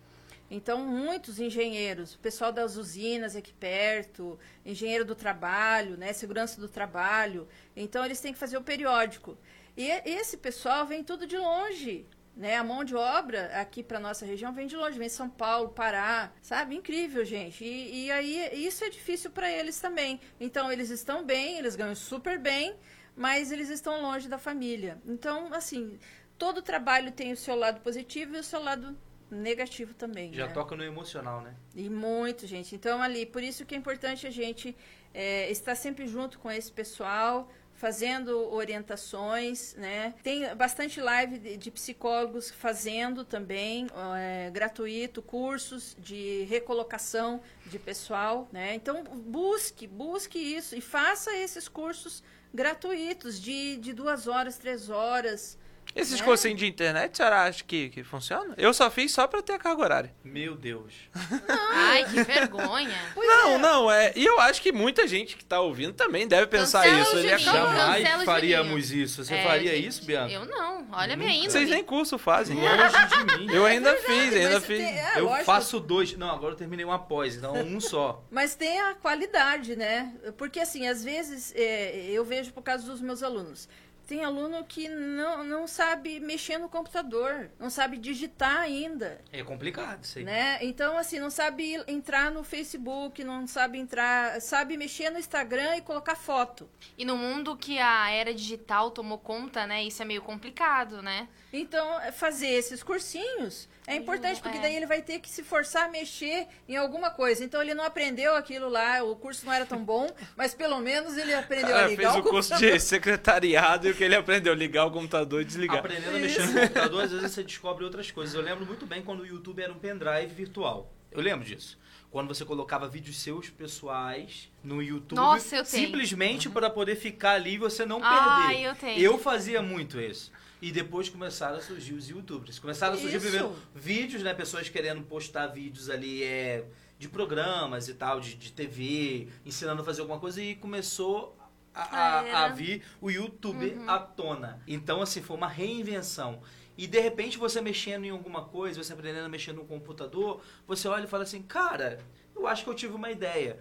Então, 0.51 0.85
muitos 0.85 1.39
engenheiros, 1.39 2.13
o 2.13 2.19
pessoal 2.19 2.51
das 2.51 2.75
usinas 2.77 3.35
aqui 3.35 3.51
perto, 3.53 4.37
engenheiro 4.63 5.03
do 5.05 5.15
trabalho, 5.15 5.97
né, 5.97 6.13
segurança 6.13 6.61
do 6.61 6.67
trabalho, 6.69 7.47
então 7.75 8.05
eles 8.05 8.19
têm 8.21 8.31
que 8.33 8.37
fazer 8.39 8.57
o 8.57 8.61
periódico. 8.61 9.35
E- 9.75 9.89
esse 10.07 10.37
pessoal 10.37 10.85
vem 10.85 11.03
tudo 11.03 11.25
de 11.25 11.37
longe, 11.37 12.05
né? 12.35 12.57
A 12.57 12.63
mão 12.63 12.83
de 12.83 12.95
obra 12.95 13.51
aqui 13.59 13.83
para 13.83 13.99
nossa 13.99 14.25
região 14.25 14.53
vem 14.53 14.67
de 14.67 14.75
longe, 14.75 14.97
vem 14.97 15.07
de 15.07 15.13
São 15.13 15.29
Paulo, 15.29 15.69
Pará, 15.69 16.31
sabe? 16.41 16.75
Incrível, 16.75 17.23
gente. 17.23 17.63
E, 17.63 18.05
e 18.05 18.11
aí 18.11 18.65
isso 18.65 18.83
é 18.83 18.89
difícil 18.89 19.31
para 19.31 19.51
eles 19.51 19.79
também. 19.79 20.19
Então, 20.39 20.71
eles 20.71 20.89
estão 20.89 21.23
bem, 21.23 21.57
eles 21.57 21.75
ganham 21.75 21.95
super 21.95 22.39
bem, 22.39 22.75
mas 23.15 23.51
eles 23.51 23.69
estão 23.69 24.01
longe 24.01 24.27
da 24.27 24.37
família. 24.37 24.99
Então, 25.05 25.53
assim, 25.53 25.99
todo 26.37 26.61
trabalho 26.61 27.11
tem 27.11 27.31
o 27.31 27.37
seu 27.37 27.55
lado 27.55 27.81
positivo 27.81 28.35
e 28.35 28.39
o 28.39 28.43
seu 28.43 28.61
lado 28.61 28.97
negativo 29.29 29.93
também. 29.93 30.33
Já 30.33 30.47
né? 30.47 30.53
toca 30.53 30.75
no 30.75 30.83
emocional, 30.83 31.41
né? 31.41 31.55
E 31.75 31.89
muito, 31.89 32.47
gente. 32.47 32.75
Então, 32.75 33.01
ali, 33.01 33.25
por 33.25 33.43
isso 33.43 33.65
que 33.65 33.75
é 33.75 33.77
importante 33.77 34.27
a 34.27 34.31
gente 34.31 34.75
é, 35.13 35.49
estar 35.51 35.75
sempre 35.75 36.07
junto 36.07 36.39
com 36.39 36.51
esse 36.51 36.71
pessoal, 36.71 37.49
fazendo 37.83 38.49
orientações, 38.53 39.75
né? 39.75 40.13
Tem 40.23 40.55
bastante 40.55 41.01
live 41.01 41.37
de, 41.37 41.57
de 41.57 41.69
psicólogos 41.69 42.49
fazendo 42.49 43.25
também, 43.25 43.87
é, 44.17 44.49
gratuito, 44.51 45.21
cursos 45.21 45.93
de 45.99 46.45
recolocação 46.45 47.41
de 47.65 47.77
pessoal, 47.77 48.47
né? 48.53 48.73
Então, 48.73 49.03
busque, 49.03 49.85
busque 49.85 50.39
isso 50.39 50.77
e 50.77 50.79
faça 50.79 51.35
esses 51.35 51.67
cursos 51.67 52.23
gratuitos 52.53 53.37
de, 53.37 53.75
de 53.75 53.91
duas 53.91 54.27
horas, 54.27 54.57
três 54.57 54.89
horas. 54.89 55.57
Esses 55.95 56.19
né? 56.19 56.25
cursinhos 56.25 56.59
de 56.59 56.65
internet, 56.67 57.11
a 57.13 57.15
senhora 57.15 57.41
acha 57.43 57.63
que, 57.63 57.89
que 57.89 58.03
funciona? 58.03 58.53
Eu 58.57 58.73
só 58.73 58.89
fiz 58.89 59.11
só 59.11 59.27
pra 59.27 59.41
ter 59.41 59.53
a 59.53 59.59
carga 59.59 59.81
horária. 59.81 60.15
Meu 60.23 60.55
Deus. 60.55 60.93
Ai, 61.47 62.03
que 62.05 62.23
vergonha. 62.23 62.97
não, 63.15 63.59
não, 63.59 63.91
é. 63.91 64.11
E 64.15 64.25
eu 64.25 64.39
acho 64.39 64.61
que 64.61 64.71
muita 64.71 65.07
gente 65.07 65.35
que 65.37 65.45
tá 65.45 65.59
ouvindo 65.61 65.93
também 65.93 66.27
deve 66.27 66.47
pensar 66.47 66.83
Cancela 66.83 67.01
isso. 67.01 67.17
Ele 67.17 67.37
Juninho. 67.37 67.49
acaba... 67.49 67.73
Não, 67.73 68.01
Jamais 68.01 68.25
faríamos 68.25 68.85
Juninho. 68.87 69.03
isso. 69.05 69.23
Você 69.23 69.35
É, 69.35 69.43
faria 69.43 69.75
gente, 69.75 69.87
isso, 69.87 70.05
Bianca? 70.05 70.33
Eu 70.33 70.45
não. 70.45 70.87
Olha 70.91 71.13
a 71.13 71.17
minha 71.17 71.31
índole. 71.31 71.51
Vocês 71.51 71.69
nem 71.69 71.83
curso 71.83 72.17
fazem. 72.17 72.57
Longe 72.57 73.07
de 73.27 73.37
mim. 73.37 73.53
Eu 73.53 73.65
ainda 73.65 73.95
fiz, 73.95 74.33
ainda 74.35 74.61
fiz. 74.61 74.77
tem- 74.79 74.99
é, 74.99 75.13
eu 75.17 75.25
lógico, 75.25 75.45
faço 75.45 75.79
dois. 75.79 76.15
Não, 76.17 76.29
agora 76.31 76.53
eu 76.53 76.57
terminei 76.57 76.85
uma 76.85 76.99
pós, 76.99 77.35
então 77.35 77.53
um 77.55 77.79
só. 77.79 78.23
Mas 78.31 78.55
tem 78.55 78.79
a 78.81 78.95
qualidade, 78.95 79.75
né? 79.75 80.13
Porque, 80.37 80.59
assim, 80.59 80.87
às 80.87 81.03
vezes, 81.03 81.53
é, 81.55 82.05
eu 82.09 82.23
vejo 82.25 82.51
por 82.51 82.63
causa 82.63 82.85
dos 82.85 82.99
meus 83.01 83.21
alunos. 83.23 83.67
Tem 84.13 84.23
aluno 84.23 84.63
que 84.63 84.87
não, 84.87 85.43
não 85.43 85.67
sabe 85.67 86.19
mexer 86.19 86.59
no 86.59 86.69
computador, 86.69 87.49
não 87.59 87.67
sabe 87.67 87.97
digitar 87.97 88.59
ainda, 88.59 89.19
É 89.31 89.43
complicado 89.43 90.03
isso 90.03 90.19
aí. 90.19 90.23
né? 90.23 90.59
Então, 90.61 90.95
assim, 90.99 91.17
não 91.17 91.31
sabe 91.31 91.83
entrar 91.87 92.29
no 92.29 92.43
Facebook, 92.43 93.23
não 93.23 93.47
sabe 93.47 93.79
entrar... 93.79 94.39
Sabe 94.39 94.77
mexer 94.77 95.09
no 95.09 95.17
Instagram 95.17 95.77
e 95.77 95.81
colocar 95.81 96.13
foto. 96.13 96.69
E 96.95 97.03
no 97.03 97.17
mundo 97.17 97.57
que 97.57 97.79
a 97.79 98.11
era 98.11 98.35
digital 98.35 98.91
tomou 98.91 99.17
conta, 99.17 99.65
né? 99.65 99.83
Isso 99.83 100.03
é 100.03 100.05
meio 100.05 100.21
complicado, 100.21 101.01
né? 101.01 101.27
Então, 101.51 101.99
é, 101.99 102.11
fazer 102.11 102.49
esses 102.49 102.83
cursinhos 102.83 103.67
é 103.85 103.95
importante, 103.95 104.41
porque 104.41 104.57
é. 104.57 104.61
daí 104.61 104.75
ele 104.75 104.85
vai 104.85 105.01
ter 105.01 105.19
que 105.19 105.29
se 105.29 105.43
forçar 105.43 105.85
a 105.85 105.89
mexer 105.89 106.47
em 106.67 106.77
alguma 106.77 107.09
coisa. 107.09 107.43
Então, 107.43 107.61
ele 107.61 107.73
não 107.73 107.83
aprendeu 107.83 108.35
aquilo 108.35 108.69
lá, 108.69 109.03
o 109.03 109.15
curso 109.15 109.45
não 109.45 109.53
era 109.53 109.65
tão 109.65 109.83
bom, 109.83 110.09
mas 110.37 110.53
pelo 110.53 110.79
menos 110.79 111.17
ele 111.17 111.33
aprendeu 111.33 111.75
a 111.75 111.79
Cara, 111.79 111.87
ligar 111.87 112.13
fez 112.13 112.25
o 112.25 112.29
curso 112.29 112.49
computador. 112.49 112.77
de 112.77 112.79
secretariado 112.83 113.87
e 113.87 113.91
o 113.91 113.95
que 113.95 114.03
ele 114.03 114.15
aprendeu? 114.15 114.53
Ligar 114.53 114.85
o 114.85 114.91
computador 114.91 115.41
e 115.41 115.45
desligar. 115.45 115.79
Aprendendo 115.79 116.15
a 116.15 116.19
mexer 116.19 116.45
no 116.45 116.53
computador, 116.53 117.03
às 117.03 117.11
vezes 117.11 117.31
você 117.31 117.43
descobre 117.43 117.83
outras 117.83 118.09
coisas. 118.11 118.33
Eu 118.33 118.41
lembro 118.41 118.65
muito 118.65 118.85
bem 118.85 119.01
quando 119.01 119.21
o 119.21 119.25
YouTube 119.25 119.61
era 119.61 119.71
um 119.71 119.79
pendrive 119.79 120.33
virtual. 120.33 120.93
Eu 121.11 121.21
lembro 121.21 121.45
disso. 121.45 121.77
Quando 122.09 122.27
você 122.27 122.45
colocava 122.45 122.87
vídeos 122.87 123.17
seus 123.17 123.49
pessoais 123.49 124.51
no 124.63 124.83
YouTube, 124.83 125.17
Nossa, 125.17 125.55
eu 125.55 125.63
tenho. 125.63 125.85
simplesmente 125.85 126.47
para 126.47 126.69
poder 126.69 126.95
ficar 126.95 127.31
ali 127.31 127.55
e 127.55 127.57
você 127.57 127.87
não 127.87 127.99
perder. 127.99 128.65
eu 128.65 128.75
tenho. 128.75 128.99
Eu 128.99 129.17
fazia 129.17 129.63
muito 129.63 129.99
isso. 129.99 130.31
E 130.65 130.71
depois 130.71 131.09
começaram 131.09 131.57
a 131.57 131.61
surgir 131.61 131.93
os 131.93 132.07
youtubers. 132.09 132.57
Começaram 132.57 132.93
a 132.93 132.97
surgir 132.97 133.17
Isso. 133.17 133.25
primeiro 133.27 133.53
vídeos, 133.75 134.23
né? 134.23 134.33
Pessoas 134.33 134.69
querendo 134.69 135.01
postar 135.03 135.47
vídeos 135.47 135.89
ali 135.89 136.23
é, 136.23 136.63
de 136.97 137.09
programas 137.09 137.89
e 137.89 137.93
tal, 137.93 138.21
de, 138.21 138.35
de 138.35 138.49
TV, 138.53 139.27
ensinando 139.45 139.81
a 139.81 139.85
fazer 139.85 139.99
alguma 139.99 140.19
coisa 140.19 140.41
e 140.41 140.55
começou 140.55 141.37
a, 141.75 141.81
a- 141.81 142.19
Ah, 142.21 142.45
a 142.45 142.47
vir 142.47 142.81
o 143.01 143.11
YouTube 143.11 143.75
à 143.87 143.99
tona. 143.99 144.61
Então, 144.65 145.01
assim, 145.01 145.21
foi 145.21 145.35
uma 145.35 145.49
reinvenção. 145.49 146.41
E 146.77 146.87
de 146.87 146.99
repente 146.99 147.37
você 147.37 147.59
mexendo 147.59 148.05
em 148.05 148.09
alguma 148.11 148.45
coisa, 148.45 148.81
você 148.81 148.93
aprendendo 148.93 149.25
a 149.25 149.29
mexer 149.29 149.51
no 149.51 149.65
computador, 149.65 150.41
você 150.65 150.87
olha 150.87 151.03
e 151.03 151.07
fala 151.07 151.23
assim, 151.23 151.41
cara, 151.41 151.99
eu 152.35 152.47
acho 152.47 152.63
que 152.63 152.69
eu 152.69 152.73
tive 152.73 152.93
uma 152.93 153.09
ideia. 153.11 153.57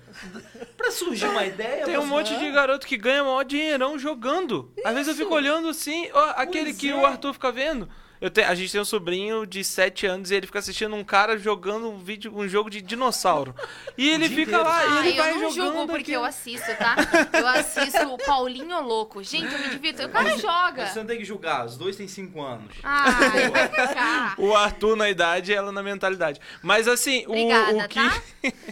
Pra 0.76 0.90
surgir 0.90 1.26
uma 1.26 1.44
ideia, 1.44 1.84
Tem 1.84 1.98
um 1.98 2.06
monte 2.06 2.36
de 2.36 2.50
garoto 2.50 2.86
que 2.86 2.96
ganha 2.96 3.22
maior 3.22 3.44
dinheirão 3.44 3.98
jogando. 3.98 4.72
Às 4.84 4.94
vezes 4.94 5.08
eu 5.08 5.14
fico 5.14 5.34
olhando 5.34 5.68
assim, 5.68 6.08
ó, 6.12 6.30
aquele 6.36 6.70
Pois 6.70 6.76
que 6.78 6.90
é. 6.90 6.94
o 6.94 7.06
Arthur 7.06 7.32
fica 7.32 7.52
vendo. 7.52 7.88
Eu 8.22 8.30
tenho, 8.30 8.48
a 8.48 8.54
gente 8.54 8.70
tem 8.70 8.80
um 8.80 8.84
sobrinho 8.84 9.44
de 9.44 9.64
7 9.64 10.06
anos 10.06 10.30
e 10.30 10.36
ele 10.36 10.46
fica 10.46 10.60
assistindo 10.60 10.94
um 10.94 11.02
cara 11.02 11.36
jogando 11.36 11.90
um 11.90 11.98
vídeo, 11.98 12.32
um 12.32 12.46
jogo 12.46 12.70
de 12.70 12.80
dinossauro. 12.80 13.52
E 13.98 14.08
ele 14.08 14.28
fica 14.28 14.42
inteiro. 14.42 14.62
lá 14.62 14.84
e 14.84 14.88
Ah, 14.88 15.00
ele 15.00 15.10
eu 15.18 15.22
vai 15.24 15.32
não 15.34 15.40
jogando. 15.40 15.54
julgo 15.54 15.86
porque 15.88 16.02
aquilo. 16.02 16.16
eu 16.18 16.24
assisto, 16.24 16.76
tá? 16.78 16.94
Eu 17.32 17.46
assisto 17.48 18.00
o 18.14 18.16
Paulinho 18.18 18.80
Louco. 18.80 19.24
Gente, 19.24 19.52
eu 19.52 19.58
me 19.58 19.70
divirto. 19.70 20.04
O 20.04 20.08
cara 20.08 20.38
joga. 20.38 20.86
Você 20.86 21.00
não 21.00 21.06
tem 21.06 21.18
que 21.18 21.24
julgar, 21.24 21.66
os 21.66 21.76
dois 21.76 21.96
têm 21.96 22.06
5 22.06 22.40
anos. 22.40 22.76
Ai, 22.84 23.50
vai 23.50 23.68
ficar. 23.68 24.34
O 24.38 24.54
Arthur 24.54 24.94
na 24.96 25.10
idade 25.10 25.50
e 25.50 25.54
ela 25.56 25.72
na 25.72 25.82
mentalidade. 25.82 26.40
Mas 26.62 26.86
assim, 26.86 27.26
o, 27.26 27.30
Obrigada, 27.30 27.76
o 27.76 27.88
que 27.88 27.94
tá? 27.98 28.22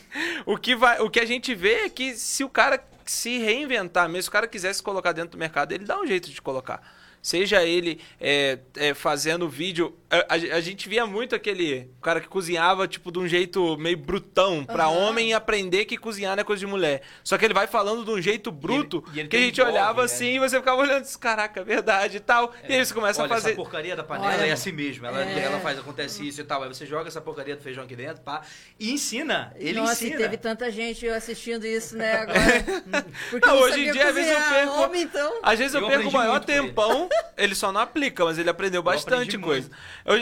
o 0.46 0.56
que 0.56 0.76
vai, 0.76 1.00
o 1.00 1.10
que 1.10 1.18
a 1.18 1.26
gente 1.26 1.56
vê 1.56 1.86
é 1.86 1.88
que 1.88 2.14
se 2.14 2.44
o 2.44 2.48
cara 2.48 2.80
se 3.04 3.38
reinventar, 3.38 4.08
mesmo 4.08 4.22
se 4.22 4.28
o 4.28 4.32
cara 4.32 4.46
quiser 4.46 4.72
se 4.72 4.80
colocar 4.80 5.10
dentro 5.10 5.32
do 5.32 5.38
mercado, 5.38 5.72
ele 5.72 5.84
dá 5.84 6.00
um 6.00 6.06
jeito 6.06 6.30
de 6.30 6.40
colocar. 6.40 6.80
Seja 7.22 7.62
ele 7.64 8.00
é, 8.20 8.58
é, 8.76 8.94
fazendo 8.94 9.48
vídeo. 9.48 9.94
A, 10.10 10.16
a- 10.34 10.56
a 10.56 10.60
gente 10.60 10.88
via 10.88 11.06
muito 11.06 11.36
aquele 11.36 11.88
cara 12.02 12.20
que 12.20 12.26
cozinhava, 12.26 12.88
tipo, 12.88 13.12
de 13.12 13.20
um 13.20 13.28
jeito 13.28 13.76
meio 13.78 13.96
brutão, 13.96 14.64
pra 14.64 14.86
Aham. 14.86 14.92
homem 15.08 15.32
aprender 15.32 15.84
que 15.84 15.96
cozinhar 15.96 16.34
não 16.34 16.40
é 16.40 16.44
coisa 16.44 16.58
de 16.60 16.66
mulher. 16.66 17.02
Só 17.22 17.38
que 17.38 17.44
ele 17.44 17.54
vai 17.54 17.68
falando 17.68 18.04
de 18.04 18.10
um 18.10 18.20
jeito 18.20 18.50
bruto 18.50 19.04
e 19.14 19.20
ele 19.20 19.28
que 19.28 19.36
a 19.36 19.38
tem 19.38 19.46
um 19.46 19.48
gente 19.50 19.60
blog, 19.60 19.70
olhava 19.70 20.00
né? 20.00 20.04
assim 20.06 20.34
e 20.34 20.38
você 20.40 20.56
ficava 20.58 20.80
olhando, 20.82 21.06
caraca, 21.18 21.60
é 21.60 21.64
verdade 21.64 22.16
e 22.16 22.20
tal. 22.20 22.52
e 22.68 22.72
aí 22.74 22.84
você 22.84 22.92
começa 22.92 23.22
Olha, 23.22 23.30
a 23.32 23.34
fazer. 23.36 23.48
essa 23.50 23.56
porcaria 23.56 23.94
da 23.94 24.02
panela 24.02 24.34
Olha. 24.34 24.46
é 24.46 24.50
assim 24.52 24.72
mesmo. 24.72 25.06
Ela, 25.06 25.24
É. 25.24 25.38
ela 25.44 25.60
faz, 25.60 25.78
acontece 25.78 26.26
isso 26.26 26.40
e 26.40 26.44
tal. 26.44 26.62
Aí 26.64 26.68
você 26.68 26.84
joga 26.86 27.06
essa 27.06 27.20
porcaria 27.20 27.54
do 27.54 27.62
feijão 27.62 27.84
aqui 27.84 27.94
dentro, 27.94 28.20
pá, 28.22 28.42
e 28.80 28.90
ensina. 28.92 29.54
Ele 29.56 29.78
Nossa, 29.78 29.92
ensina. 30.04 30.16
e 30.16 30.18
teve 30.24 30.36
tanta 30.38 30.70
gente 30.72 31.06
assistindo 31.08 31.64
isso, 31.64 31.96
né, 31.96 32.14
agora. 32.14 32.40
Porque 33.30 33.46
Não, 33.46 33.54
não 33.54 33.62
hoje 33.62 33.80
em 33.88 33.92
dia, 33.92 34.08
às 34.08 34.14
vezes 34.14 34.32
eu 34.32 34.40
perco- 34.48 34.72
Homem, 34.82 35.02
então... 35.02 35.38
Às 35.42 35.58
vezes 35.58 35.74
eu, 35.74 35.80
Eu 35.82 35.86
perco 35.88 36.08
o 36.08 36.12
maior 36.12 36.32
muito 36.32 36.46
com 36.46 36.52
ele. 36.52 36.62
tempão, 36.62 37.08
ele 37.36 37.54
só 37.54 37.70
não 37.70 37.80
aplica, 37.80 38.24
mas 38.24 38.38
ele 38.38 38.50
aprendeu 38.50 38.82
bastante 38.82 39.38
coisa. 39.38 39.68
Hoje, 39.68 39.76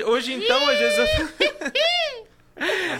hoje, 0.04 0.32
então, 0.32 0.68
às 0.68 0.78
vezes 0.78 0.98
eu. 0.98 1.48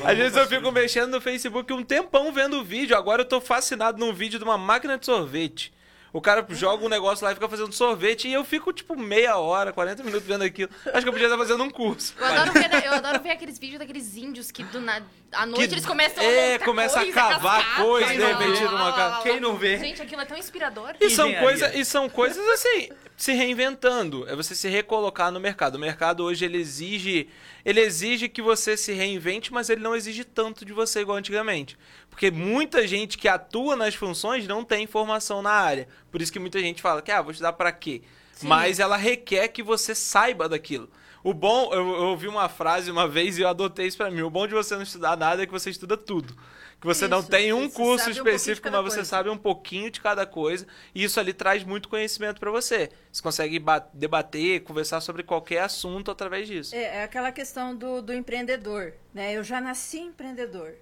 Às 0.05 0.17
vezes 0.17 0.37
eu 0.37 0.47
fico 0.47 0.71
mexendo 0.71 1.11
no 1.11 1.21
Facebook 1.21 1.73
um 1.73 1.83
tempão 1.83 2.33
vendo 2.33 2.59
o 2.59 2.65
vídeo. 2.65 2.97
Agora 2.97 3.23
eu 3.23 3.27
tô 3.27 3.41
fascinado 3.41 3.99
num 3.99 4.13
vídeo 4.13 4.39
de 4.39 4.45
uma 4.45 4.57
máquina 4.57 4.97
de 4.97 5.05
sorvete. 5.05 5.73
O 6.13 6.21
cara 6.23 6.47
joga 6.51 6.85
um 6.85 6.89
negócio 6.89 7.25
lá 7.25 7.33
e 7.33 7.35
fica 7.35 7.49
fazendo 7.49 7.73
sorvete 7.73 8.29
e 8.29 8.33
eu 8.33 8.43
fico, 8.45 8.73
tipo, 8.73 8.97
meia 8.99 9.37
hora, 9.37 9.73
40 9.73 10.03
minutos 10.03 10.27
vendo 10.27 10.43
aquilo. 10.43 10.71
Acho 10.87 11.03
que 11.03 11.09
eu 11.09 11.13
podia 11.13 11.27
estar 11.27 11.37
fazendo 11.37 11.63
um 11.63 11.71
curso. 11.71 12.15
Eu 12.19 12.25
adoro, 12.27 12.53
ver, 12.53 12.85
eu 12.87 12.93
adoro 12.93 13.21
ver 13.23 13.31
aqueles 13.33 13.59
vídeos 13.59 13.79
daqueles 13.79 14.17
índios 14.17 14.51
que 14.51 14.65
do 14.65 14.81
na, 14.81 15.03
à 15.33 15.45
noite 15.45 15.69
Que- 15.69 15.75
eles 15.75 15.85
começam 15.87 16.23
a 16.23 16.27
É, 16.27 16.53
montar 16.53 16.65
começa 16.65 16.99
a 17.01 17.03
coisa, 17.03 17.15
cavar 17.15 17.59
cascata, 17.63 17.83
coisa, 17.83 18.09
de 18.15 18.25
repente, 18.25 18.63
numa 18.65 18.93
casa. 18.95 19.23
Quem 19.23 19.39
não 19.41 19.57
vê? 19.57 19.77
Gente, 19.79 20.01
aquilo 20.01 20.23
é 20.23 20.25
tão 20.25 20.37
inspirador. 20.39 20.95
E 21.01 21.11
são, 21.11 21.33
coisa, 21.35 21.77
e 21.77 21.85
são 21.85 22.09
coisas 22.09 22.47
assim, 22.49 22.89
se 23.17 23.33
reinventando. 23.33 24.27
É 24.29 24.35
você 24.35 24.55
se 24.55 24.69
recolocar 24.69 25.31
no 25.31 25.39
mercado. 25.39 25.75
O 25.75 25.79
mercado 25.79 26.25
hoje 26.25 26.45
ele 26.45 26.57
exige. 26.59 27.29
Ele 27.65 27.81
exige 27.81 28.29
que 28.31 28.41
você 28.41 28.77
se 28.79 28.93
reinvente, 28.93 29.53
mas 29.53 29.69
ele 29.69 29.83
não 29.83 29.95
exige 29.95 30.25
tanto 30.25 30.65
de 30.65 30.73
você 30.73 31.01
igual 31.01 31.19
antigamente. 31.19 31.77
Porque 32.19 32.33
muita 32.33 32.85
gente 32.85 33.17
que 33.17 33.29
atua 33.29 33.77
nas 33.77 33.95
funções 33.95 34.45
não 34.49 34.65
tem 34.65 34.89
formação 34.89 35.41
na 35.41 35.53
área. 35.53 35.87
Por 36.11 36.21
isso 36.21 36.33
que 36.33 36.41
muita 36.41 36.59
gente 36.59 36.83
fala 36.83 37.01
que, 37.01 37.13
ah, 37.13 37.23
vou 37.23 37.31
estudar 37.31 37.53
pra 37.53 37.71
quê? 37.71 38.03
Mas 38.43 38.81
ela 38.81 38.97
requer 38.97 39.47
que 39.47 39.63
você 39.63 39.95
saiba 39.95 40.49
daquilo. 40.49 40.91
O 41.23 41.33
bom, 41.33 41.73
eu, 41.73 41.79
eu 41.79 42.05
ouvi 42.07 42.27
uma 42.27 42.49
frase 42.49 42.91
uma 42.91 43.07
vez 43.07 43.39
e 43.39 43.43
eu 43.43 43.49
adotei 43.49 43.87
isso 43.87 43.97
pra 43.97 44.11
mim. 44.11 44.23
O 44.23 44.31
bom 44.31 44.49
de 44.49 44.55
você 44.55 44.75
não 44.75 44.83
estudar 44.83 45.17
nada 45.17 45.45
é 45.45 45.47
que 45.47 45.53
você 45.53 45.71
estuda 45.71 45.97
tudo. 45.97 46.35
Que 46.81 46.87
você 46.89 47.07
não 47.07 47.21
Isso, 47.21 47.29
tem 47.31 47.53
um 47.53 47.71
curso 47.71 48.09
um 48.09 48.13
específico, 48.13 48.65
cada 48.65 48.83
mas 48.83 48.93
você 48.93 48.97
coisa. 48.99 49.11
sabe 49.11 49.31
um 49.31 49.37
pouquinho 49.39 49.89
de 49.89 50.01
cada 50.01 50.27
coisa. 50.27 50.67
E 50.93 51.05
isso 51.05 51.21
ali 51.21 51.33
traz 51.33 51.63
muito 51.63 51.89
conhecimento 51.89 52.41
pra 52.41 52.51
você. 52.51 52.91
Você 53.13 53.23
consegue 53.23 53.61
ba- 53.61 53.87
debater, 53.95 54.65
conversar 54.65 55.01
sobre 55.01 55.23
qualquer 55.23 55.61
assunto 55.61 56.11
através 56.11 56.49
disso. 56.49 56.75
É, 56.75 56.99
é 56.99 57.03
aquela 57.05 57.31
questão 57.31 57.77
do, 57.77 58.03
do 58.03 58.13
empreendedor, 58.13 58.95
né? 59.15 59.33
Eu 59.37 59.45
já 59.45 59.61
nasci 59.61 59.99
empreendedor, 59.99 60.75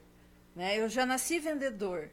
né? 0.56 0.80
Eu 0.80 0.88
já 0.88 1.06
nasci 1.06 1.38
vendedor. 1.38 2.10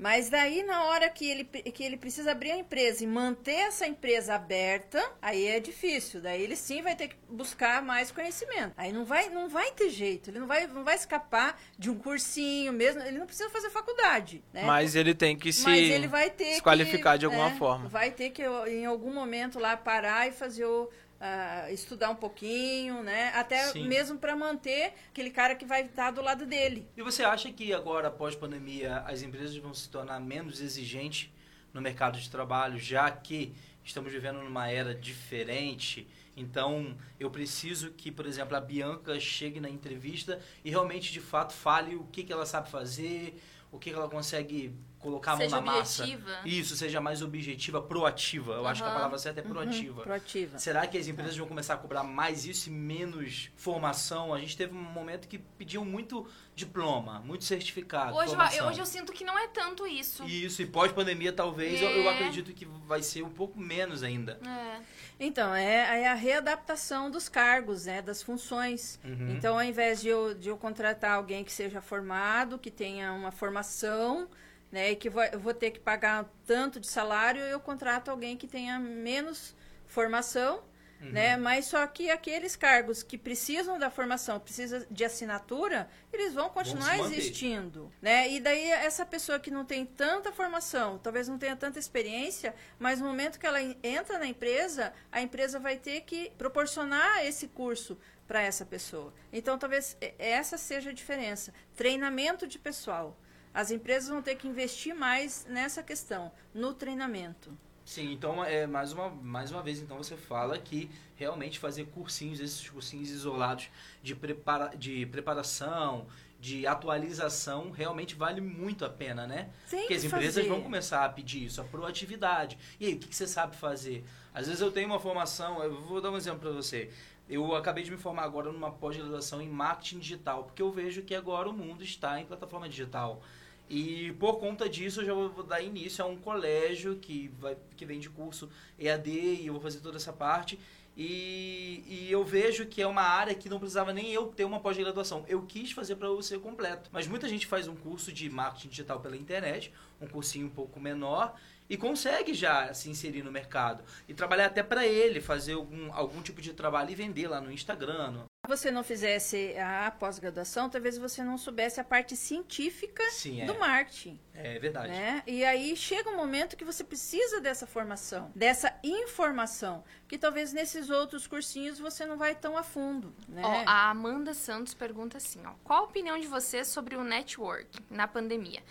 Mas 0.00 0.30
daí, 0.30 0.62
na 0.62 0.84
hora 0.84 1.10
que 1.10 1.30
ele, 1.30 1.44
que 1.44 1.84
ele 1.84 1.98
precisa 1.98 2.32
abrir 2.32 2.52
a 2.52 2.56
empresa 2.56 3.04
e 3.04 3.06
manter 3.06 3.66
essa 3.66 3.86
empresa 3.86 4.34
aberta, 4.34 4.98
aí 5.20 5.46
é 5.46 5.60
difícil. 5.60 6.22
Daí 6.22 6.42
ele 6.42 6.56
sim 6.56 6.80
vai 6.80 6.96
ter 6.96 7.08
que 7.08 7.16
buscar 7.28 7.82
mais 7.82 8.10
conhecimento. 8.10 8.72
Aí 8.78 8.94
não 8.94 9.04
vai, 9.04 9.28
não 9.28 9.46
vai 9.46 9.70
ter 9.72 9.90
jeito. 9.90 10.30
Ele 10.30 10.38
não 10.38 10.46
vai, 10.46 10.66
não 10.66 10.84
vai 10.84 10.94
escapar 10.94 11.60
de 11.78 11.90
um 11.90 11.98
cursinho 11.98 12.72
mesmo. 12.72 13.02
Ele 13.02 13.18
não 13.18 13.26
precisa 13.26 13.50
fazer 13.50 13.68
faculdade, 13.68 14.42
né? 14.54 14.62
Mas 14.64 14.94
ele 14.94 15.14
tem 15.14 15.36
que 15.36 15.52
se, 15.52 15.64
Mas 15.64 15.90
ele 15.90 16.08
vai 16.08 16.30
ter 16.30 16.46
se 16.46 16.54
que, 16.54 16.62
qualificar 16.62 17.18
de 17.18 17.26
alguma 17.26 17.50
é, 17.50 17.56
forma. 17.56 17.86
Vai 17.86 18.10
ter 18.10 18.30
que, 18.30 18.42
em 18.42 18.86
algum 18.86 19.12
momento, 19.12 19.58
lá 19.58 19.76
parar 19.76 20.26
e 20.26 20.32
fazer 20.32 20.64
o. 20.64 20.88
ah, 21.20 21.70
estudar 21.70 22.10
um 22.10 22.16
pouquinho, 22.16 23.02
né? 23.02 23.30
Até 23.34 23.66
Sim. 23.66 23.86
mesmo 23.86 24.18
para 24.18 24.34
manter 24.34 24.94
aquele 25.10 25.30
cara 25.30 25.54
que 25.54 25.66
vai 25.66 25.82
estar 25.82 26.10
do 26.10 26.22
lado 26.22 26.46
dele. 26.46 26.88
E 26.96 27.02
você 27.02 27.22
acha 27.22 27.52
que 27.52 27.74
agora, 27.74 28.08
após 28.08 28.34
pandemia, 28.34 29.00
as 29.06 29.20
empresas 29.20 29.54
vão 29.56 29.74
se 29.74 29.88
tornar 29.90 30.18
menos 30.18 30.60
exigentes 30.60 31.30
no 31.74 31.80
mercado 31.80 32.18
de 32.18 32.30
trabalho, 32.30 32.78
já 32.78 33.10
que 33.10 33.54
estamos 33.84 34.10
vivendo 34.10 34.38
numa 34.38 34.70
era 34.70 34.94
diferente? 34.94 36.08
Então, 36.36 36.96
eu 37.18 37.30
preciso 37.30 37.90
que, 37.90 38.10
por 38.10 38.24
exemplo, 38.24 38.56
a 38.56 38.60
Bianca 38.60 39.20
chegue 39.20 39.60
na 39.60 39.68
entrevista 39.68 40.40
e 40.64 40.70
realmente, 40.70 41.12
de 41.12 41.20
fato, 41.20 41.52
fale 41.52 41.96
o 41.96 42.04
que, 42.04 42.24
que 42.24 42.32
ela 42.32 42.46
sabe 42.46 42.70
fazer, 42.70 43.38
o 43.70 43.78
que, 43.78 43.90
que 43.90 43.96
ela 43.96 44.08
consegue 44.08 44.74
colocar 45.00 45.32
a 45.32 45.36
mão 45.36 45.42
Seja 45.44 45.56
na 45.56 45.62
massa. 45.62 46.02
objetiva. 46.02 46.30
Isso, 46.44 46.76
seja 46.76 47.00
mais 47.00 47.22
objetiva, 47.22 47.80
proativa. 47.80 48.52
Eu 48.52 48.66
acho 48.66 48.82
que 48.82 48.88
a 48.88 48.92
palavra 48.92 49.18
certa 49.18 49.40
é 49.40 49.42
proativa. 49.42 50.02
Proativa. 50.02 50.58
Será 50.58 50.86
que 50.86 50.98
as 50.98 51.08
empresas 51.08 51.36
vão 51.36 51.48
começar 51.48 51.74
a 51.74 51.76
cobrar 51.78 52.04
mais 52.04 52.44
isso 52.44 52.68
e 52.68 52.72
menos 52.72 53.50
formação? 53.56 54.32
A 54.34 54.38
gente 54.38 54.56
teve 54.56 54.74
um 54.74 54.80
momento 54.80 55.26
que 55.26 55.38
pediam 55.38 55.84
muito 55.84 56.26
diploma, 56.54 57.20
muito 57.20 57.44
certificado. 57.44 58.14
Hoje 58.14 58.34
eu, 58.58 58.66
hoje 58.66 58.80
eu 58.80 58.86
sinto 58.86 59.12
que 59.12 59.24
não 59.24 59.38
é 59.38 59.48
tanto 59.48 59.86
isso. 59.86 60.22
Isso, 60.24 60.60
e 60.60 60.66
pós-pandemia 60.66 61.32
talvez 61.32 61.80
eu, 61.80 61.88
eu 61.88 62.08
É. 62.10 62.14
acredito 62.14 62.52
que 62.52 62.66
vai 62.86 63.02
ser 63.02 63.22
um 63.22 63.30
pouco 63.30 63.58
menos 63.58 64.02
ainda. 64.02 64.38
É. 64.46 64.80
Então, 65.18 65.54
é, 65.54 66.02
é 66.02 66.08
a 66.08 66.14
readaptação 66.14 67.10
dos 67.10 67.28
cargos, 67.28 67.86
né? 67.86 68.02
Das 68.02 68.22
funções. 68.22 68.98
Uhum. 69.04 69.30
Então, 69.30 69.54
ao 69.54 69.62
invés 69.62 70.00
de 70.02 70.08
eu, 70.08 70.34
de 70.34 70.48
eu 70.50 70.56
contratar 70.58 71.12
alguém 71.12 71.42
que 71.44 71.52
seja 71.52 71.80
formado, 71.80 72.58
que 72.58 72.70
tenha 72.70 73.12
uma 73.12 73.30
formação, 73.30 74.28
né? 74.70 74.90
E 74.92 74.96
que 74.96 75.10
vai- 75.10 75.30
eu 75.32 75.40
vou 75.40 75.52
ter 75.54 75.70
que 75.70 75.80
pagar 75.80 76.28
tanto 76.46 76.78
de 76.80 76.86
salário, 76.86 77.40
eu 77.42 77.58
contrato 77.60 78.10
alguém 78.10 78.36
que 78.36 78.46
tenha 78.46 78.78
menos 78.78 79.54
formação, 79.86 80.62
Uhum. 81.00 81.10
né? 81.12 81.36
Mas 81.36 81.64
só 81.66 81.86
que 81.86 82.10
aqueles 82.10 82.54
cargos 82.56 83.02
que 83.02 83.16
precisam 83.16 83.78
da 83.78 83.90
formação, 83.90 84.38
precisam 84.38 84.84
de 84.90 85.02
assinatura, 85.04 85.88
eles 86.12 86.34
vão 86.34 86.50
continuar 86.50 86.98
existindo, 86.98 87.90
né? 88.02 88.28
E 88.30 88.38
daí 88.38 88.70
essa 88.70 89.04
pessoa 89.06 89.38
que 89.40 89.50
não 89.50 89.64
tem 89.64 89.84
tanta 89.86 90.30
formação, 90.30 90.98
talvez 90.98 91.26
não 91.26 91.38
tenha 91.38 91.56
tanta 91.56 91.78
experiência, 91.78 92.54
mas 92.78 93.00
no 93.00 93.06
momento 93.06 93.38
que 93.40 93.46
ela 93.46 93.62
en- 93.62 93.76
entra 93.82 94.18
na 94.18 94.26
empresa, 94.26 94.92
a 95.10 95.22
empresa 95.22 95.58
vai 95.58 95.76
ter 95.78 96.02
que 96.02 96.30
proporcionar 96.36 97.24
esse 97.24 97.48
curso 97.48 97.98
para 98.28 98.42
essa 98.42 98.64
pessoa. 98.66 99.12
Então, 99.32 99.58
talvez 99.58 99.96
essa 100.18 100.56
seja 100.58 100.90
a 100.90 100.92
diferença. 100.92 101.52
Treinamento 101.74 102.46
de 102.46 102.58
pessoal. 102.58 103.18
As 103.52 103.70
empresas 103.70 104.08
vão 104.08 104.22
ter 104.22 104.36
que 104.36 104.46
investir 104.46 104.94
mais 104.94 105.46
nessa 105.48 105.82
questão, 105.82 106.30
no 106.54 106.72
treinamento. 106.72 107.56
Sim, 107.84 108.12
então 108.12 108.44
é 108.44 108.66
mais 108.66 108.92
uma, 108.92 109.08
mais 109.10 109.50
uma 109.50 109.62
vez 109.62 109.80
então 109.80 109.96
você 109.96 110.16
fala 110.16 110.56
que 110.58 110.88
realmente 111.16 111.58
fazer 111.58 111.86
cursinhos, 111.86 112.38
esses 112.38 112.68
cursinhos 112.70 113.10
isolados 113.10 113.68
de, 114.00 114.14
prepara, 114.14 114.68
de 114.76 115.04
preparação, 115.06 116.06
de 116.38 116.66
atualização, 116.66 117.70
realmente 117.70 118.14
vale 118.14 118.40
muito 118.40 118.84
a 118.84 118.88
pena, 118.88 119.26
né? 119.26 119.50
Tem 119.68 119.80
Porque 119.80 119.94
as 119.94 120.04
empresas 120.04 120.36
fazer. 120.36 120.48
vão 120.48 120.62
começar 120.62 121.04
a 121.04 121.08
pedir 121.08 121.44
isso, 121.44 121.60
a 121.60 121.64
proatividade. 121.64 122.56
E 122.78 122.86
aí, 122.86 122.94
o 122.94 122.98
que, 122.98 123.08
que 123.08 123.16
você 123.16 123.26
sabe 123.26 123.56
fazer? 123.56 124.04
Às 124.32 124.46
vezes 124.46 124.62
eu 124.62 124.72
tenho 124.72 124.86
uma 124.86 124.98
formação, 124.98 125.62
eu 125.62 125.80
vou 125.82 126.00
dar 126.00 126.10
um 126.10 126.16
exemplo 126.16 126.40
para 126.40 126.50
você. 126.52 126.90
Eu 127.28 127.54
acabei 127.54 127.84
de 127.84 127.90
me 127.90 127.96
formar 127.98 128.22
agora 128.22 128.50
numa 128.50 128.70
pós-graduação 128.70 129.42
em 129.42 129.48
marketing 129.48 129.98
digital, 129.98 130.44
porque 130.44 130.62
eu 130.62 130.70
vejo 130.72 131.02
que 131.02 131.14
agora 131.14 131.48
o 131.48 131.52
mundo 131.52 131.84
está 131.84 132.20
em 132.20 132.24
plataforma 132.24 132.68
digital. 132.68 133.22
E 133.70 134.12
por 134.18 134.38
conta 134.40 134.68
disso, 134.68 135.00
eu 135.00 135.04
já 135.06 135.14
vou 135.14 135.44
dar 135.44 135.62
início 135.62 136.04
a 136.04 136.08
um 136.08 136.16
colégio 136.16 136.96
que, 136.96 137.28
vai, 137.38 137.56
que 137.76 137.86
vem 137.86 138.00
de 138.00 138.10
curso 138.10 138.50
EAD 138.76 139.08
e 139.10 139.46
eu 139.46 139.52
vou 139.52 139.62
fazer 139.62 139.78
toda 139.78 139.96
essa 139.96 140.12
parte. 140.12 140.58
E, 140.96 141.84
e 141.86 142.08
eu 142.10 142.24
vejo 142.24 142.66
que 142.66 142.82
é 142.82 142.86
uma 142.86 143.00
área 143.02 143.32
que 143.34 143.48
não 143.48 143.60
precisava 143.60 143.92
nem 143.92 144.10
eu 144.12 144.26
ter 144.26 144.44
uma 144.44 144.58
pós-graduação. 144.58 145.24
Eu 145.28 145.42
quis 145.42 145.70
fazer 145.70 145.94
para 145.94 146.08
eu 146.08 146.20
ser 146.20 146.40
completo. 146.40 146.90
Mas 146.92 147.06
muita 147.06 147.28
gente 147.28 147.46
faz 147.46 147.68
um 147.68 147.76
curso 147.76 148.12
de 148.12 148.28
marketing 148.28 148.68
digital 148.68 148.98
pela 148.98 149.16
internet, 149.16 149.72
um 150.00 150.06
cursinho 150.08 150.46
um 150.48 150.50
pouco 150.50 150.80
menor, 150.80 151.34
e 151.68 151.76
consegue 151.76 152.34
já 152.34 152.74
se 152.74 152.90
inserir 152.90 153.22
no 153.22 153.30
mercado. 153.30 153.84
E 154.08 154.12
trabalhar 154.12 154.46
até 154.46 154.64
para 154.64 154.84
ele, 154.84 155.20
fazer 155.20 155.52
algum, 155.52 155.92
algum 155.92 156.20
tipo 156.20 156.42
de 156.42 156.52
trabalho 156.52 156.90
e 156.90 156.94
vender 156.96 157.28
lá 157.28 157.40
no 157.40 157.52
Instagram. 157.52 158.10
no- 158.10 158.29
você 158.48 158.70
não 158.70 158.82
fizesse 158.82 159.54
a 159.58 159.90
pós-graduação, 159.92 160.68
talvez 160.68 160.98
você 160.98 161.22
não 161.22 161.38
soubesse 161.38 161.80
a 161.80 161.84
parte 161.84 162.16
científica 162.16 163.02
Sim, 163.10 163.42
é. 163.42 163.46
do 163.46 163.58
marketing. 163.58 164.18
É 164.34 164.58
verdade. 164.58 164.88
Né? 164.88 165.22
E 165.26 165.44
aí 165.44 165.76
chega 165.76 166.10
um 166.10 166.16
momento 166.16 166.56
que 166.56 166.64
você 166.64 166.82
precisa 166.82 167.40
dessa 167.40 167.66
formação, 167.66 168.32
dessa 168.34 168.74
informação, 168.82 169.84
que 170.08 170.18
talvez 170.18 170.52
nesses 170.52 170.90
outros 170.90 171.26
cursinhos 171.26 171.78
você 171.78 172.04
não 172.04 172.16
vai 172.16 172.34
tão 172.34 172.56
a 172.56 172.62
fundo. 172.62 173.14
Né? 173.28 173.42
Ó, 173.44 173.62
a 173.66 173.90
Amanda 173.90 174.34
Santos 174.34 174.74
pergunta 174.74 175.18
assim, 175.18 175.42
ó. 175.44 175.52
Qual 175.62 175.80
a 175.80 175.84
opinião 175.84 176.18
de 176.18 176.26
vocês 176.26 176.66
sobre 176.66 176.96
o 176.96 177.04
network 177.04 177.78
na 177.88 178.08
pandemia? 178.08 178.62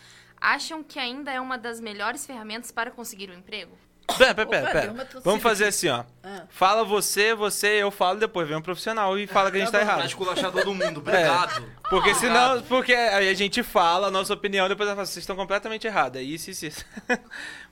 Acham 0.42 0.84
que 0.84 0.98
ainda 0.98 1.32
é 1.32 1.40
uma 1.40 1.58
das 1.58 1.80
melhores 1.80 2.26
ferramentas 2.26 2.72
para 2.72 2.92
conseguir 2.92 3.30
um 3.30 3.34
emprego? 3.34 3.78
Pera, 4.18 4.34
pera, 4.34 4.48
pera. 4.48 4.72
pera. 4.72 5.22
Vamos 5.24 5.42
fazer 5.42 5.66
aqui. 5.66 5.70
assim, 5.70 5.90
ó. 5.90 6.04
Ah. 6.24 6.44
Fala 6.50 6.84
você, 6.84 7.34
você, 7.34 7.68
eu 7.82 7.92
falo 7.92 8.20
depois. 8.20 8.48
Vem 8.48 8.58
um 8.58 8.62
profissional 8.62 9.18
e 9.18 9.28
fala 9.28 9.50
que 9.52 9.58
a 9.58 9.60
gente 9.60 9.72
tá 9.72 9.80
Vai 9.80 9.88
errado. 9.88 10.06
esculachar 10.06 10.52
todo 10.52 10.74
mundo, 10.74 11.00
obrigado. 11.00 11.64
Porque 11.90 12.14
senão, 12.16 12.52
Obrigado. 12.58 12.68
porque 12.68 12.94
aí 12.94 13.30
a 13.30 13.34
gente 13.34 13.64
fala 13.64 14.08
a 14.08 14.12
nossa 14.12 14.34
opinião, 14.34 14.68
depois 14.68 14.88
ela 14.88 14.96
fala, 14.96 15.06
vocês 15.06 15.24
estão 15.24 15.36
completamente 15.36 15.88
errados. 15.88 16.20
É 16.20 16.24
isso, 16.24 16.50
isso, 16.52 16.66
isso. 16.66 16.86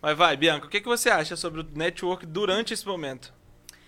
Mas 0.02 0.18
vai, 0.18 0.36
Bianca, 0.38 0.66
o 0.68 0.70
que, 0.70 0.82
que 0.82 0.88
você 0.88 1.10
acha 1.10 1.36
sobre 1.36 1.62
o 1.62 1.68
network 1.74 2.26
durante 2.26 2.74
esse 2.74 2.86
momento? 2.86 3.34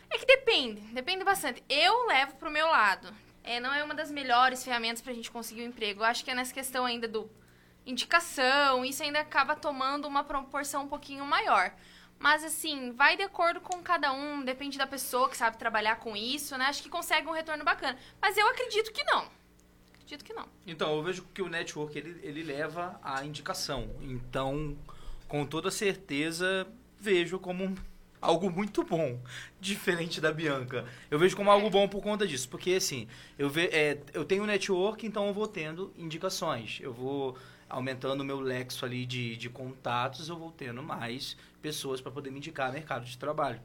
É 0.09 0.17
que 0.17 0.25
depende, 0.25 0.81
depende 0.93 1.23
bastante. 1.23 1.63
Eu 1.69 2.07
levo 2.07 2.33
pro 2.35 2.49
meu 2.49 2.67
lado. 2.67 3.07
É, 3.43 3.59
não 3.59 3.73
é 3.73 3.83
uma 3.83 3.93
das 3.95 4.11
melhores 4.11 4.63
ferramentas 4.63 5.01
pra 5.01 5.13
gente 5.13 5.31
conseguir 5.31 5.61
um 5.63 5.67
emprego. 5.67 6.01
Eu 6.01 6.05
acho 6.05 6.23
que 6.23 6.31
é 6.31 6.35
nessa 6.35 6.53
questão 6.53 6.85
ainda 6.85 7.07
do 7.07 7.29
indicação, 7.85 8.85
isso 8.85 9.01
ainda 9.03 9.19
acaba 9.19 9.55
tomando 9.55 10.07
uma 10.07 10.23
proporção 10.23 10.83
um 10.83 10.87
pouquinho 10.87 11.25
maior. 11.25 11.71
Mas 12.19 12.43
assim, 12.43 12.91
vai 12.91 13.15
de 13.15 13.23
acordo 13.23 13.61
com 13.61 13.81
cada 13.81 14.11
um, 14.11 14.43
depende 14.43 14.77
da 14.77 14.85
pessoa 14.85 15.29
que 15.29 15.37
sabe 15.37 15.57
trabalhar 15.57 15.95
com 15.95 16.17
isso, 16.17 16.57
né? 16.57 16.65
Acho 16.65 16.83
que 16.83 16.89
consegue 16.89 17.27
um 17.27 17.31
retorno 17.31 17.63
bacana. 17.63 17.97
Mas 18.21 18.37
eu 18.37 18.45
acredito 18.47 18.91
que 18.91 19.03
não. 19.05 19.25
Acredito 19.93 20.25
que 20.25 20.33
não. 20.33 20.45
Então, 20.67 20.93
eu 20.95 21.01
vejo 21.01 21.23
que 21.33 21.41
o 21.41 21.47
network 21.47 21.97
ele, 21.97 22.19
ele 22.21 22.43
leva 22.43 22.99
à 23.01 23.23
indicação. 23.23 23.89
Então, 24.01 24.77
com 25.29 25.45
toda 25.45 25.71
certeza, 25.71 26.67
vejo 26.99 27.39
como 27.39 27.73
algo 28.21 28.49
muito 28.49 28.83
bom, 28.83 29.17
diferente 29.61 30.19
da 30.19 30.33
Bianca. 30.33 30.85
Eu 31.09 31.17
vejo 31.17 31.37
como 31.37 31.49
algo 31.49 31.69
bom 31.69 31.87
por 31.87 32.01
conta 32.01 32.27
disso, 32.27 32.49
porque 32.49 32.71
assim, 32.73 33.07
eu, 33.37 33.49
ve, 33.49 33.67
é, 33.67 33.97
eu 34.13 34.25
tenho 34.25 34.45
network, 34.45 35.05
então 35.07 35.27
eu 35.27 35.33
vou 35.33 35.47
tendo 35.47 35.93
indicações. 35.97 36.79
Eu 36.81 36.91
vou 36.91 37.37
aumentando 37.69 38.21
o 38.21 38.25
meu 38.25 38.39
lexo 38.39 38.83
ali 38.83 39.05
de, 39.05 39.37
de 39.37 39.49
contatos, 39.49 40.27
eu 40.27 40.37
vou 40.37 40.51
tendo 40.51 40.81
mais 40.81 41.37
pessoas 41.59 42.01
para 42.01 42.11
poder 42.11 42.31
me 42.31 42.37
indicar 42.37 42.71
mercado 42.71 43.05
de 43.05 43.17
trabalho. 43.17 43.61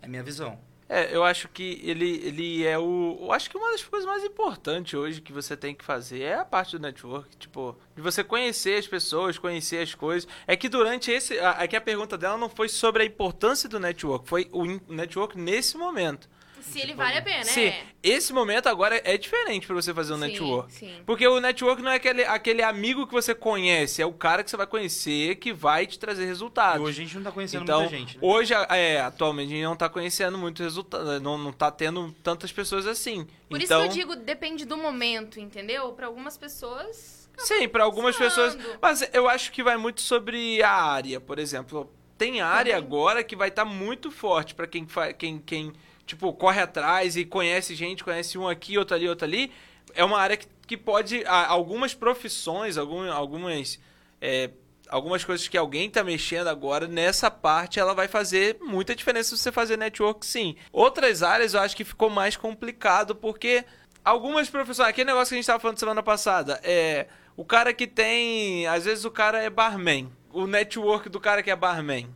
É 0.00 0.06
a 0.06 0.08
minha 0.08 0.22
visão. 0.22 0.58
É, 0.88 1.16
eu 1.16 1.24
acho 1.24 1.48
que 1.48 1.80
ele, 1.82 2.20
ele 2.22 2.66
é 2.66 2.78
o. 2.78 3.16
Eu 3.18 3.32
acho 3.32 3.48
que 3.48 3.56
uma 3.56 3.70
das 3.70 3.82
coisas 3.82 4.06
mais 4.06 4.22
importantes 4.24 4.92
hoje 4.92 5.22
que 5.22 5.32
você 5.32 5.56
tem 5.56 5.74
que 5.74 5.82
fazer 5.82 6.20
é 6.20 6.34
a 6.34 6.44
parte 6.44 6.76
do 6.76 6.82
network. 6.82 7.34
Tipo, 7.38 7.74
de 7.96 8.02
você 8.02 8.22
conhecer 8.22 8.78
as 8.78 8.86
pessoas, 8.86 9.38
conhecer 9.38 9.78
as 9.78 9.94
coisas. 9.94 10.28
É 10.46 10.54
que 10.54 10.68
durante 10.68 11.10
esse. 11.10 11.38
É 11.38 11.66
que 11.66 11.76
a 11.76 11.80
pergunta 11.80 12.18
dela 12.18 12.36
não 12.36 12.48
foi 12.48 12.68
sobre 12.68 13.04
a 13.04 13.06
importância 13.06 13.70
do 13.70 13.80
network, 13.80 14.28
foi 14.28 14.50
o 14.52 14.66
network 14.92 15.38
nesse 15.38 15.78
momento. 15.78 16.28
Se 16.62 16.80
ele 16.80 16.94
vale 16.94 17.18
a 17.18 17.22
pena, 17.22 17.44
Se 17.44 17.66
né? 17.66 17.82
esse 18.02 18.32
momento 18.32 18.68
agora 18.68 19.00
é 19.04 19.18
diferente 19.18 19.66
pra 19.66 19.74
você 19.74 19.92
fazer 19.92 20.12
um 20.14 20.16
Sim, 20.16 20.22
network. 20.28 20.72
sim. 20.72 20.94
Porque 21.04 21.26
o 21.26 21.40
network 21.40 21.82
não 21.82 21.90
é 21.90 21.96
aquele, 21.96 22.24
aquele 22.24 22.62
amigo 22.62 23.06
que 23.06 23.12
você 23.12 23.34
conhece, 23.34 24.00
é 24.00 24.06
o 24.06 24.12
cara 24.12 24.42
que 24.44 24.50
você 24.50 24.56
vai 24.56 24.66
conhecer 24.66 25.36
que 25.36 25.52
vai 25.52 25.86
te 25.86 25.98
trazer 25.98 26.22
E 26.22 26.26
resultados. 26.26 26.80
hoje 26.86 27.00
a 27.02 27.04
gente 27.04 27.16
não 27.16 27.22
tá 27.24 27.32
conhecendo 27.32 27.62
Então, 27.64 27.80
muita 27.80 27.96
gente, 27.96 28.16
né? 28.16 28.20
hoje, 28.24 28.54
é, 28.70 29.00
atualmente, 29.00 29.48
a 29.48 29.56
gente 29.56 29.64
não 29.64 29.76
tá 29.76 29.88
conhecendo 29.88 30.38
muito 30.38 30.62
resultado, 30.62 31.20
não, 31.20 31.36
não 31.36 31.52
tá 31.52 31.70
tendo 31.70 32.14
tantas 32.22 32.52
pessoas 32.52 32.86
assim. 32.86 33.26
Por 33.48 33.60
então, 33.60 33.84
isso 33.84 33.94
que 33.94 34.00
eu 34.00 34.06
digo, 34.08 34.16
depende 34.16 34.64
do 34.64 34.76
momento, 34.76 35.38
entendeu? 35.40 35.92
Pra 35.92 36.06
algumas 36.06 36.36
pessoas. 36.38 37.28
Sim, 37.38 37.68
pra 37.68 37.82
algumas 37.84 38.16
pessoas. 38.16 38.56
Mas 38.80 39.08
eu 39.12 39.28
acho 39.28 39.50
que 39.52 39.62
vai 39.62 39.76
muito 39.76 40.00
sobre 40.00 40.62
a 40.62 40.70
área, 40.70 41.18
por 41.20 41.38
exemplo. 41.38 41.90
Tem 42.18 42.40
área 42.40 42.72
Uhum. 42.74 42.78
agora 42.78 43.24
que 43.24 43.34
vai 43.34 43.48
estar 43.48 43.64
muito 43.64 44.10
forte 44.10 44.54
pra 44.54 44.66
quem, 44.66 44.86
quem, 45.18 45.38
quem, 45.40 45.72
tipo, 46.06 46.32
corre 46.32 46.60
atrás 46.60 47.16
e 47.16 47.24
conhece 47.24 47.74
gente, 47.74 48.04
conhece 48.04 48.38
um 48.38 48.48
aqui, 48.48 48.78
outro 48.78 48.96
ali, 48.96 49.08
outro 49.08 49.26
ali. 49.26 49.52
É 49.94 50.04
uma 50.04 50.18
área 50.18 50.36
que, 50.36 50.46
que 50.66 50.76
pode. 50.76 51.24
Algumas 51.26 51.94
profissões, 51.94 52.76
algum, 52.76 53.10
algumas. 53.10 53.78
é, 54.20 54.50
algumas 54.88 55.24
coisas 55.24 55.48
que 55.48 55.56
alguém 55.56 55.88
tá 55.88 56.04
mexendo 56.04 56.48
agora, 56.48 56.86
nessa 56.86 57.30
parte 57.30 57.80
ela 57.80 57.94
vai 57.94 58.06
fazer 58.08 58.58
muita 58.60 58.94
diferença 58.94 59.34
se 59.34 59.42
você 59.42 59.50
fazer 59.50 59.78
network, 59.78 60.24
sim. 60.24 60.54
Outras 60.70 61.22
áreas 61.22 61.54
eu 61.54 61.60
acho 61.60 61.74
que 61.74 61.84
ficou 61.84 62.10
mais 62.10 62.36
complicado, 62.36 63.14
porque 63.14 63.64
algumas 64.04 64.50
profissões. 64.50 64.88
Aquele 64.88 65.10
negócio 65.10 65.30
que 65.30 65.34
a 65.34 65.38
gente 65.38 65.46
tava 65.46 65.60
falando 65.60 65.78
semana 65.78 66.02
passada, 66.02 66.60
é. 66.62 67.06
O 67.34 67.44
cara 67.44 67.72
que 67.72 67.86
tem. 67.86 68.66
Às 68.66 68.84
vezes 68.84 69.04
o 69.06 69.10
cara 69.10 69.42
é 69.42 69.48
barman. 69.48 70.10
O 70.30 70.46
network 70.46 71.08
do 71.08 71.18
cara 71.18 71.42
que 71.42 71.50
é 71.50 71.56
barman. 71.56 72.08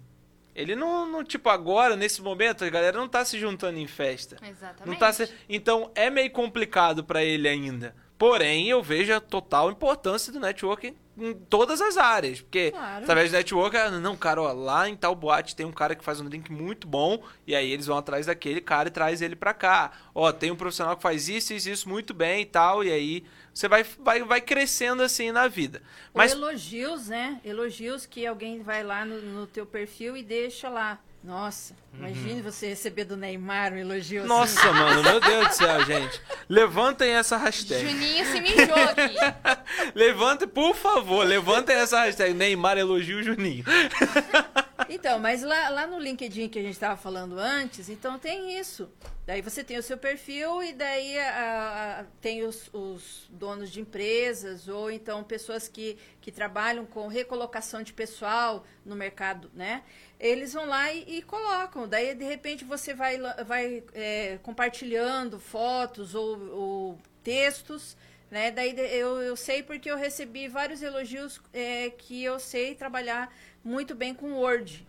Ele 0.56 0.74
não, 0.74 1.06
não, 1.06 1.22
tipo, 1.22 1.48
agora, 1.50 1.94
nesse 1.94 2.22
momento, 2.22 2.64
a 2.64 2.70
galera 2.70 2.96
não 2.98 3.06
tá 3.06 3.24
se 3.24 3.38
juntando 3.38 3.78
em 3.78 3.86
festa. 3.86 4.36
Exatamente. 4.42 4.86
Não 4.88 4.96
tá 4.96 5.12
se... 5.12 5.30
Então 5.48 5.90
é 5.94 6.08
meio 6.08 6.30
complicado 6.30 7.04
pra 7.04 7.22
ele 7.22 7.46
ainda. 7.46 7.94
Porém, 8.18 8.66
eu 8.70 8.82
vejo 8.82 9.12
a 9.12 9.20
total 9.20 9.70
importância 9.70 10.32
do 10.32 10.40
network 10.40 10.96
em 11.18 11.34
todas 11.34 11.82
as 11.82 11.98
áreas. 11.98 12.40
Porque 12.40 12.70
Claro. 12.70 13.02
através 13.04 13.30
do 13.30 13.36
network, 13.36 13.76
ah, 13.76 13.90
não, 13.90 14.16
cara, 14.16 14.40
ó, 14.40 14.52
lá 14.52 14.88
em 14.88 14.96
tal 14.96 15.14
boate 15.14 15.54
tem 15.54 15.66
um 15.66 15.72
cara 15.72 15.94
que 15.94 16.02
faz 16.02 16.18
um 16.18 16.24
drink 16.26 16.50
muito 16.50 16.88
bom. 16.88 17.22
E 17.46 17.54
aí 17.54 17.70
eles 17.70 17.84
vão 17.86 17.98
atrás 17.98 18.24
daquele 18.24 18.62
cara 18.62 18.88
e 18.88 18.90
traz 18.90 19.20
ele 19.20 19.36
pra 19.36 19.52
cá. 19.52 19.92
Ó, 20.14 20.32
tem 20.32 20.50
um 20.50 20.56
profissional 20.56 20.96
que 20.96 21.02
faz 21.02 21.28
isso 21.28 21.52
e 21.52 21.56
isso, 21.56 21.68
isso 21.68 21.88
muito 21.90 22.14
bem 22.14 22.40
e 22.40 22.46
tal. 22.46 22.82
E 22.82 22.90
aí 22.90 23.24
você 23.56 23.68
vai, 23.68 23.86
vai, 23.98 24.22
vai 24.22 24.40
crescendo 24.42 25.02
assim 25.02 25.32
na 25.32 25.48
vida. 25.48 25.80
Mas... 26.12 26.32
Mas 26.34 26.38
elogios, 26.38 27.08
né? 27.08 27.40
Elogios 27.42 28.04
que 28.04 28.26
alguém 28.26 28.62
vai 28.62 28.84
lá 28.84 29.02
no, 29.02 29.18
no 29.22 29.46
teu 29.46 29.64
perfil 29.64 30.14
e 30.14 30.22
deixa 30.22 30.68
lá. 30.68 30.98
Nossa, 31.24 31.74
imagine 31.94 32.42
você 32.42 32.68
receber 32.68 33.04
do 33.04 33.16
Neymar 33.16 33.72
um 33.72 33.78
elogio 33.78 34.20
assim. 34.20 34.28
Nossa, 34.28 34.70
mano, 34.74 35.02
meu 35.02 35.18
Deus 35.20 35.48
do 35.48 35.54
céu, 35.54 35.84
gente. 35.86 36.20
Levantem 36.50 37.12
essa 37.12 37.38
hashtag. 37.38 37.88
Juninho 37.88 38.26
se 38.26 38.40
mijou 38.42 38.74
aqui. 38.74 39.16
Levantem, 39.96 40.46
por 40.46 40.74
favor, 40.74 41.26
levantem 41.26 41.76
essa 41.76 42.00
hashtag. 42.00 42.34
Neymar 42.34 42.76
elogia 42.76 43.16
o 43.16 43.22
Juninho. 43.22 43.64
Então, 44.88 45.18
mas 45.18 45.42
lá, 45.42 45.68
lá 45.68 45.86
no 45.86 45.98
LinkedIn 45.98 46.48
que 46.48 46.58
a 46.58 46.62
gente 46.62 46.74
estava 46.74 46.96
falando 46.96 47.38
antes, 47.38 47.88
então 47.88 48.18
tem 48.18 48.58
isso. 48.58 48.88
Daí 49.26 49.42
você 49.42 49.64
tem 49.64 49.76
o 49.78 49.82
seu 49.82 49.98
perfil 49.98 50.62
e 50.62 50.72
daí 50.72 51.18
a- 51.18 52.00
a- 52.00 52.04
tem 52.20 52.44
os, 52.44 52.70
os 52.72 53.26
donos 53.30 53.70
de 53.70 53.80
empresas 53.80 54.68
ou 54.68 54.90
então 54.90 55.24
pessoas 55.24 55.66
que, 55.66 55.98
que 56.20 56.30
trabalham 56.30 56.86
com 56.86 57.08
recolocação 57.08 57.82
de 57.82 57.92
pessoal 57.92 58.64
no 58.84 58.94
mercado, 58.94 59.50
né? 59.52 59.82
Eles 60.20 60.52
vão 60.52 60.66
lá 60.66 60.92
e, 60.92 61.18
e 61.18 61.22
colocam. 61.22 61.88
Daí, 61.88 62.14
de 62.14 62.24
repente, 62.24 62.64
você 62.64 62.94
vai, 62.94 63.18
vai 63.44 63.82
é, 63.92 64.38
compartilhando 64.42 65.40
fotos 65.40 66.14
ou, 66.14 66.38
ou 66.52 66.98
textos 67.24 67.96
né? 68.30 68.50
Daí 68.50 68.74
eu, 68.92 69.22
eu 69.22 69.36
sei 69.36 69.62
porque 69.62 69.90
eu 69.90 69.96
recebi 69.96 70.48
vários 70.48 70.82
elogios 70.82 71.40
é, 71.52 71.90
que 71.90 72.22
eu 72.22 72.38
sei 72.38 72.74
trabalhar 72.74 73.32
muito 73.62 73.94
bem 73.94 74.14
com 74.14 74.32
Word. 74.32 74.86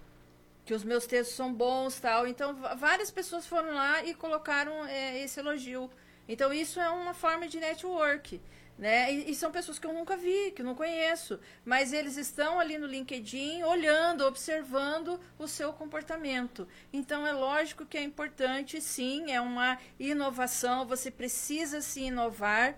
Que 0.65 0.73
os 0.73 0.83
meus 0.83 1.05
textos 1.05 1.35
são 1.35 1.53
bons 1.53 1.99
tal. 1.99 2.27
Então, 2.27 2.55
várias 2.77 3.09
pessoas 3.09 3.45
foram 3.47 3.73
lá 3.73 4.03
e 4.03 4.13
colocaram 4.13 4.85
é, 4.85 5.19
esse 5.21 5.39
elogio. 5.39 5.89
Então, 6.27 6.51
isso 6.51 6.79
é 6.79 6.89
uma 6.89 7.13
forma 7.13 7.47
de 7.47 7.59
network. 7.59 8.41
Né? 8.77 9.11
E, 9.11 9.31
e 9.31 9.35
são 9.35 9.49
pessoas 9.51 9.79
que 9.79 9.87
eu 9.87 9.93
nunca 9.93 10.15
vi, 10.15 10.51
que 10.51 10.61
eu 10.61 10.65
não 10.65 10.75
conheço. 10.75 11.39
Mas 11.63 11.93
eles 11.93 12.17
estão 12.17 12.59
ali 12.59 12.77
no 12.77 12.85
LinkedIn 12.85 13.63
olhando, 13.63 14.25
observando 14.25 15.19
o 15.39 15.47
seu 15.47 15.71
comportamento. 15.71 16.67
Então, 16.91 17.25
é 17.25 17.31
lógico 17.31 17.85
que 17.85 17.97
é 17.97 18.03
importante, 18.03 18.81
sim, 18.81 19.31
é 19.31 19.39
uma 19.39 19.77
inovação, 19.99 20.85
você 20.85 21.09
precisa 21.09 21.81
se 21.81 22.01
inovar 22.01 22.77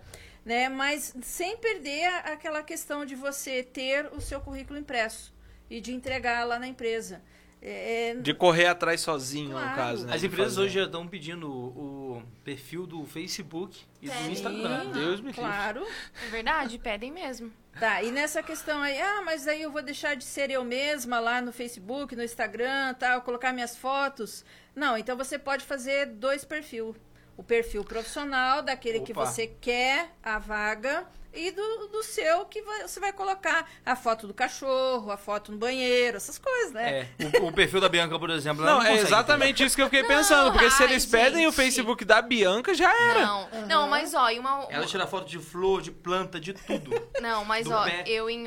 né? 0.50 0.68
Mas 0.68 1.14
sem 1.22 1.56
perder 1.58 2.08
aquela 2.26 2.64
questão 2.64 3.06
de 3.06 3.16
você 3.16 3.62
ter 3.64 4.08
o 4.12 4.20
seu 4.20 4.41
currículo 4.41 4.80
impresso 4.80 5.32
e 5.70 5.80
de 5.80 5.93
entregar 5.93 6.43
lá 6.45 6.58
na 6.58 6.68
empresa. 6.68 7.22
É, 7.62 8.12
é- 8.12 8.16
De 8.16 8.34
correr 8.34 8.68
atrás 8.68 9.02
sozinho, 9.02 9.50
no 9.50 9.60
Claro. 9.60 9.76
caso. 9.76 10.08
Né? 10.08 10.16
As 10.16 10.24
empresas 10.24 10.54
fazer. 10.56 10.66
hoje 10.66 10.74
já 10.76 10.86
estão 10.86 11.06
pedindo 11.08 11.52
o, 11.52 12.18
o 12.20 12.24
perfil 12.43 12.88
do 12.88 13.06
Facebook 13.06 13.82
e 14.02 14.08
do 14.08 14.12
Pedem. 14.14 14.32
Instagram. 14.32 14.82
Sim, 14.86 14.91
Deus 14.93 15.20
me 15.22 15.28
livre. 15.28 15.34
claro. 15.41 15.86
É 16.26 16.30
verdade, 16.30 16.80
pedem 16.80 17.12
mesmo. 17.12 17.52
Tá, 17.80 18.02
e 18.02 18.12
nessa 18.12 18.41
questão 18.41 18.82
aí, 18.82 19.00
ah, 19.00 19.22
mas 19.24 19.47
aí 19.47 19.62
eu 19.62 19.72
vou 19.72 19.82
deixar 19.82 20.16
de 20.16 20.24
ser 20.24 20.50
eu 20.50 20.64
mesma 20.66 21.20
lá 21.20 21.41
no 21.41 21.52
Facebook, 21.52 22.16
no 22.16 22.24
Instagram, 22.24 22.93
tal, 22.95 23.22
colocar 23.22 23.54
minhas 23.54 23.78
fotos. 23.78 24.43
Não, 24.76 24.97
então 24.97 25.16
você 25.16 25.38
pode 25.38 25.64
fazer 25.66 26.06
dois 26.08 26.43
perfis. 26.45 26.95
O 27.39 27.43
perfil 27.43 27.85
profissional, 27.85 28.61
daquele 28.61 28.99
que 28.99 29.13
Opa. 29.13 29.25
você 29.25 29.47
quer 29.47 30.09
a 30.21 30.37
vaga, 30.37 31.07
e 31.34 31.51
do, 31.51 31.88
do 31.88 32.03
seu 32.03 32.45
que 32.45 32.61
vai- 32.61 32.82
você 32.88 32.99
vai 32.99 33.13
colocar 33.13 33.67
a 33.86 33.95
foto 33.95 34.25
do 34.27 34.34
cachorro, 34.34 35.11
a 35.11 35.17
foto 35.17 35.51
no 35.51 35.57
banheiro, 35.57 36.17
essas 36.17 36.38
coisas, 36.38 36.71
né? 36.71 37.07
É, 37.19 37.39
o, 37.39 37.47
o 37.47 37.51
perfil 37.53 37.80
da 37.82 37.88
Bianca, 37.89 38.17
por 38.17 38.30
exemplo, 38.30 38.65
Não, 38.65 38.80
não, 38.80 38.86
é 38.86 38.95
exatamente 38.95 39.63
isso 39.63 39.75
que 39.75 39.82
eu 39.82 39.86
fiquei 39.86 40.01
Não, 40.01 40.09
pensando. 40.09 40.51
Porque 40.51 40.69
se 40.71 40.84
ai, 40.84 40.89
eles 40.89 41.05
pedem 41.05 41.45
o 41.47 41.49
gente. 41.51 41.55
Facebook 41.55 42.03
da 42.05 42.21
Bianca, 42.21 42.73
já 42.73 42.89
era. 43.09 43.25
Não, 43.25 43.49
não, 43.67 43.88
mas 43.88 44.13
ó, 44.13 44.30
e 44.30 44.39
uma. 44.39 44.65
Ela 44.69 44.86
tira 44.86 45.05
foto 45.07 45.27
de 45.27 45.39
flor, 45.39 45.82
de 45.82 45.91
planta, 45.91 46.39
de 46.39 46.53
tudo. 46.53 46.89
Não, 47.21 47.43
mas 47.43 47.67
do 47.67 47.73
ó, 47.73 47.84
pé. 47.84 48.03
eu 48.07 48.30
em. 48.30 48.45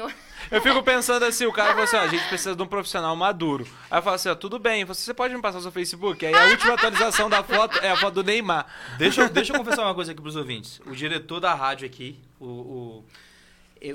Eu 0.51 0.61
fico 0.63 0.83
pensando 0.85 1.25
assim, 1.25 1.45
o 1.47 1.53
cara 1.53 1.71
falou 1.71 1.85
assim, 1.85 1.97
ó, 1.97 2.01
a 2.01 2.09
gente 2.09 2.27
precisa 2.29 2.57
de 2.57 2.63
um 2.63 2.67
profissional 2.67 3.15
maduro. 3.15 3.67
Aí 3.91 3.99
eu 3.99 4.03
falo 4.03 4.17
assim, 4.17 4.29
ó, 4.29 4.35
tudo 4.35 4.59
bem, 4.59 4.85
você 4.85 5.03
você 5.03 5.13
pode 5.15 5.35
me 5.35 5.43
passar 5.43 5.59
o 5.59 5.63
seu 5.63 5.71
Facebook? 5.73 6.25
Aí 6.25 6.35
a 6.35 6.45
última 6.47 6.75
atualização 6.75 7.29
da 7.29 7.43
foto 7.43 7.79
é 7.79 7.91
a 7.91 7.97
foto 7.97 8.15
do 8.15 8.25
Neymar. 8.25 8.67
Deixa, 8.99 9.23
eu- 9.23 9.29
deixa 9.29 9.53
eu 9.53 9.59
confessar 9.59 9.83
uma 9.83 9.95
coisa 9.95 10.13
aqui 10.13 10.21
pros 10.23 10.37
ouvintes. 10.37 10.81
O 10.87 10.93
diretor 10.93 11.39
da 11.41 11.55
rádio 11.55 11.87
aqui, 11.87 12.19
o, 12.47 13.05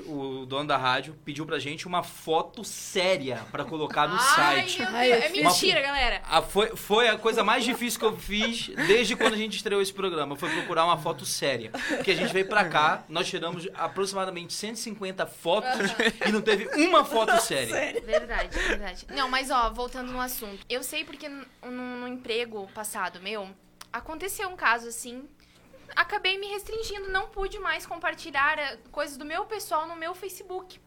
o, 0.06 0.40
o 0.42 0.46
dono 0.46 0.68
da 0.68 0.76
rádio, 0.76 1.16
pediu 1.24 1.46
pra 1.46 1.58
gente 1.58 1.86
uma 1.86 2.02
foto 2.02 2.62
séria 2.62 3.38
pra 3.50 3.64
colocar 3.64 4.06
no 4.06 4.16
Ai, 4.16 4.20
site. 4.68 4.82
meu 4.82 4.92
Deus, 4.92 5.24
é 5.24 5.28
fiz- 5.30 5.42
mentira, 5.44 5.80
galera. 5.80 6.20
Ah, 6.28 6.42
foi, 6.42 6.76
foi 6.76 7.08
a 7.08 7.16
coisa 7.16 7.42
mais 7.42 7.64
difícil 7.64 7.98
que 7.98 8.04
eu 8.04 8.14
fiz 8.14 8.68
desde 8.86 9.16
quando 9.16 9.32
a 9.32 9.36
gente 9.38 9.56
estreou 9.56 9.80
esse 9.80 9.92
programa. 9.92 10.36
Foi 10.36 10.50
procurar 10.50 10.84
uma 10.84 10.98
foto 10.98 11.24
séria. 11.24 11.70
Porque 11.88 12.10
a 12.10 12.14
gente 12.14 12.30
veio 12.34 12.46
pra 12.46 12.66
cá, 12.68 13.02
nós 13.08 13.26
tiramos 13.28 13.66
aproximadamente 13.74 14.52
150 14.52 15.24
fotos 15.26 15.70
e 16.26 16.30
não 16.32 16.42
teve 16.42 16.66
uma 16.86 17.02
foto 17.04 17.40
séria. 17.40 17.98
Verdade, 18.02 18.58
verdade. 18.58 19.06
Não, 19.08 19.26
mas 19.30 19.50
ó, 19.50 19.70
voltando 19.70 20.12
no 20.12 20.20
assunto. 20.20 20.58
Eu 20.68 20.82
sei 20.82 21.02
porque 21.04 21.30
no, 21.30 21.46
no- 21.64 21.96
no 22.00 22.08
emprego 22.08 22.68
passado 22.74 23.20
meu, 23.22 23.48
aconteceu 23.90 24.50
um 24.50 24.56
caso 24.56 24.88
assim. 24.88 25.24
Acabei 25.96 26.38
me 26.38 26.46
restringindo, 26.48 27.10
não 27.10 27.28
pude 27.28 27.58
mais 27.58 27.86
compartilhar 27.86 28.58
eh, 28.58 28.78
coisas 28.92 29.16
do 29.16 29.24
meu 29.24 29.44
pessoal 29.46 29.86
no 29.86 29.96
meu 29.96 30.14
Facebook. 30.14 30.80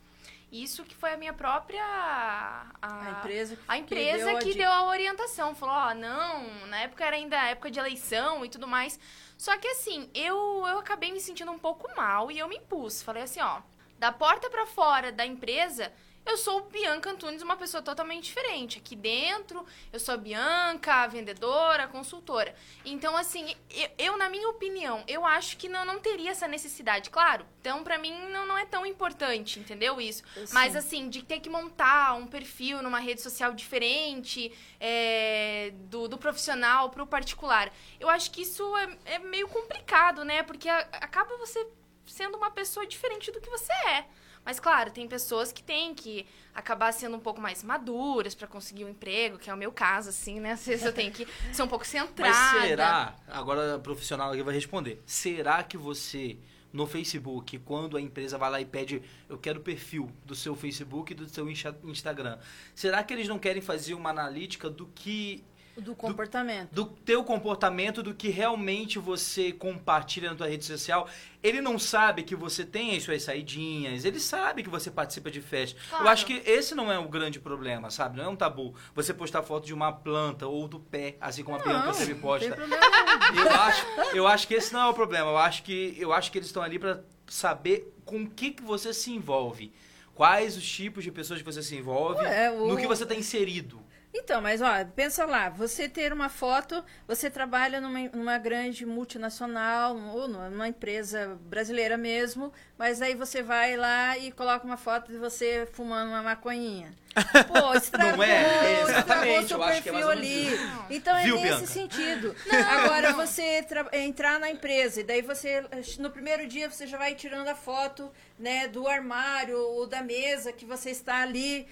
Isso 0.51 0.83
que 0.83 0.93
foi 0.95 1.13
a 1.13 1.17
minha 1.17 1.31
própria. 1.33 1.81
A, 1.83 3.07
A 3.07 3.11
empresa 3.11 3.55
que 3.55 3.61
a 3.67 3.77
empresa 3.77 4.25
deu 4.25 4.35
a 4.35 4.39
que 4.39 4.45
dica. 4.51 4.57
deu 4.59 4.71
a 4.71 4.85
orientação. 4.87 5.55
Falou, 5.55 5.73
ó, 5.75 5.93
não, 5.93 6.43
na 6.67 6.79
época 6.79 7.05
era 7.05 7.15
ainda 7.15 7.37
época 7.49 7.71
de 7.71 7.79
eleição 7.79 8.43
e 8.43 8.49
tudo 8.49 8.67
mais. 8.67 8.99
Só 9.37 9.57
que 9.57 9.67
assim, 9.67 10.09
eu, 10.13 10.35
eu 10.67 10.79
acabei 10.79 11.11
me 11.11 11.21
sentindo 11.21 11.51
um 11.51 11.57
pouco 11.59 11.89
mal 11.95 12.29
e 12.29 12.37
eu 12.37 12.47
me 12.49 12.57
impus. 12.57 13.01
Falei 13.01 13.23
assim, 13.23 13.39
ó, 13.41 13.61
da 13.97 14.11
porta 14.11 14.49
pra 14.49 14.65
fora 14.65 15.11
da 15.11 15.25
empresa, 15.25 15.91
eu 16.25 16.37
sou 16.37 16.61
Bianca 16.69 17.09
Antunes, 17.11 17.41
uma 17.41 17.57
pessoa 17.57 17.81
totalmente 17.81 18.25
diferente. 18.25 18.77
Aqui 18.77 18.95
dentro, 18.95 19.65
eu 19.91 19.99
sou 19.99 20.13
a 20.13 20.17
Bianca, 20.17 20.93
a 21.03 21.07
vendedora, 21.07 21.83
a 21.83 21.87
consultora. 21.87 22.55
Então, 22.85 23.17
assim, 23.17 23.55
eu, 23.69 23.89
eu, 23.97 24.17
na 24.17 24.29
minha 24.29 24.47
opinião, 24.49 25.03
eu 25.07 25.25
acho 25.25 25.57
que 25.57 25.67
não, 25.67 25.83
não 25.83 25.99
teria 25.99 26.31
essa 26.31 26.47
necessidade, 26.47 27.09
claro. 27.09 27.45
Então, 27.59 27.83
pra 27.83 27.97
mim, 27.97 28.11
não, 28.29 28.45
não 28.45 28.57
é 28.57 28.65
tão 28.65 28.85
importante, 28.85 29.59
entendeu 29.59 29.99
isso? 29.99 30.23
Sim. 30.35 30.45
Mas, 30.53 30.75
assim, 30.75 31.09
de 31.09 31.23
ter 31.23 31.39
que 31.39 31.49
montar 31.49 32.13
um 32.15 32.27
perfil 32.27 32.81
numa 32.81 32.99
rede 32.99 33.21
social 33.21 33.53
diferente, 33.53 34.51
é, 34.79 35.71
do, 35.89 36.07
do 36.07 36.17
profissional 36.17 36.89
pro 36.89 37.05
particular. 37.05 37.71
Eu 37.99 38.09
acho 38.09 38.31
que 38.31 38.43
isso 38.43 38.77
é, 38.77 38.97
é 39.15 39.19
meio 39.19 39.47
complicado, 39.47 40.23
né? 40.23 40.43
Porque 40.43 40.69
a- 40.69 40.87
acaba 40.93 41.35
você 41.37 41.67
sendo 42.05 42.37
uma 42.37 42.51
pessoa 42.51 42.85
diferente 42.85 43.31
do 43.31 43.39
que 43.41 43.49
você 43.49 43.71
é. 43.87 44.05
Mas, 44.43 44.59
claro, 44.59 44.89
tem 44.91 45.07
pessoas 45.07 45.51
que 45.51 45.61
têm 45.61 45.93
que 45.93 46.25
acabar 46.53 46.91
sendo 46.91 47.15
um 47.15 47.19
pouco 47.19 47.39
mais 47.39 47.63
maduras 47.63 48.33
pra 48.35 48.47
conseguir 48.47 48.83
um 48.85 48.89
emprego, 48.89 49.37
que 49.37 49.49
é 49.49 49.53
o 49.53 49.57
meu 49.57 49.71
caso, 49.71 50.09
assim, 50.09 50.39
né? 50.39 50.51
Às 50.53 50.65
vezes 50.65 50.85
eu 50.85 50.91
tenho 50.93 51.11
que 51.11 51.27
ser 51.53 51.61
um 51.63 51.67
pouco 51.67 51.85
centrada. 51.85 52.33
Mas 52.35 52.61
será, 52.67 53.15
agora 53.27 53.75
a 53.75 53.79
profissional 53.79 54.31
aqui 54.31 54.41
vai 54.43 54.53
responder, 54.53 55.01
será 55.05 55.61
que 55.63 55.77
você, 55.77 56.37
no 56.73 56.87
Facebook, 56.87 57.59
quando 57.59 57.95
a 57.97 58.01
empresa 58.01 58.37
vai 58.37 58.49
lá 58.49 58.59
e 58.59 58.65
pede, 58.65 59.01
eu 59.29 59.37
quero 59.37 59.59
o 59.59 59.63
perfil 59.63 60.11
do 60.25 60.33
seu 60.33 60.55
Facebook 60.55 61.13
e 61.13 61.15
do 61.15 61.29
seu 61.29 61.49
Insta- 61.49 61.77
Instagram, 61.83 62.37
será 62.73 63.03
que 63.03 63.13
eles 63.13 63.27
não 63.27 63.37
querem 63.37 63.61
fazer 63.61 63.93
uma 63.93 64.09
analítica 64.09 64.69
do 64.69 64.87
que 64.87 65.43
Do 65.81 65.95
comportamento. 65.95 66.69
do 66.71 66.85
teu 66.85 67.23
comportamento, 67.23 68.01
do 68.03 68.13
que 68.13 68.29
realmente 68.29 68.97
você 68.99 69.51
compartilha 69.51 70.29
na 70.29 70.35
tua 70.35 70.47
rede 70.47 70.63
social. 70.65 71.07
Ele 71.43 71.59
não 71.59 71.79
sabe 71.79 72.23
que 72.23 72.35
você 72.35 72.63
tem 72.63 72.95
as 72.95 73.03
suas 73.03 73.23
saidinhas, 73.23 74.05
ele 74.05 74.19
sabe 74.19 74.61
que 74.63 74.69
você 74.69 74.91
participa 74.91 75.31
de 75.31 75.41
festa. 75.41 75.79
Claro. 75.89 76.05
Eu 76.05 76.09
acho 76.09 76.25
que 76.25 76.33
esse 76.45 76.75
não 76.75 76.91
é 76.91 76.99
o 76.99 77.09
grande 77.09 77.39
problema, 77.39 77.89
sabe? 77.89 78.17
Não 78.17 78.25
é 78.25 78.27
um 78.29 78.35
tabu. 78.35 78.75
Você 78.93 79.13
postar 79.13 79.41
foto 79.43 79.65
de 79.65 79.73
uma 79.73 79.91
planta 79.91 80.47
ou 80.47 80.67
do 80.67 80.79
pé, 80.79 81.15
assim 81.19 81.43
como 81.43 81.57
a 81.57 81.65
Não, 81.65 81.93
sempre 81.93 82.13
não 82.13 82.21
posta. 82.21 82.47
tem 82.47 82.55
problema 82.55 82.85
nenhum. 83.31 83.45
Eu 83.45 83.51
acho, 83.51 83.85
eu 84.13 84.27
acho 84.27 84.47
que 84.47 84.53
esse 84.53 84.71
não 84.73 84.81
é 84.81 84.87
o 84.89 84.93
problema. 84.93 85.29
Eu 85.31 85.37
acho 85.37 85.63
que, 85.63 85.95
eu 85.97 86.13
acho 86.13 86.31
que 86.31 86.37
eles 86.37 86.47
estão 86.47 86.61
ali 86.61 86.77
pra 86.77 86.99
saber 87.27 87.91
com 88.05 88.21
o 88.23 88.29
que, 88.29 88.51
que 88.51 88.61
você 88.61 88.93
se 88.93 89.11
envolve. 89.11 89.71
Quais 90.13 90.55
os 90.55 90.69
tipos 90.69 91.03
de 91.03 91.11
pessoas 91.11 91.39
que 91.39 91.45
você 91.45 91.63
se 91.63 91.75
envolve, 91.75 92.21
Ué, 92.21 92.51
o- 92.51 92.67
no 92.67 92.77
que 92.77 92.85
você 92.85 93.03
está 93.03 93.15
inserido. 93.15 93.80
Então, 94.13 94.41
mas 94.41 94.61
ó, 94.61 94.69
pensa 94.93 95.25
lá, 95.25 95.49
você 95.49 95.87
ter 95.87 96.11
uma 96.11 96.27
foto, 96.27 96.83
você 97.07 97.29
trabalha 97.29 97.79
numa, 97.79 97.99
numa 98.09 98.37
grande 98.37 98.85
multinacional 98.85 99.95
ou 99.95 100.27
numa 100.27 100.67
empresa 100.67 101.39
brasileira 101.45 101.97
mesmo, 101.97 102.51
mas 102.81 102.99
aí 102.99 103.13
você 103.13 103.43
vai 103.43 103.77
lá 103.77 104.17
e 104.17 104.31
coloca 104.31 104.65
uma 104.65 104.75
foto 104.75 105.11
de 105.11 105.17
você 105.19 105.67
fumando 105.71 106.09
uma 106.09 106.23
maconhinha. 106.23 106.91
Pô, 107.47 107.75
estragou, 107.75 108.17
Não 108.17 108.23
é? 108.23 108.29
É, 108.31 108.81
estragou 108.81 108.89
exatamente, 108.89 109.47
seu 109.49 109.57
eu 109.57 109.63
acho 109.63 109.81
que 109.83 109.89
é 109.89 109.91
perfil 109.91 110.07
mais 110.07 110.17
ali. 110.17 110.47
Então 110.89 111.15
é 111.15 111.23
Viu, 111.25 111.35
nesse 111.35 111.47
Bianca? 111.47 111.67
sentido. 111.67 112.35
Agora 112.69 113.13
você 113.13 113.61
tra- 113.61 113.87
entrar 113.93 114.39
na 114.39 114.49
empresa 114.49 115.01
e 115.01 115.03
daí 115.03 115.21
você 115.21 115.63
no 115.99 116.09
primeiro 116.09 116.47
dia 116.47 116.71
você 116.71 116.87
já 116.87 116.97
vai 116.97 117.13
tirando 117.13 117.47
a 117.49 117.55
foto, 117.55 118.11
né, 118.39 118.67
do 118.67 118.87
armário 118.87 119.59
ou 119.59 119.85
da 119.85 120.01
mesa 120.01 120.51
que 120.51 120.65
você 120.65 120.89
está 120.89 121.17
ali. 121.21 121.67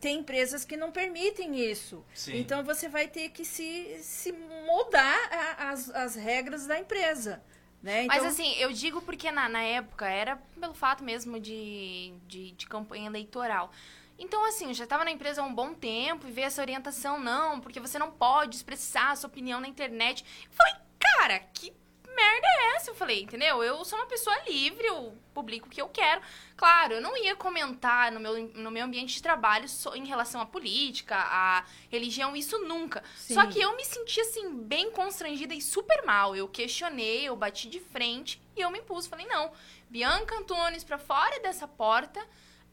Tem 0.00 0.20
empresas 0.20 0.64
que 0.64 0.76
não 0.76 0.92
permitem 0.92 1.58
isso. 1.58 2.04
Sim. 2.14 2.36
Então 2.38 2.62
você 2.62 2.88
vai 2.88 3.08
ter 3.08 3.30
que 3.30 3.44
se, 3.44 3.96
se 4.00 4.30
moldar 4.64 5.18
a- 5.32 5.70
as, 5.70 5.90
as 5.90 6.14
regras 6.14 6.66
da 6.68 6.78
empresa. 6.78 7.42
Né? 7.86 8.04
Mas 8.08 8.16
Então, 8.16 8.28
assim, 8.28 8.52
eu 8.58 8.72
digo 8.72 9.00
porque 9.00 9.30
na, 9.30 9.48
na 9.48 9.62
época 9.62 10.08
era 10.08 10.36
pelo 10.58 10.74
fato 10.74 11.04
mesmo 11.04 11.38
de, 11.38 12.12
de, 12.26 12.50
de 12.50 12.66
campanha 12.66 13.06
eleitoral. 13.06 13.70
Então, 14.18 14.44
assim, 14.44 14.66
eu 14.66 14.74
já 14.74 14.82
estava 14.82 15.04
na 15.04 15.12
empresa 15.12 15.40
há 15.40 15.44
um 15.44 15.54
bom 15.54 15.72
tempo 15.72 16.26
e 16.26 16.32
ver 16.32 16.42
essa 16.42 16.60
orientação, 16.60 17.20
não, 17.20 17.60
porque 17.60 17.78
você 17.78 17.96
não 17.96 18.10
pode 18.10 18.56
expressar 18.56 19.12
a 19.12 19.16
sua 19.16 19.28
opinião 19.28 19.60
na 19.60 19.68
internet. 19.68 20.24
Eu 20.46 20.56
falei, 20.56 20.74
cara, 20.98 21.38
que 21.38 21.72
merda 22.16 22.46
é 22.46 22.76
essa? 22.76 22.90
Eu 22.90 22.94
falei, 22.94 23.22
entendeu? 23.22 23.62
Eu 23.62 23.84
sou 23.84 23.98
uma 23.98 24.06
pessoa 24.06 24.36
livre, 24.48 24.86
eu 24.86 25.16
publico 25.34 25.66
o 25.66 25.70
que 25.70 25.80
eu 25.80 25.88
quero. 25.88 26.20
Claro, 26.56 26.94
eu 26.94 27.00
não 27.00 27.16
ia 27.16 27.36
comentar 27.36 28.10
no 28.10 28.18
meu, 28.18 28.48
no 28.54 28.70
meu 28.70 28.84
ambiente 28.84 29.14
de 29.14 29.22
trabalho 29.22 29.66
em 29.94 30.06
relação 30.06 30.40
à 30.40 30.46
política, 30.46 31.14
à 31.14 31.64
religião, 31.90 32.34
isso 32.34 32.58
nunca. 32.60 33.04
Sim. 33.14 33.34
Só 33.34 33.46
que 33.46 33.60
eu 33.60 33.76
me 33.76 33.84
senti, 33.84 34.20
assim, 34.20 34.56
bem 34.56 34.90
constrangida 34.90 35.54
e 35.54 35.60
super 35.60 36.04
mal. 36.04 36.34
Eu 36.34 36.48
questionei, 36.48 37.28
eu 37.28 37.36
bati 37.36 37.68
de 37.68 37.78
frente 37.78 38.42
e 38.56 38.62
eu 38.62 38.70
me 38.70 38.78
impus. 38.78 39.06
Falei, 39.06 39.26
não, 39.26 39.52
Bianca 39.90 40.36
Antunes, 40.36 40.82
pra 40.82 40.98
fora 40.98 41.38
dessa 41.40 41.68
porta, 41.68 42.26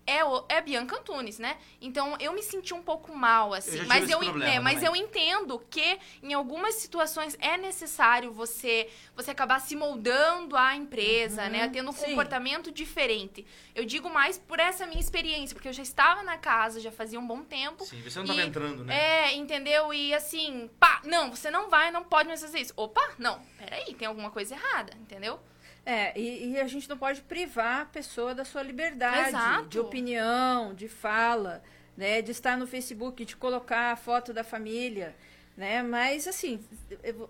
é, 0.05 0.23
o, 0.23 0.45
é 0.49 0.61
Bianca 0.61 0.97
Antunes, 0.97 1.39
né? 1.39 1.57
Então 1.81 2.15
eu 2.19 2.33
me 2.33 2.43
senti 2.43 2.73
um 2.73 2.81
pouco 2.81 3.15
mal, 3.15 3.53
assim. 3.53 3.71
já 3.71 3.77
tive 3.77 3.87
mas 3.87 4.09
eu, 4.09 4.19
problema 4.19 4.49
é, 4.49 4.59
mas 4.59 4.83
eu 4.83 4.95
entendo 4.95 5.59
que 5.69 5.99
em 6.21 6.33
algumas 6.33 6.75
situações 6.75 7.37
é 7.39 7.57
necessário 7.57 8.31
você 8.31 8.89
você 9.15 9.31
acabar 9.31 9.59
se 9.59 9.75
moldando 9.75 10.57
à 10.57 10.75
empresa, 10.75 11.47
né? 11.49 11.69
Tendo 11.69 11.89
um 11.89 11.93
sim. 11.93 12.05
comportamento 12.05 12.71
diferente. 12.71 13.45
Eu 13.73 13.85
digo 13.85 14.09
mais 14.09 14.37
por 14.37 14.59
essa 14.59 14.85
minha 14.85 14.99
experiência, 14.99 15.55
porque 15.55 15.69
eu 15.69 15.73
já 15.73 15.83
estava 15.83 16.23
na 16.23 16.37
casa, 16.37 16.79
já 16.79 16.91
fazia 16.91 17.19
um 17.19 17.25
bom 17.25 17.43
tempo. 17.43 17.85
Sim, 17.85 18.01
você 18.01 18.19
não 18.19 18.25
estava 18.25 18.41
entrando, 18.41 18.83
né? 18.83 18.95
É, 18.95 19.33
entendeu? 19.33 19.93
E 19.93 20.13
assim, 20.13 20.69
pá, 20.79 21.01
não, 21.05 21.31
você 21.31 21.49
não 21.49 21.69
vai, 21.69 21.91
não 21.91 22.03
pode 22.03 22.27
mais 22.27 22.41
fazer 22.41 22.59
isso. 22.59 22.73
Opa, 22.75 23.01
não, 23.17 23.39
peraí, 23.57 23.93
tem 23.93 24.07
alguma 24.07 24.31
coisa 24.31 24.55
errada, 24.55 24.93
entendeu? 24.99 25.39
É, 25.85 26.17
e, 26.17 26.51
e 26.53 26.59
a 26.59 26.67
gente 26.67 26.87
não 26.89 26.97
pode 26.97 27.21
privar 27.21 27.81
a 27.81 27.85
pessoa 27.85 28.33
da 28.33 28.45
sua 28.45 28.63
liberdade 28.63 29.29
Exato. 29.29 29.67
de 29.67 29.79
opinião, 29.79 30.73
de 30.73 30.87
fala, 30.87 31.61
né? 31.97 32.21
De 32.21 32.31
estar 32.31 32.57
no 32.57 32.65
Facebook, 32.65 33.25
de 33.25 33.35
colocar 33.35 33.91
a 33.91 33.95
foto 33.95 34.33
da 34.33 34.43
família, 34.43 35.13
né? 35.57 35.83
Mas, 35.83 36.27
assim, 36.27 36.63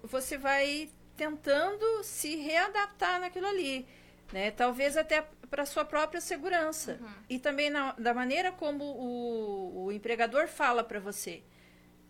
você 0.03 0.37
vai 0.37 0.89
tentando 1.17 2.03
se 2.03 2.35
readaptar 2.35 3.19
naquilo 3.19 3.47
ali, 3.47 3.87
né? 4.31 4.51
Talvez 4.51 4.97
até 4.97 5.23
para 5.49 5.65
sua 5.65 5.85
própria 5.85 6.21
segurança. 6.21 6.97
Uhum. 7.01 7.07
E 7.29 7.39
também 7.39 7.69
na- 7.69 7.93
da 7.93 8.13
maneira 8.13 8.51
como 8.51 8.83
o, 8.83 9.85
o 9.85 9.91
empregador 9.91 10.47
fala 10.47 10.83
para 10.83 10.99
você. 10.99 11.41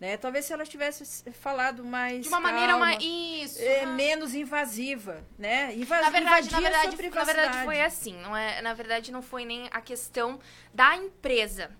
Né? 0.04 0.18
Talvez 0.18 0.44
se 0.44 0.52
ela 0.52 0.66
tivesse 0.66 1.24
falado 1.32 1.82
mais 1.82 2.24
De 2.24 2.28
uma 2.28 2.38
maneira 2.38 2.72
calma, 2.72 2.84
mais. 2.84 3.02
Isso. 3.02 3.62
é, 3.62 3.86
menos 3.86 4.34
invasiva, 4.34 5.24
né? 5.38 5.74
Invas, 5.74 6.02
Na 6.02 6.10
verdade, 6.10 6.52
na 6.52 6.60
verdade, 6.60 7.10
na 7.10 7.24
verdade 7.24 7.64
foi 7.64 7.80
assim, 7.80 8.12
não 8.20 8.36
é, 8.36 8.60
na 8.60 8.74
verdade 8.74 9.10
não 9.10 9.22
foi 9.22 9.46
nem 9.46 9.66
a 9.70 9.80
questão 9.80 10.38
da 10.74 10.94
empresa. 10.94 11.70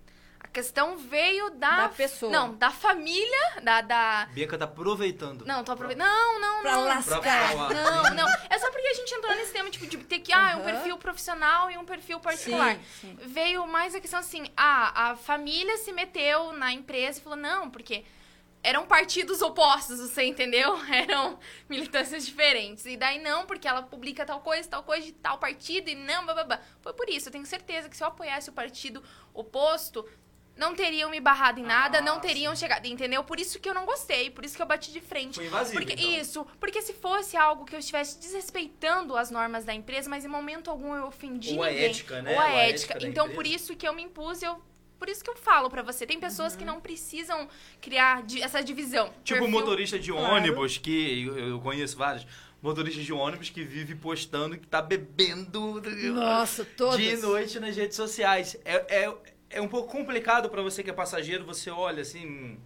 A 0.54 0.62
questão 0.62 0.96
veio 0.96 1.50
da 1.50 1.76
Da 1.78 1.88
pessoa. 1.88 2.30
Não, 2.30 2.54
da 2.54 2.70
família, 2.70 3.60
da 3.60 3.80
da 3.80 4.28
Bianca 4.32 4.56
tá 4.56 4.64
aproveitando. 4.66 5.44
Não, 5.44 5.64
tô 5.64 5.72
aproveitando. 5.72 6.06
Não, 6.06 6.40
não, 6.40 6.62
Pra 6.62 6.72
não. 6.76 6.84
lascar. 6.84 7.20
Pra 7.20 7.48
falar. 7.48 7.74
Não, 7.74 8.14
não. 8.14 8.28
É 8.48 8.56
só 8.60 8.70
porque 8.70 8.86
a 8.86 8.94
gente 8.94 9.12
entrou 9.14 9.34
nesse 9.34 9.52
tema, 9.52 9.68
tipo, 9.68 9.84
de 9.84 9.96
ter 9.98 10.20
que, 10.20 10.32
ah, 10.32 10.52
é 10.52 10.54
um 10.56 10.62
perfil 10.62 10.96
profissional 10.96 11.72
e 11.72 11.76
um 11.76 11.84
perfil 11.84 12.20
particular. 12.20 12.76
Sim, 12.76 12.80
sim. 13.00 13.18
Veio 13.26 13.66
mais 13.66 13.96
a 13.96 14.00
questão 14.00 14.20
assim, 14.20 14.44
ah, 14.56 15.10
a 15.10 15.16
família 15.16 15.76
se 15.78 15.90
meteu 15.90 16.52
na 16.52 16.72
empresa 16.72 17.18
e 17.18 17.22
falou, 17.22 17.36
não, 17.36 17.68
porque 17.68 18.04
eram 18.62 18.86
partidos 18.86 19.42
opostos, 19.42 19.98
você 19.98 20.22
entendeu? 20.22 20.78
Eram 20.88 21.36
militâncias 21.68 22.24
diferentes. 22.24 22.86
E 22.86 22.96
daí 22.96 23.20
não, 23.20 23.44
porque 23.44 23.66
ela 23.66 23.82
publica 23.82 24.24
tal 24.24 24.40
coisa, 24.40 24.68
tal 24.68 24.84
coisa 24.84 25.04
de 25.04 25.12
tal 25.14 25.36
partido 25.36 25.90
e 25.90 25.96
não, 25.96 26.24
bababá. 26.24 26.60
Foi 26.80 26.92
por 26.94 27.08
isso, 27.10 27.28
eu 27.28 27.32
tenho 27.32 27.44
certeza 27.44 27.88
que 27.90 27.96
se 27.96 28.02
eu 28.04 28.08
apoiasse 28.08 28.48
o 28.48 28.52
partido 28.52 29.02
oposto, 29.34 30.08
não 30.56 30.74
teriam 30.74 31.10
me 31.10 31.20
barrado 31.20 31.58
em 31.60 31.64
nada, 31.64 31.98
Ah, 31.98 32.00
não 32.00 32.20
teriam 32.20 32.54
chegado, 32.54 32.86
entendeu? 32.86 33.24
Por 33.24 33.40
isso 33.40 33.58
que 33.58 33.68
eu 33.68 33.74
não 33.74 33.84
gostei, 33.84 34.30
por 34.30 34.44
isso 34.44 34.54
que 34.56 34.62
eu 34.62 34.66
bati 34.66 34.92
de 34.92 35.00
frente. 35.00 35.34
Foi 35.36 35.46
invasivo, 35.46 35.78
Porque, 35.78 35.92
então. 35.94 36.12
Isso, 36.20 36.46
porque 36.60 36.80
se 36.82 36.92
fosse 36.92 37.36
algo 37.36 37.64
que 37.64 37.74
eu 37.74 37.78
estivesse 37.80 38.18
desrespeitando 38.20 39.16
as 39.16 39.30
normas 39.30 39.64
da 39.64 39.74
empresa, 39.74 40.08
mas 40.08 40.24
em 40.24 40.28
momento 40.28 40.70
algum 40.70 40.94
eu 40.94 41.06
ofendi 41.06 41.54
Ou 41.56 41.62
a 41.62 41.68
ninguém. 41.68 41.84
ética, 41.86 42.22
né? 42.22 42.32
Ou 42.32 42.40
a 42.40 42.44
Ou 42.44 42.48
a 42.50 42.54
ética. 42.54 42.94
ética 42.94 43.06
então, 43.10 43.28
por 43.30 43.46
isso 43.46 43.74
que 43.76 43.86
eu 43.86 43.92
me 43.92 44.02
impus, 44.02 44.42
eu... 44.42 44.60
Por 44.96 45.08
isso 45.08 45.22
que 45.24 45.28
eu 45.28 45.36
falo 45.36 45.68
pra 45.68 45.82
você, 45.82 46.06
tem 46.06 46.18
pessoas 46.18 46.52
Uhum. 46.52 46.58
que 46.60 46.64
não 46.64 46.80
precisam 46.80 47.46
criar 47.80 48.22
di- 48.22 48.40
essa 48.40 48.62
divisão. 48.62 49.08
Tipo 49.22 49.40
Perfil- 49.40 49.48
motorista 49.50 49.98
de 49.98 50.10
Claro. 50.12 50.34
ônibus, 50.36 50.78
que 50.78 51.26
eu, 51.26 51.60
conheço 51.60 51.96
vários. 51.96 52.26
Motoristas 52.62 53.04
de 53.04 53.12
ônibus 53.12 53.50
que 53.50 53.62
vive 53.64 53.94
postando 53.96 54.56
que 54.56 54.66
tá 54.66 54.80
bebendo 54.80 55.82
Nossa, 56.14 56.64
todas. 56.64 56.98
de 56.98 57.16
noite 57.18 57.60
nas 57.60 57.76
redes 57.76 57.96
sociais. 57.96 58.56
É, 58.64 59.04
é, 59.04 59.14
é 59.54 59.60
um 59.60 59.68
pouco 59.68 59.90
complicado 59.90 60.48
pra 60.50 60.62
você 60.62 60.82
que 60.82 60.90
é 60.90 60.92
passageiro, 60.92 61.44
você 61.44 61.70
olha 61.70 62.02
assim. 62.02 62.26
hum, 62.26 62.56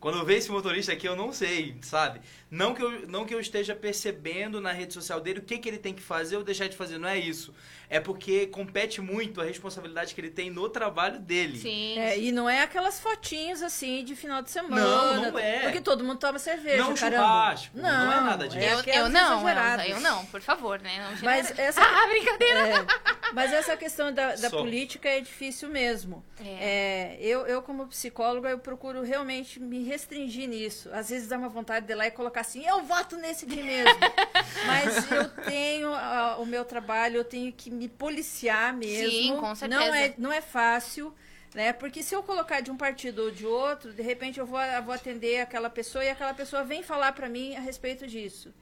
Quando 0.00 0.18
eu 0.18 0.24
vejo 0.24 0.38
esse 0.38 0.50
motorista 0.50 0.92
aqui, 0.92 1.06
eu 1.08 1.16
não 1.16 1.32
sei, 1.32 1.76
sabe? 1.82 2.20
Não 2.50 2.74
que, 2.74 2.82
eu, 2.82 3.06
não 3.08 3.26
que 3.26 3.34
eu 3.34 3.40
esteja 3.40 3.74
percebendo 3.74 4.60
na 4.60 4.72
rede 4.72 4.94
social 4.94 5.20
dele 5.20 5.40
o 5.40 5.42
que, 5.42 5.58
que 5.58 5.68
ele 5.68 5.76
tem 5.78 5.92
que 5.92 6.00
fazer 6.00 6.36
ou 6.36 6.42
deixar 6.44 6.66
de 6.66 6.76
fazer, 6.76 6.96
não 6.98 7.08
é 7.08 7.18
isso. 7.18 7.54
É 7.90 8.00
porque 8.00 8.46
compete 8.46 9.00
muito 9.00 9.40
a 9.40 9.44
responsabilidade 9.44 10.14
que 10.14 10.20
ele 10.20 10.30
tem 10.30 10.50
no 10.50 10.68
trabalho 10.68 11.18
dele. 11.18 11.58
Sim. 11.58 11.98
É, 11.98 12.18
e 12.18 12.32
não 12.32 12.48
é 12.48 12.62
aquelas 12.62 13.00
fotinhos 13.00 13.62
assim 13.62 14.02
de 14.04 14.14
final 14.16 14.40
de 14.42 14.50
semana. 14.50 14.80
Não, 14.82 15.30
não 15.32 15.38
é. 15.38 15.60
Porque 15.60 15.80
todo 15.80 16.02
mundo 16.04 16.18
toma 16.18 16.38
cerveja, 16.38 16.78
Não 16.78 16.94
caramba. 16.94 17.22
churrasco, 17.22 17.78
não 17.78 18.12
é 18.12 18.20
nada 18.20 18.48
disso. 18.48 18.58
É 18.58 18.72
eu, 18.74 18.78
aquelas 18.78 19.06
eu 19.06 19.08
não. 19.08 19.48
Elza, 19.48 19.88
eu 19.88 20.00
não, 20.00 20.24
por 20.26 20.40
favor, 20.40 20.80
né? 20.80 21.06
Não 21.10 21.22
Mas 21.22 21.56
essa- 21.58 21.80
Ah, 21.98 22.06
brincadeira! 22.06 22.68
É, 22.68 23.32
Mas 23.32 23.52
essa 23.52 23.76
questão 23.76 24.12
da, 24.12 24.36
da 24.36 24.50
política 24.50 25.08
é 25.08 25.20
difícil 25.20 25.68
mesmo. 25.68 26.24
É. 26.40 26.48
É, 26.60 27.18
eu, 27.20 27.46
eu, 27.46 27.62
como 27.62 27.86
psicóloga, 27.88 28.48
eu 28.50 28.58
procuro 28.58 29.02
realmente 29.02 29.58
me 29.60 29.82
restringir 29.84 30.48
nisso. 30.48 30.88
Às 30.92 31.08
vezes 31.10 31.28
dá 31.28 31.36
uma 31.38 31.48
vontade 31.48 31.86
de 31.86 31.92
ir 31.92 31.96
lá 31.96 32.06
e 32.06 32.10
colocar 32.10 32.37
assim, 32.40 32.64
eu 32.66 32.82
voto 32.82 33.16
nesse 33.16 33.44
aqui 33.44 33.62
mesmo. 33.62 33.98
Mas 34.66 35.10
eu 35.10 35.28
tenho 35.44 35.92
ah, 35.94 36.36
o 36.38 36.46
meu 36.46 36.64
trabalho, 36.64 37.16
eu 37.18 37.24
tenho 37.24 37.52
que 37.52 37.70
me 37.70 37.88
policiar 37.88 38.74
mesmo. 38.74 39.10
Sim, 39.10 39.36
com 39.36 39.42
Não 39.48 39.54
certeza. 39.56 39.96
é, 39.98 40.14
não 40.18 40.32
é 40.32 40.40
fácil. 40.40 41.14
Né? 41.54 41.72
Porque 41.72 42.02
se 42.02 42.14
eu 42.14 42.22
colocar 42.22 42.60
de 42.60 42.70
um 42.70 42.76
partido 42.76 43.22
ou 43.22 43.30
de 43.30 43.46
outro, 43.46 43.92
de 43.92 44.02
repente 44.02 44.38
eu 44.38 44.44
vou, 44.44 44.60
eu 44.60 44.82
vou 44.82 44.92
atender 44.94 45.40
aquela 45.40 45.70
pessoa 45.70 46.04
e 46.04 46.10
aquela 46.10 46.34
pessoa 46.34 46.62
vem 46.62 46.82
falar 46.82 47.12
para 47.12 47.26
mim 47.28 47.56
a 47.56 47.60
respeito 47.60 48.06
disso. 48.06 48.52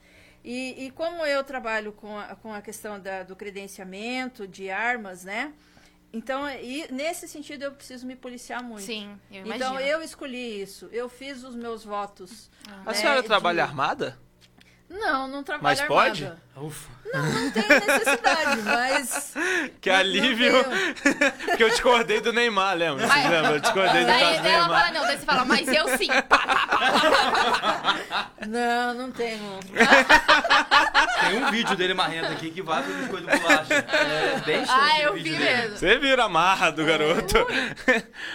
E, 0.43 0.85
e 0.85 0.91
como 0.91 1.25
eu 1.25 1.43
trabalho 1.43 1.91
com 1.91 2.17
a, 2.17 2.35
com 2.37 2.53
a 2.53 2.61
questão 2.61 2.97
da- 2.97 3.23
do 3.23 3.35
credenciamento 3.35 4.47
de 4.47 4.69
armas, 4.69 5.25
né? 5.25 5.51
Então, 6.17 6.49
e 6.49 6.87
nesse 6.91 7.27
sentido, 7.27 7.63
eu 7.63 7.71
preciso 7.71 8.05
me 8.07 8.15
policiar 8.15 8.63
muito. 8.63 8.81
Sim, 8.83 9.17
eu 9.31 9.45
imagino. 9.45 9.55
Então, 9.55 9.79
eu 9.79 10.01
escolhi 10.01 10.61
isso. 10.61 10.89
Eu 10.91 11.07
fiz 11.07 11.43
os 11.43 11.55
meus 11.55 11.83
votos. 11.83 12.49
A 12.85 12.89
né, 12.91 12.93
senhora 12.95 13.21
de- 13.21 13.27
trabalha 13.27 13.63
armada? 13.63 14.17
Não, 14.89 15.27
não 15.27 15.43
trabalho 15.43 15.77
Mas 15.77 15.81
pode? 15.87 16.23
armada. 16.23 16.41
Ufa. 16.55 16.89
Não, 17.13 17.23
não 17.25 17.51
tem 17.51 17.63
necessidade, 17.67 18.61
mas... 18.63 19.33
Que 19.81 19.89
não- 19.89 19.97
alívio. 19.97 20.63
tenho. 20.63 21.33
Porque 21.45 21.63
eu 21.63 21.69
discordei 21.69 22.21
do 22.21 22.31
Neymar, 22.33 22.75
lembra? 22.75 23.05
Mas- 23.05 23.29
lembram? 23.29 23.51
Eu 23.55 23.59
discordei 23.59 24.01
do 24.01 24.05
do 24.05 24.07
daí 24.07 24.23
ela 24.23 24.41
Neymar. 24.41 24.67
fala, 24.69 24.91
não, 24.91 25.01
daí 25.05 25.17
você 25.19 25.25
fala, 25.25 25.45
mas 25.45 25.67
eu 25.67 25.97
sim. 25.97 26.07
Pá, 26.07 26.23
pá, 26.23 26.67
pá. 26.67 27.96
Não, 28.47 28.93
não 28.93 29.11
tenho. 29.11 29.59
Tem 31.29 31.43
um 31.43 31.51
vídeo 31.51 31.75
dele 31.75 31.93
marrendo 31.93 32.27
aqui 32.27 32.49
que 32.51 32.61
vai 32.61 32.81
pro 32.83 32.93
biscoito 32.93 33.25
bolacha. 33.25 33.73
É 33.73 34.39
bem 34.45 34.63
Ah, 34.67 35.01
eu 35.01 35.11
o 35.13 35.15
vi 35.15 35.31
mesmo. 35.31 35.77
Você 35.77 35.97
vira 35.97 36.23
a 36.25 36.29
marra 36.29 36.69
do 36.69 36.85
garoto. 36.85 37.35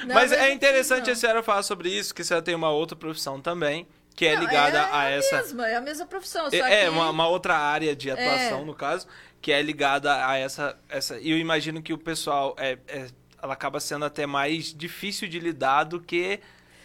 Não, 0.07 0.15
mas 0.15 0.33
é 0.33 0.49
não 0.49 0.55
interessante 0.55 1.07
fiz, 1.07 1.19
a 1.19 1.21
senhora 1.21 1.43
falar 1.43 1.63
sobre 1.63 1.89
isso, 1.89 2.15
que 2.15 2.23
a 2.23 2.25
senhora 2.25 2.45
tem 2.45 2.55
uma 2.55 2.71
outra 2.71 2.97
profissão 2.97 3.41
também, 3.41 3.87
que 4.15 4.27
é 4.27 4.35
ligada 4.35 4.79
é, 4.79 4.89
a 4.93 5.11
é 5.11 5.19
essa. 5.19 5.37
Mesma, 5.37 5.69
é 5.69 5.77
a 5.77 5.81
mesma 5.81 6.07
profissão, 6.07 6.51
só 6.51 6.57
É, 6.57 6.83
que... 6.85 6.89
uma, 6.91 7.11
uma 7.11 7.29
outra 7.29 7.57
área 7.57 7.95
de 7.97 8.11
atuação, 8.11 8.63
É. 8.63 8.65
no 8.65 8.75
caso, 8.75 9.07
que 9.41 9.51
é 9.53 9.63
ligada 9.63 10.27
a 10.27 10.37
essa. 10.37 10.77
essa 10.89 11.19
e 11.19 11.31
eu 11.31 11.39
imagino 11.39 11.83
que 11.83 11.93
o 11.93 11.99
pessoal 11.99 12.55
é, 12.59 12.79
é- 12.87 13.07
ela 13.43 13.55
acaba 13.55 13.81
sendo 13.81 14.05
até 14.05 14.25
mais 14.27 14.73
difícil 14.73 15.27
de 15.29 15.41
lidar 15.41 15.85
do 15.85 16.01
que 16.01 16.39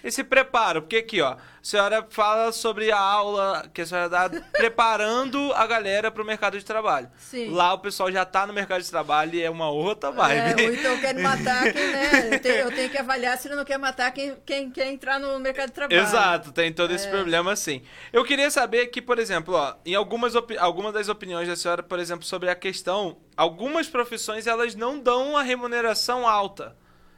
esse 0.03 0.23
preparo. 0.23 0.81
Porque 0.81 0.97
aqui, 0.97 1.21
ó, 1.21 1.31
a 1.33 1.37
senhora 1.61 2.05
fala 2.09 2.51
sobre 2.51 2.91
a 2.91 2.99
aula 2.99 3.69
que 3.73 3.81
a 3.81 3.85
senhora 3.85 4.09
dá 4.09 4.29
preparando 4.53 5.51
a 5.53 5.65
galera 5.65 6.09
para 6.11 6.21
o 6.21 6.25
mercado 6.25 6.57
de 6.57 6.63
trabalho. 6.63 7.09
Sim. 7.17 7.49
Lá 7.51 7.73
o 7.73 7.79
pessoal 7.79 8.11
já 8.11 8.23
tá 8.25 8.45
no 8.47 8.53
mercado 8.53 8.81
de 8.81 8.89
trabalho 8.89 9.33
e 9.35 9.41
é 9.43 9.49
uma 9.49 9.69
outra 9.69 10.09
É, 10.09 10.13
vibe. 10.13 10.65
ou 10.65 10.73
então 10.73 10.97
quer 10.99 11.15
matar 11.19 11.63
quem, 11.73 11.87
né? 11.91 12.29
Eu 12.35 12.39
tenho, 12.39 12.55
eu 12.55 12.71
tenho 12.71 12.89
que 12.89 12.97
avaliar 12.97 13.37
se 13.37 13.47
ele 13.47 13.55
não 13.55 13.65
quer 13.65 13.77
matar 13.77 14.11
quem, 14.11 14.35
quem 14.45 14.69
quer 14.69 14.87
entrar 14.87 15.19
no 15.19 15.39
mercado 15.39 15.67
de 15.67 15.73
trabalho. 15.73 15.99
Exato, 16.01 16.51
tem 16.51 16.71
todo 16.71 16.91
É. 16.91 16.95
esse 16.95 17.07
problema 17.09 17.55
sim. 17.55 17.81
Eu 18.13 18.23
queria 18.23 18.49
saber 18.51 18.87
que, 18.87 19.01
por 19.01 19.19
exemplo, 19.19 19.55
ó, 19.55 19.73
em 19.85 19.95
algumas, 19.95 20.33
algumas 20.59 20.93
das 20.93 21.09
opiniões 21.09 21.47
da 21.47 21.55
senhora, 21.55 21.81
por 21.83 21.99
exemplo, 21.99 22.23
sobre 22.25 22.49
a 22.49 22.55
questão, 22.55 23.17
algumas 23.35 23.87
profissões 23.87 24.47
elas 24.47 24.75
não 24.75 24.99
dão 24.99 25.31
uma 25.31 25.43
remuneração 25.43 26.27
alta. 26.27 26.75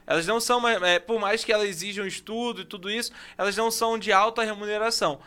Elas 0.09 0.25
não 0.25 0.39
são, 0.39 0.67
é, 0.67 0.97
por 0.97 1.19
mais 1.19 1.45
que 1.45 1.53
elas 1.53 1.69
exijam 1.69 2.07
estudo 2.07 2.61
e 2.61 2.65
tudo 2.65 2.89
isso, 2.89 3.11
elas 3.37 3.55
não 3.55 3.69
são 3.69 3.95
de 3.95 4.11
alta 4.11 4.43
remuneração. 4.43 5.19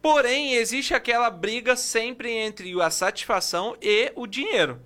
Porém, 0.00 0.54
existe 0.54 0.94
aquela 0.94 1.28
briga 1.28 1.76
sempre 1.76 2.32
entre 2.32 2.80
a 2.80 2.88
satisfação 2.88 3.76
e 3.82 4.10
o 4.16 4.26
dinheiro. 4.26 4.80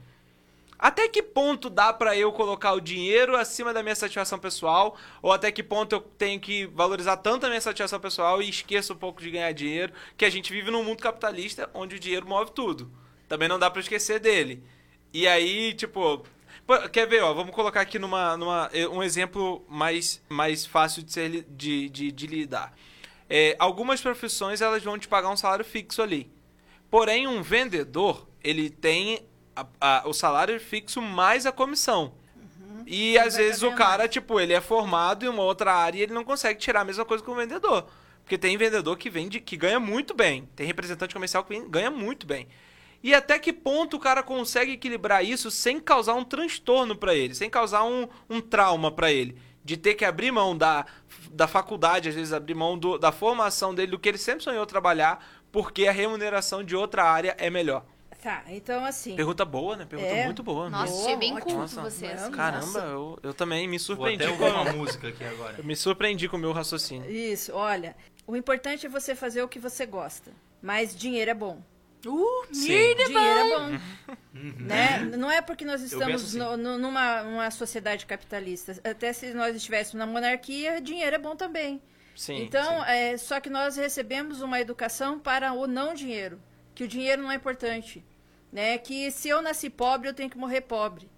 Até 0.77 1.07
que 1.09 1.23
ponto 1.23 1.71
dá 1.71 1.93
pra 1.93 2.17
eu 2.17 2.33
colocar 2.33 2.73
o 2.73 2.81
dinheiro 2.81 3.37
acima 3.37 3.73
da 3.73 3.81
minha 3.81 3.95
satisfação 3.95 4.41
pessoal? 4.41 4.99
Ou 5.23 5.31
até 5.31 5.53
que 5.53 5.63
ponto 5.63 5.95
eu 5.95 6.01
tenho 6.01 6.41
que 6.41 6.67
valorizar 6.67 7.19
tanto 7.19 7.47
a 7.47 7.49
minha 7.49 7.61
satisfação 7.61 8.01
pessoal 8.01 8.43
e 8.43 8.49
esqueço 8.51 8.93
um 8.93 8.97
pouco 8.97 9.23
de 9.23 9.31
ganhar 9.31 9.53
dinheiro? 9.53 9.93
Que 10.17 10.25
a 10.25 10.31
gente 10.31 10.53
vive 10.53 10.73
num 10.73 10.83
mundo 10.83 11.01
capitalista 11.01 11.71
onde 11.73 11.95
o 11.95 12.01
dinheiro 12.01 12.27
move 12.27 12.51
tudo. 12.51 12.91
Também 13.29 13.49
não 13.49 13.57
dá 13.59 13.71
pra 13.71 13.81
esquecer 13.81 14.19
dele. 14.19 14.65
E 15.13 15.29
aí, 15.29 15.73
tipo. 15.75 16.27
Quer 16.93 17.07
ver, 17.07 17.23
ó? 17.23 17.35
Vamos 17.35 17.55
colocar 17.55 17.81
aqui 17.83 17.99
numa, 17.99 18.37
numa, 18.37 18.71
eh, 18.73 18.89
um 18.89 19.03
exemplo 19.03 19.65
mais, 19.69 20.23
mais 20.29 20.65
fácil 20.65 21.03
de, 21.03 21.13
ser, 21.13 21.45
de, 21.49 21.89
de, 21.91 22.11
de 22.11 22.27
lidar. 22.27 22.73
É, 23.29 23.55
algumas 23.59 24.01
profissões 24.01 24.61
elas 24.63 24.83
vão 24.83 24.99
te 24.99 25.07
pagar 25.07 25.29
um 25.31 25.37
salário 25.37 25.65
fixo 25.65 26.01
ali. 26.01 26.31
Porém, 26.91 27.27
um 27.27 27.43
vendedor, 27.43 28.27
ele 28.43 28.71
tem 28.71 29.27
a- 29.55 29.67
a- 29.81 30.03
o 30.07 30.15
salário 30.15 30.59
fixo 30.59 31.03
mais 31.03 31.45
a 31.45 31.53
comissão. 31.53 32.15
E 32.87 33.19
às 33.19 33.35
vai 33.35 33.45
vezes 33.45 33.63
o 33.63 33.73
cara, 33.73 34.09
tipo, 34.09 34.39
ele 34.41 34.53
é 34.53 34.61
formado 34.61 35.25
em 35.25 35.29
uma 35.29 35.43
outra 35.43 35.73
área 35.75 35.99
e 35.99 36.03
ele 36.03 36.13
não 36.15 36.25
consegue 36.25 36.59
tirar 36.61 36.81
a 36.81 36.85
mesma 36.85 37.05
coisa 37.05 37.23
que 37.25 37.31
o 37.31 37.35
vendedor. 37.35 37.87
Porque 38.23 38.39
tem 38.39 38.57
vendedor 38.57 38.97
que 38.97 39.11
vende, 39.11 39.39
que 39.41 39.57
ganha 39.57 39.79
muito 39.81 40.15
bem. 40.15 40.49
Tem 40.57 40.67
representante 40.67 41.15
comercial 41.15 41.45
que 41.45 41.59
ganha 41.69 41.91
muito 41.91 42.27
bem. 42.27 42.47
E 43.05 43.15
até 43.15 43.39
que 43.39 43.53
ponto 43.53 43.99
o 43.99 44.01
cara 44.01 44.23
consegue 44.23 44.73
equilibrar 44.73 45.23
isso 45.23 45.51
sem 45.51 45.79
causar 45.79 46.15
um 46.15 46.25
transtorno 46.25 46.97
pra 46.97 47.15
ele, 47.15 47.35
sem 47.35 47.51
causar 47.51 47.85
um, 47.85 48.09
um 48.31 48.41
trauma 48.41 48.91
pra 48.91 49.13
ele? 49.13 49.37
De 49.63 49.77
ter 49.77 49.93
que 49.95 50.05
abrir 50.07 50.33
mão 50.33 50.57
da, 50.57 50.87
da 51.31 51.47
faculdade, 51.47 52.09
às 52.09 52.15
vezes 52.15 52.33
abrir 52.33 52.55
mão 52.55 52.79
do- 52.79 52.99
da 52.99 53.13
formação 53.13 53.75
dele, 53.75 53.91
do 53.93 53.99
que 53.99 54.09
ele 54.09 54.17
sempre 54.19 54.43
sonhou 54.43 54.65
trabalhar, 54.67 55.23
porque 55.53 55.87
a 55.87 55.93
remuneração 55.93 56.65
de 56.65 56.75
outra 56.75 57.05
área 57.05 57.37
é 57.39 57.49
melhor. 57.51 57.85
Tá, 58.23 58.43
então 58.49 58.83
assim. 58.87 59.15
Pergunta 59.17 59.45
boa, 59.45 59.77
né? 59.77 59.85
Pergunta 59.85 60.11
É. 60.11 60.25
muito 60.25 60.43
boa. 60.43 60.71
Nossa, 60.71 60.91
Boa, 60.91 61.03
achei 61.05 61.17
bem 61.17 61.35
culto 61.39 61.57
Nossa, 61.59 61.83
você, 61.83 62.07
assim. 62.07 62.31
Caramba, 62.33 62.65
Nossa. 62.67 62.79
eu, 62.79 63.19
eu 63.23 63.35
também 63.35 63.69
me 63.69 63.77
Vou 63.77 63.85
surpreendi 63.85 64.25
até 64.25 64.35
com 64.35 64.45
ouvir 64.45 64.57
uma 64.57 64.73
música 64.73 65.09
aqui 65.09 65.23
agora. 65.25 65.57
Eu 65.59 65.65
me 65.65 65.77
surpreendi 65.77 66.27
com 66.27 66.39
o 66.39 66.41
meu 66.41 66.53
raciocínio. 66.53 67.11
Isso, 67.11 67.53
olha. 67.53 67.95
O 68.27 68.35
importante 68.35 68.87
é 68.87 68.89
você 68.89 69.15
fazer 69.15 69.43
o 69.43 69.49
que 69.49 69.59
você 69.59 69.85
gosta. 69.85 70.33
Mas 70.63 70.97
dinheiro 70.97 71.31
é 71.31 71.35
bom. 71.35 71.61
Uh, 72.09 72.47
Sim. 72.53 72.63
Dinheiro 72.67 73.03
é 73.03 73.09
bom. 73.09 73.71
bom. 73.71 74.15
né? 74.61 74.99
Não 75.17 75.31
é 75.31 75.41
porque 75.41 75.65
nós 75.65 75.83
estamos 75.83 76.23
assim. 76.23 76.39
no- 76.39 76.57
no- 76.57 76.79
numa, 76.79 77.23
numa 77.23 77.51
sociedade 77.51 78.07
capitalista. 78.07 78.73
Até 78.89 79.13
se 79.13 79.33
nós 79.35 79.55
estivéssemos 79.57 79.99
na 79.99 80.07
monarquia, 80.07 80.81
dinheiro 80.81 81.17
é 81.17 81.19
bom 81.19 81.35
também. 81.37 81.81
Sim. 82.17 82.43
então, 82.45 82.63
sim. 82.85 82.91
É, 82.91 83.17
só 83.17 83.41
que 83.41 83.51
nós 83.51 83.77
recebemos 83.77 84.41
uma 84.41 84.61
educação 84.61 85.19
para 85.19 85.53
o 85.53 85.67
não 85.67 85.95
dinheiro. 85.95 86.41
Que 86.75 86.85
o 86.85 86.89
dinheiro 86.89 87.23
não 87.23 87.31
é 87.31 87.35
importante. 87.35 88.05
Né? 88.53 88.79
Que 88.79 89.11
se 89.11 89.29
eu 89.29 89.43
nasci 89.43 89.69
pobre, 89.69 90.09
eu 90.09 90.15
tenho 90.15 90.31
que 90.31 90.39
morrer 90.39 90.61
pobre. 90.61 91.11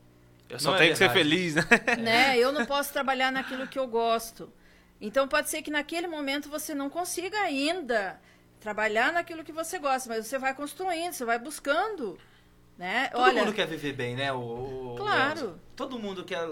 eu 0.49 0.59
só 0.59 0.70
não 0.70 0.76
é 0.76 0.80
tenho 0.80 0.93
que 0.93 0.99
ser 0.99 1.11
feliz, 1.11 1.55
né? 1.55 1.62
né? 1.99 2.39
Eu 2.39 2.51
não 2.53 2.64
posso 2.64 2.93
trabalhar 2.93 3.30
naquilo 3.30 3.66
que 3.68 3.78
eu 3.78 3.87
gosto. 3.87 4.51
Então 4.99 5.28
pode 5.28 5.51
ser 5.51 5.61
que 5.61 5.70
naquele 5.70 6.07
momento 6.07 6.49
você 6.49 6.74
não 6.74 6.89
consiga 6.89 7.39
ainda 7.41 8.18
trabalhar 8.61 9.13
naquilo 9.13 9.45
que 9.45 9.53
você 9.53 9.79
gosta, 9.79 10.09
mas 10.09 10.27
você 10.27 10.39
vai 10.39 10.55
construindo, 10.55 11.13
você 11.13 11.25
vai 11.25 11.39
buscando, 11.39 12.19
né? 12.79 13.09
Todo 13.09 13.21
Olha, 13.23 13.45
mundo 13.45 13.55
quer 13.55 13.67
viver 13.67 13.93
bem, 13.93 14.15
né? 14.17 14.33
O, 14.33 14.39
o- 14.39 14.95
Claro. 14.97 15.51
o- 15.51 15.59
todo 15.77 15.99
mundo 15.99 16.25
quer 16.25 16.47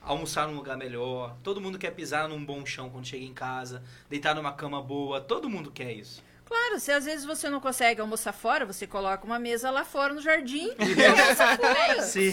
almoçar 0.00 0.46
num 0.46 0.54
lugar 0.54 0.76
melhor. 0.76 1.36
Todo 1.42 1.60
mundo 1.60 1.78
quer 1.78 1.90
pisar 1.92 2.28
num 2.28 2.44
bom 2.44 2.64
chão 2.64 2.88
quando 2.90 3.06
chega 3.06 3.24
em 3.24 3.34
casa. 3.34 3.82
Deitar 4.08 4.34
numa 4.34 4.52
cama 4.52 4.80
boa. 4.80 5.20
Todo 5.20 5.50
mundo 5.50 5.70
quer 5.70 5.92
isso. 5.92 6.22
Claro, 6.46 6.80
se 6.80 6.90
às 6.92 7.04
vezes 7.04 7.24
você 7.26 7.50
não 7.50 7.60
consegue 7.60 8.00
almoçar 8.00 8.32
fora, 8.32 8.64
você 8.64 8.86
coloca 8.86 9.24
uma 9.26 9.38
mesa 9.38 9.70
lá 9.70 9.84
fora 9.84 10.14
no 10.14 10.20
jardim. 10.22 10.70
Bem, 10.78 12.02
Sim. 12.02 12.32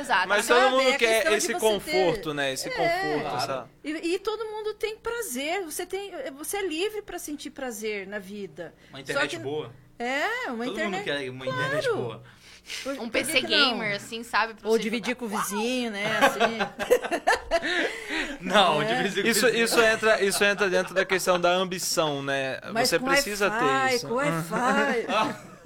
Exato. 0.00 0.28
Mas 0.28 0.46
todo 0.46 0.70
mundo 0.70 0.88
é 0.88 0.96
quer 0.96 1.32
esse 1.32 1.52
conforto, 1.54 2.30
ter- 2.30 2.34
né? 2.34 2.52
Esse 2.52 2.68
É. 2.68 2.72
conforto, 2.72 3.46
Claro. 3.46 3.68
E, 3.84 3.90
e 4.14 4.18
todo 4.18 4.44
mundo 4.46 4.74
tem 4.74 4.96
prazer. 4.96 5.62
Você 5.64 5.84
tem, 5.84 6.12
você 6.36 6.58
é 6.58 6.66
livre 6.66 7.02
para 7.02 7.18
sentir 7.18 7.50
prazer 7.50 8.06
na 8.06 8.18
vida. 8.18 8.74
Uma 8.90 9.00
internet 9.00 9.30
Só 9.32 9.36
que- 9.36 9.42
boa. 9.42 9.72
É, 10.00 10.26
uma 10.50 10.64
Todo 10.64 10.74
internet. 10.74 10.98
mundo 10.98 11.04
quer 11.04 11.30
uma 11.30 11.46
internet 11.46 11.84
Claro. 11.88 11.96
boa. 12.02 12.22
Por- 12.82 12.92
Um 12.94 12.96
por 13.08 13.10
PC 13.10 13.40
gamer, 13.42 13.96
assim, 13.96 14.22
sabe? 14.22 14.54
Ou 14.62 14.78
dividir 14.78 15.16
jogar. 15.16 15.20
com 15.20 15.24
o 15.24 15.28
vizinho, 15.40 15.90
né? 15.90 16.04
Assim. 16.18 16.58
Não, 18.40 18.82
É. 18.82 19.02
vez 19.02 19.16
em 19.18 19.26
Isso, 19.28 19.40
quando- 19.40 19.54
isso, 19.56 19.80
entra, 19.80 20.22
isso 20.22 20.44
entra 20.44 20.68
dentro 20.70 20.94
da 20.94 21.04
questão 21.04 21.40
da 21.40 21.50
ambição, 21.50 22.22
né? 22.22 22.60
Mas 22.72 22.88
Você 22.88 22.98
com 22.98 23.06
precisa 23.06 23.50
ter 23.50 23.94
isso. 23.94 24.06
Com 24.08 24.14
Wi-Fi. 24.14 25.06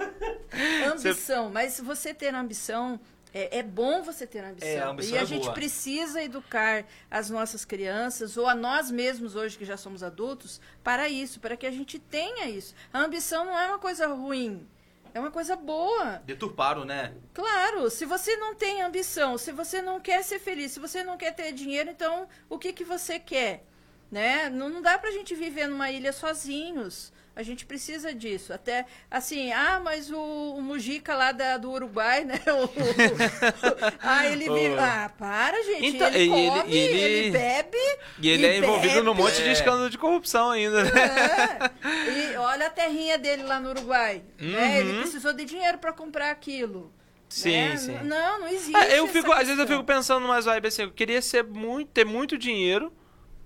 Ambição, 0.93 1.51
mas 1.51 1.81
você 1.81 2.13
ter 2.13 2.35
ambição. 2.35 2.99
É, 3.35 3.59
é 3.61 3.63
bom 3.63 4.03
você 4.03 4.27
ter 4.27 4.45
ambição. 4.45 4.69
É, 4.69 4.79
a 4.81 4.89
ambição 4.89 5.15
e 5.15 5.19
a 5.19 5.23
é 5.23 5.27
gente 5.27 5.45
boa. 5.45 5.55
precisa 5.55 6.23
educar 6.23 6.85
as 7.11 7.31
nossas 7.31 7.65
crianças, 7.65 8.37
ou 8.37 8.47
a 8.47 8.55
nós 8.55 8.91
mesmos 8.91 9.35
hoje 9.37 9.57
que 9.57 9.65
já 9.65 9.79
somos 9.79 10.03
adultos, 10.03 10.61
para 10.85 11.09
isso, 11.09 11.41
para 11.41 11.57
que 11.57 11.65
a 11.65 11.71
gente 11.71 11.99
tenha 11.99 12.47
isso. 12.51 12.75
A 12.93 12.99
ambição 13.01 13.47
não 13.47 13.59
é 13.59 13.69
uma 13.69 13.79
coisa 13.79 14.07
ruim, 14.09 14.67
é 15.15 15.21
uma 15.21 15.31
coisa 15.31 15.57
boa. 15.57 16.23
Deturparam, 16.25 16.85
né? 16.85 17.15
Claro, 17.35 17.91
se 17.91 18.05
você 18.05 18.37
não 18.37 18.55
tem 18.55 18.83
ambição, 18.83 19.37
se 19.39 19.53
você 19.53 19.81
não 19.83 20.01
quer 20.01 20.23
ser 20.23 20.39
feliz, 20.39 20.73
se 20.73 20.81
você 20.81 21.03
não 21.03 21.17
quer 21.17 21.35
ter 21.35 21.53
dinheiro, 21.53 21.91
então 21.91 22.29
o 22.49 22.59
que, 22.59 22.73
que 22.73 22.85
você 22.85 23.19
quer? 23.19 23.65
né? 24.13 24.51
Não, 24.51 24.69
não 24.69 24.83
dá 24.83 24.99
pra 24.99 25.11
gente 25.11 25.35
viver 25.35 25.67
numa 25.67 25.91
ilha 25.91 26.13
sozinhos. 26.13 27.11
A 27.35 27.43
gente 27.43 27.64
precisa 27.64 28.12
disso. 28.14 28.53
Até 28.53 28.85
assim, 29.11 29.51
ah, 29.53 29.80
mas 29.83 30.11
o, 30.11 30.18
o 30.57 30.61
Mujica 30.61 31.14
lá 31.16 31.33
da, 31.33 31.57
do 31.57 31.70
Uruguai, 31.70 32.24
né? 32.24 32.39
O- 32.47 32.64
o- 32.64 33.93
ah, 34.01 34.26
ele 34.26 34.49
vive. 34.51 34.78
Ah, 34.78 35.11
para, 35.18 35.62
gente. 35.62 35.87
Então, 35.87 36.09
ele 36.09 36.18
e 36.18 36.22
ele- 36.30 36.51
come, 36.61 36.72
e 36.74 36.76
ele- 36.78 37.01
ele 37.01 37.30
bebe. 37.30 37.78
E 38.20 38.28
ele 38.28 38.47
é 38.47 38.59
envolvido 38.59 38.95
bebe. 38.95 39.07
num 39.07 39.14
monte 39.14 39.43
de 39.43 39.51
escândalo 39.51 39.89
de 39.89 39.97
corrupção 39.97 40.51
ainda, 40.51 40.85
né? 40.85 40.91
É. 41.01 42.11
E 42.33 42.37
olha 42.37 42.66
a 42.66 42.70
terrinha 42.70 43.16
dele 43.18 43.45
lá 43.45 43.59
no 43.59 43.70
Uruguai. 43.70 44.22
né? 44.39 44.80
Ele 44.80 44.93
Uhum. 44.93 45.01
precisou 45.03 45.33
de 45.33 45.45
dinheiro 45.47 45.78
pra 45.78 45.93
comprar 45.93 46.30
aquilo. 46.30 46.93
Sim, 47.30 47.51
né? 47.70 47.76
sim. 47.78 47.99
Não, 48.03 48.41
não 48.41 48.49
existe. 48.49 48.76
É, 48.76 48.99
eu 48.99 49.09
fico, 49.09 49.33
às 49.33 49.47
vezes 49.47 49.59
eu 49.59 49.66
fico 49.66 49.83
pensando 49.85 50.28
mais 50.28 50.45
vibe 50.45 50.68
assim, 50.68 50.83
eu 50.83 50.91
queria 50.91 51.22
ser 51.22 51.43
muito, 51.45 51.89
ter 51.91 52.05
muito 52.05 52.37
dinheiro 52.37 52.93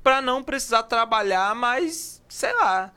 pra 0.02 0.20
não 0.20 0.42
precisar 0.42 0.82
trabalhar, 0.82 1.54
mas 1.54 2.20
sei 2.28 2.52
lá, 2.54 2.92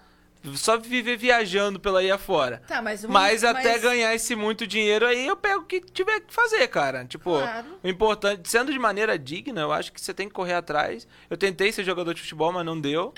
só 0.55 0.77
viver 0.77 1.17
viajando 1.17 1.79
pela 1.79 1.99
aí 1.99 2.09
afora. 2.11 2.61
Tá, 2.67 2.81
mas, 2.81 3.03
um- 3.03 3.09
Mas 3.09 3.43
até 3.43 3.73
mas- 3.73 3.81
ganhar 3.81 4.13
esse 4.15 4.35
muito 4.35 4.65
dinheiro 4.65 5.05
aí, 5.05 5.27
eu 5.27 5.35
pego 5.35 5.61
o 5.61 5.65
que 5.65 5.81
tiver 5.81 6.19
que 6.21 6.33
fazer, 6.33 6.67
cara. 6.67 7.03
Tipo, 7.05 7.31
Claro. 7.39 7.67
o 7.83 7.87
importante, 7.87 8.49
sendo 8.49 8.71
de 8.71 8.79
maneira 8.79 9.17
digna, 9.19 9.61
eu 9.61 9.71
acho 9.71 9.91
que 9.91 9.99
você 9.99 10.13
tem 10.13 10.27
que 10.27 10.33
correr 10.33 10.53
atrás. 10.53 11.07
Eu 11.29 11.37
tentei 11.37 11.71
ser 11.71 11.83
jogador 11.83 12.13
de 12.13 12.21
futebol, 12.21 12.51
mas 12.53 12.65
não 12.65 12.79
deu. 12.79 13.13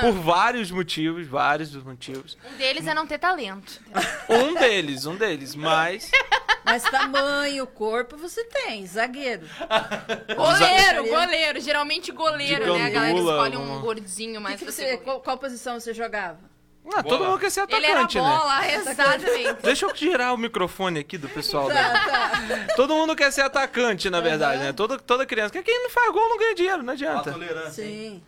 Por 0.00 0.12
vários 0.12 0.70
motivos, 0.70 1.26
vários 1.26 1.72
motivos. 1.74 2.36
Um 2.52 2.56
deles 2.58 2.86
é 2.86 2.92
não 2.94 3.06
ter 3.06 3.18
talento. 3.18 3.80
Um 4.28 4.54
deles, 4.54 5.06
um 5.06 5.16
deles, 5.16 5.54
mas. 5.54 6.10
Mas 6.66 6.82
tamanho, 6.82 7.66
corpo 7.68 8.16
você 8.16 8.44
tem, 8.44 8.84
zagueiro. 8.86 9.46
Goleiro, 10.36 11.08
goleiro. 11.08 11.60
Geralmente 11.60 12.10
goleiro, 12.12 12.64
De 12.64 12.70
né? 12.72 12.86
A 12.86 12.90
galera 12.90 13.12
gandula, 13.14 13.32
escolhe 13.32 13.56
um 13.56 13.80
gordinho 13.80 14.40
mais 14.40 14.58
Que 14.58 14.66
que 14.66 14.72
você, 14.72 14.96
qual, 14.98 15.20
qual 15.20 15.38
posição 15.38 15.78
você 15.80 15.94
jogava? 15.94 16.38
Ah, 16.94 17.02
todo 17.02 17.18
Bola. 17.18 17.30
mundo 17.30 17.40
quer 17.40 17.50
ser 17.50 17.66
Ele 17.68 17.84
era 17.86 18.00
atacante, 18.02 18.16
né? 18.20 18.22
bola, 18.22 18.66
exatamente. 18.72 19.62
Deixa 19.62 19.86
eu 19.86 19.94
girar 19.96 20.32
o 20.34 20.36
microfone 20.38 21.00
aqui 21.00 21.18
do 21.18 21.28
pessoal. 21.28 21.68
da- 21.68 21.74
Tá, 21.74 22.30
tá. 22.30 22.74
Todo 22.76 22.94
mundo 22.94 23.16
quer 23.16 23.32
ser 23.32 23.40
atacante, 23.42 24.08
na 24.08 24.20
verdade, 24.20 24.62
né? 24.62 24.72
Toda, 24.72 24.96
toda 24.98 25.26
criança. 25.26 25.50
Porque 25.50 25.68
quem 25.70 25.82
não 25.82 25.90
faz 25.90 26.12
gol 26.12 26.28
não 26.28 26.38
ganha 26.38 26.54
dinheiro, 26.54 26.82
não 26.84 26.90
A 26.90 26.94
adianta. 26.94 27.32
tolerância. 27.32 27.82
hein? 27.82 28.22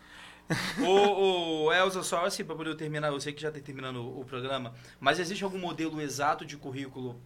Sim. 0.51 0.83
o, 0.85 1.67
o 1.67 1.73
Elza, 1.73 2.03
só 2.03 2.25
assim, 2.25 2.43
pra 2.45 2.57
poder 2.57 2.75
terminar, 2.75 3.09
eu 3.13 3.21
sei 3.21 3.33
que 3.33 3.41
já 3.43 3.51
tá 3.53 3.61
terminando 3.61 3.97
o, 3.99 4.21
o 4.23 4.25
programa, 4.25 4.75
mas 4.99 5.21
existe 5.21 5.45
algum 5.45 5.59
modelo 5.59 6.01
exato 6.01 6.45
de 6.45 6.57
currículo 6.57 7.21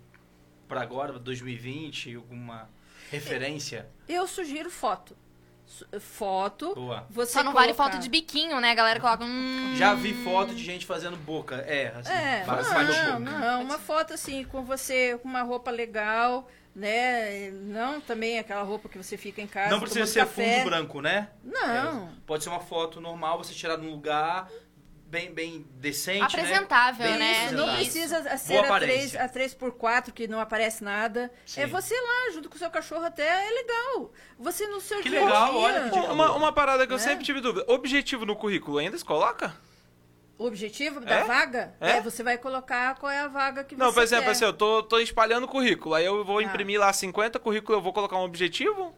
pra 0.72 0.80
agora, 0.80 1.12
2020? 1.18 2.16
Alguma 2.16 2.68
referência? 3.10 3.86
Eu 4.08 4.26
sugiro 4.26 4.70
foto. 4.70 5.14
Foto. 6.00 6.74
Boa. 6.74 7.06
Você 7.10 7.32
Só 7.32 7.42
não 7.42 7.52
vale 7.52 7.74
foto 7.74 7.98
de 7.98 8.08
biquinho, 8.08 8.60
né? 8.60 8.70
A 8.70 8.74
galera 8.74 9.00
coloca. 9.00 9.24
Hum, 9.24 9.74
Já 9.76 9.94
vi 9.94 10.12
foto 10.14 10.54
de 10.54 10.62
gente 10.62 10.84
fazendo 10.86 11.16
boca. 11.16 11.56
É, 11.56 11.88
assim, 11.96 12.12
É, 12.12 12.44
não, 12.46 12.86
boca. 12.86 13.18
não, 13.18 13.62
uma 13.62 13.78
foto 13.78 14.14
assim, 14.14 14.44
com 14.44 14.62
você, 14.64 15.18
com 15.22 15.28
uma 15.28 15.42
roupa 15.42 15.70
legal, 15.70 16.48
né? 16.74 17.50
Não 17.50 18.00
também 18.00 18.38
aquela 18.38 18.62
roupa 18.62 18.88
que 18.88 18.98
você 18.98 19.16
fica 19.16 19.40
em 19.40 19.46
casa. 19.46 19.70
Não 19.70 19.80
precisa 19.80 20.06
ser 20.06 20.20
café. 20.20 20.56
fundo 20.58 20.70
branco, 20.70 21.00
né? 21.00 21.28
Não. 21.42 22.06
É, 22.06 22.08
pode 22.26 22.44
ser 22.44 22.50
uma 22.50 22.60
foto 22.60 23.00
normal, 23.00 23.38
você 23.38 23.54
tirar 23.54 23.76
num 23.78 23.90
lugar 23.90 24.50
bem, 25.12 25.30
bem 25.30 25.66
decente, 25.74 26.24
Apresentável, 26.24 27.04
né? 27.04 27.10
Bem 27.10 27.18
né? 27.18 27.44
Isso, 27.44 27.54
não 27.54 27.64
apresentável. 27.68 27.76
precisa 27.76 28.38
ser 28.38 28.52
Boa 28.62 28.76
a 28.76 28.80
3, 28.80 29.14
aparência. 29.14 29.22
a 29.24 29.28
3x4, 29.28 30.10
que 30.12 30.26
não 30.26 30.40
aparece 30.40 30.82
nada. 30.82 31.30
Sim. 31.44 31.60
É 31.60 31.66
você 31.66 31.94
lá, 31.94 32.32
junto 32.32 32.48
com 32.48 32.56
o 32.56 32.58
seu 32.58 32.70
cachorro 32.70 33.04
até, 33.04 33.22
é 33.46 33.50
legal. 33.50 34.10
Você 34.38 34.66
no 34.68 34.80
seu 34.80 35.02
Que 35.02 35.10
dia 35.10 35.22
legal, 35.22 35.50
dia, 35.52 35.60
olha 35.60 35.90
que 35.90 35.98
Uma, 35.98 36.32
uma 36.32 36.50
parada 36.52 36.86
que 36.86 36.92
eu 36.94 36.96
Né? 36.96 37.02
sempre 37.02 37.24
tive 37.26 37.42
dúvida. 37.42 37.70
Objetivo 37.70 38.24
no 38.24 38.34
currículo 38.34 38.78
ainda 38.78 38.96
se 38.96 39.04
coloca? 39.04 39.54
O 40.38 40.46
objetivo 40.46 40.98
da 41.00 41.16
É? 41.16 41.24
vaga 41.24 41.74
É? 41.78 41.90
é? 41.98 42.00
você 42.00 42.22
vai 42.22 42.38
colocar 42.38 42.94
qual 42.96 43.12
é 43.12 43.20
a 43.20 43.28
vaga 43.28 43.62
que 43.62 43.76
Não, 43.76 43.88
você 43.90 43.94
por 43.94 44.02
exemplo, 44.02 44.24
quer. 44.24 44.30
assim, 44.30 44.44
eu 44.46 44.52
tô, 44.54 44.82
tô 44.82 44.98
espalhando 44.98 45.46
currículo. 45.46 45.94
Aí 45.94 46.06
eu 46.06 46.24
vou 46.24 46.38
Tá. 46.38 46.44
imprimir 46.44 46.80
lá 46.80 46.90
50 46.90 47.38
currículos, 47.38 47.76
eu 47.76 47.82
vou 47.82 47.92
colocar 47.92 48.16
um 48.16 48.24
objetivo? 48.24 48.94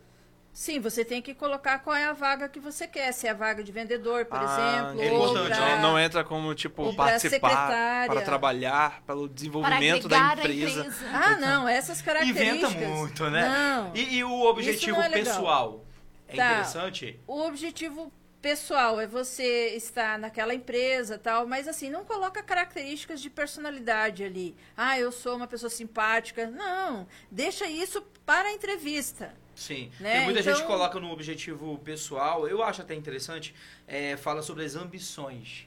Sim, 0.54 0.78
você 0.78 1.04
tem 1.04 1.20
que 1.20 1.34
colocar 1.34 1.80
qual 1.80 1.96
é 1.96 2.04
a 2.04 2.12
vaga 2.12 2.48
que 2.48 2.60
você 2.60 2.86
quer. 2.86 3.10
Se 3.10 3.26
é 3.26 3.30
a 3.30 3.34
vaga 3.34 3.64
de 3.64 3.72
vendedor, 3.72 4.24
por 4.24 4.38
Ah, 4.38 4.44
exemplo, 4.44 5.02
é 5.02 5.10
ou 5.10 5.26
importante, 5.26 5.56
pra... 5.56 5.76
Não 5.80 5.98
entra 5.98 6.22
como, 6.22 6.54
tipo, 6.54 6.94
participar, 6.94 8.06
para 8.06 8.20
trabalhar, 8.22 9.02
pelo 9.04 9.26
para 9.26 9.34
desenvolvimento 9.34 10.06
da 10.06 10.34
empresa. 10.34 10.80
empresa. 10.82 11.06
Ah, 11.12 11.36
não, 11.40 11.68
essas 11.68 12.00
características. 12.00 12.72
Inventa 12.72 12.88
muito, 12.88 13.28
né? 13.30 13.48
Não. 13.48 13.90
E, 13.96 14.18
e 14.18 14.22
o 14.24 14.42
objetivo 14.44 14.96
não 14.96 15.02
é 15.02 15.10
pessoal? 15.10 15.84
É 16.28 16.36
Tá. 16.36 16.52
interessante? 16.52 17.18
O 17.26 17.40
objetivo 17.42 18.12
pessoal 18.40 19.00
é 19.00 19.06
você 19.08 19.74
estar 19.74 20.18
naquela 20.20 20.54
empresa 20.54 21.18
tal, 21.18 21.46
mas 21.48 21.66
assim, 21.66 21.90
não 21.90 22.04
coloca 22.04 22.42
características 22.44 23.20
de 23.20 23.28
personalidade 23.28 24.22
ali. 24.22 24.54
Ah, 24.76 24.96
eu 25.00 25.10
sou 25.10 25.34
uma 25.36 25.48
pessoa 25.48 25.70
simpática. 25.70 26.46
Não, 26.46 27.08
deixa 27.28 27.66
isso 27.66 28.00
para 28.24 28.50
a 28.50 28.52
entrevista. 28.52 29.34
Sim. 29.54 29.90
Né? 30.00 30.12
Tem 30.16 30.24
muita 30.24 30.42
gente 30.42 30.56
Então- 30.56 30.66
coloca 30.66 30.98
no 30.98 31.10
objetivo 31.10 31.78
pessoal, 31.78 32.46
eu 32.48 32.62
acho 32.62 32.82
até 32.82 32.94
interessante, 32.94 33.54
é, 33.86 34.16
fala 34.16 34.42
sobre 34.42 34.64
as 34.64 34.74
ambições. 34.74 35.66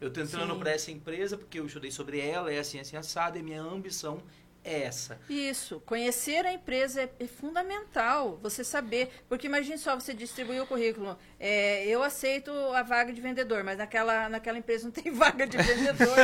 Eu 0.00 0.10
tô 0.10 0.20
entrando 0.20 0.54
para 0.56 0.70
essa 0.72 0.90
empresa 0.90 1.36
porque 1.38 1.58
eu 1.58 1.66
estudei 1.66 1.90
sobre 1.90 2.20
ela, 2.20 2.52
é 2.52 2.58
assim, 2.58 2.78
assim, 2.78 2.96
assado, 2.96 3.38
e 3.38 3.42
minha 3.42 3.62
ambição 3.62 4.22
é 4.66 4.82
essa. 4.82 5.18
Isso, 5.30 5.80
conhecer 5.86 6.44
a 6.44 6.52
empresa 6.52 7.02
é, 7.02 7.10
é 7.20 7.26
fundamental, 7.26 8.38
você 8.42 8.64
saber, 8.64 9.10
porque 9.28 9.46
imagine 9.46 9.78
só, 9.78 9.94
você 9.94 10.12
distribuir 10.12 10.62
o 10.62 10.66
currículo, 10.66 11.16
é, 11.38 11.86
eu 11.86 12.02
aceito 12.02 12.50
a 12.74 12.82
vaga 12.82 13.12
de 13.12 13.20
vendedor, 13.20 13.62
mas 13.64 13.78
naquela, 13.78 14.28
naquela 14.28 14.58
empresa 14.58 14.84
não 14.84 14.90
tem 14.90 15.10
vaga 15.14 15.46
de 15.46 15.56
vendedor, 15.56 16.16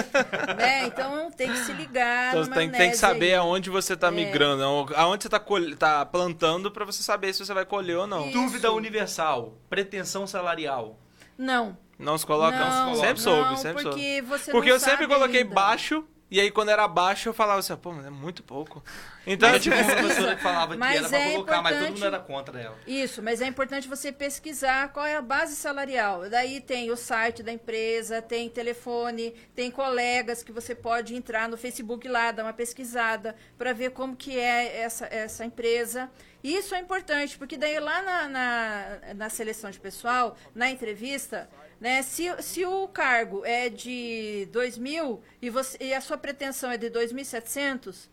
né? 0.56 0.86
Então 0.86 1.30
tem 1.30 1.50
que 1.50 1.58
se 1.58 1.72
ligar 1.72 2.36
Então 2.36 2.52
tem, 2.52 2.70
tem 2.70 2.90
que 2.90 2.96
saber 2.96 3.28
aí. 3.30 3.34
aonde 3.34 3.70
você 3.70 3.96
tá 3.96 4.08
É. 4.08 4.10
migrando, 4.10 4.62
aonde 4.96 5.22
você 5.24 5.28
tá, 5.28 5.38
colhe- 5.40 5.76
tá 5.76 6.04
plantando 6.04 6.70
pra 6.70 6.84
você 6.84 7.02
saber 7.02 7.32
se 7.32 7.44
você 7.44 7.54
vai 7.54 7.64
colher 7.64 7.96
ou 7.98 8.06
não. 8.06 8.24
Isso. 8.28 8.32
Dúvida 8.32 8.72
universal, 8.72 9.56
pretensão 9.70 10.26
salarial. 10.26 10.98
Não, 11.38 11.76
Não 11.98 12.18
se 12.18 12.26
coloca? 12.26 12.56
não, 12.58 12.94
Sempre 12.96 13.20
soube, 13.20 13.50
não, 13.50 13.56
sempre 13.56 13.82
soube. 13.82 13.96
porque 13.96 14.22
você 14.22 14.50
Porque 14.52 14.68
não 14.68 14.76
eu 14.76 14.80
sempre 14.80 15.06
coloquei 15.06 15.42
ainda. 15.42 15.54
baixo, 15.54 16.04
e 16.32 16.40
aí 16.40 16.50
quando 16.50 16.70
era 16.70 16.88
baixo 16.88 17.28
eu 17.28 17.34
falava 17.34 17.60
assim, 17.60 17.76
pô, 17.76 17.92
mas 17.92 18.06
é 18.06 18.10
muito 18.10 18.42
pouco. 18.42 18.82
Então, 19.26 19.50
eu 19.50 19.60
tipo, 19.60 19.76
tive 19.76 19.92
uma 19.92 20.00
professora 20.00 20.34
que 20.34 20.42
falava 20.42 20.72
que 20.72 20.78
Mas 20.78 20.96
era 20.96 21.08
pra 21.10 21.18
é 21.18 21.32
colocar, 21.32 21.62
mas 21.62 21.78
todo 21.78 21.88
mundo 21.90 22.06
era 22.06 22.18
contra 22.18 22.58
ela. 22.58 22.78
Isso, 22.86 23.22
mas 23.22 23.42
é 23.42 23.46
importante 23.46 23.86
você 23.86 24.10
pesquisar 24.10 24.88
qual 24.94 25.04
é 25.04 25.14
a 25.14 25.20
base 25.20 25.54
salarial. 25.54 26.30
Daí 26.30 26.58
tem 26.58 26.90
o 26.90 26.96
site 26.96 27.42
da 27.42 27.52
empresa, 27.52 28.22
tem 28.22 28.48
telefone, 28.48 29.34
tem 29.54 29.70
colegas 29.70 30.42
que 30.42 30.52
você 30.52 30.74
pode 30.74 31.14
entrar 31.14 31.50
no 31.50 31.58
Facebook 31.58 32.08
lá, 32.08 32.32
dar 32.32 32.44
uma 32.44 32.54
pesquisada 32.54 33.36
para 33.58 33.74
ver 33.74 33.90
como 33.90 34.16
que 34.16 34.38
é 34.38 34.80
essa, 34.80 35.06
essa 35.10 35.44
empresa. 35.44 36.10
Isso 36.42 36.74
é 36.74 36.80
importante, 36.80 37.36
porque 37.36 37.58
daí 37.58 37.78
lá 37.78 38.02
na, 38.02 38.28
na, 38.28 39.14
na 39.14 39.28
seleção 39.28 39.70
de 39.70 39.78
pessoal, 39.78 40.34
na 40.54 40.70
entrevista, 40.70 41.48
né, 41.82 42.00
se, 42.00 42.32
se 42.40 42.64
o 42.64 42.86
cargo 42.86 43.44
é 43.44 43.68
de 43.68 44.48
2 44.52 44.78
mil 44.78 45.20
e, 45.42 45.50
você, 45.50 45.76
e 45.80 45.92
a 45.92 46.00
sua 46.00 46.16
pretensão 46.16 46.70
é 46.70 46.78
de 46.78 46.88
2.700, 46.88 48.08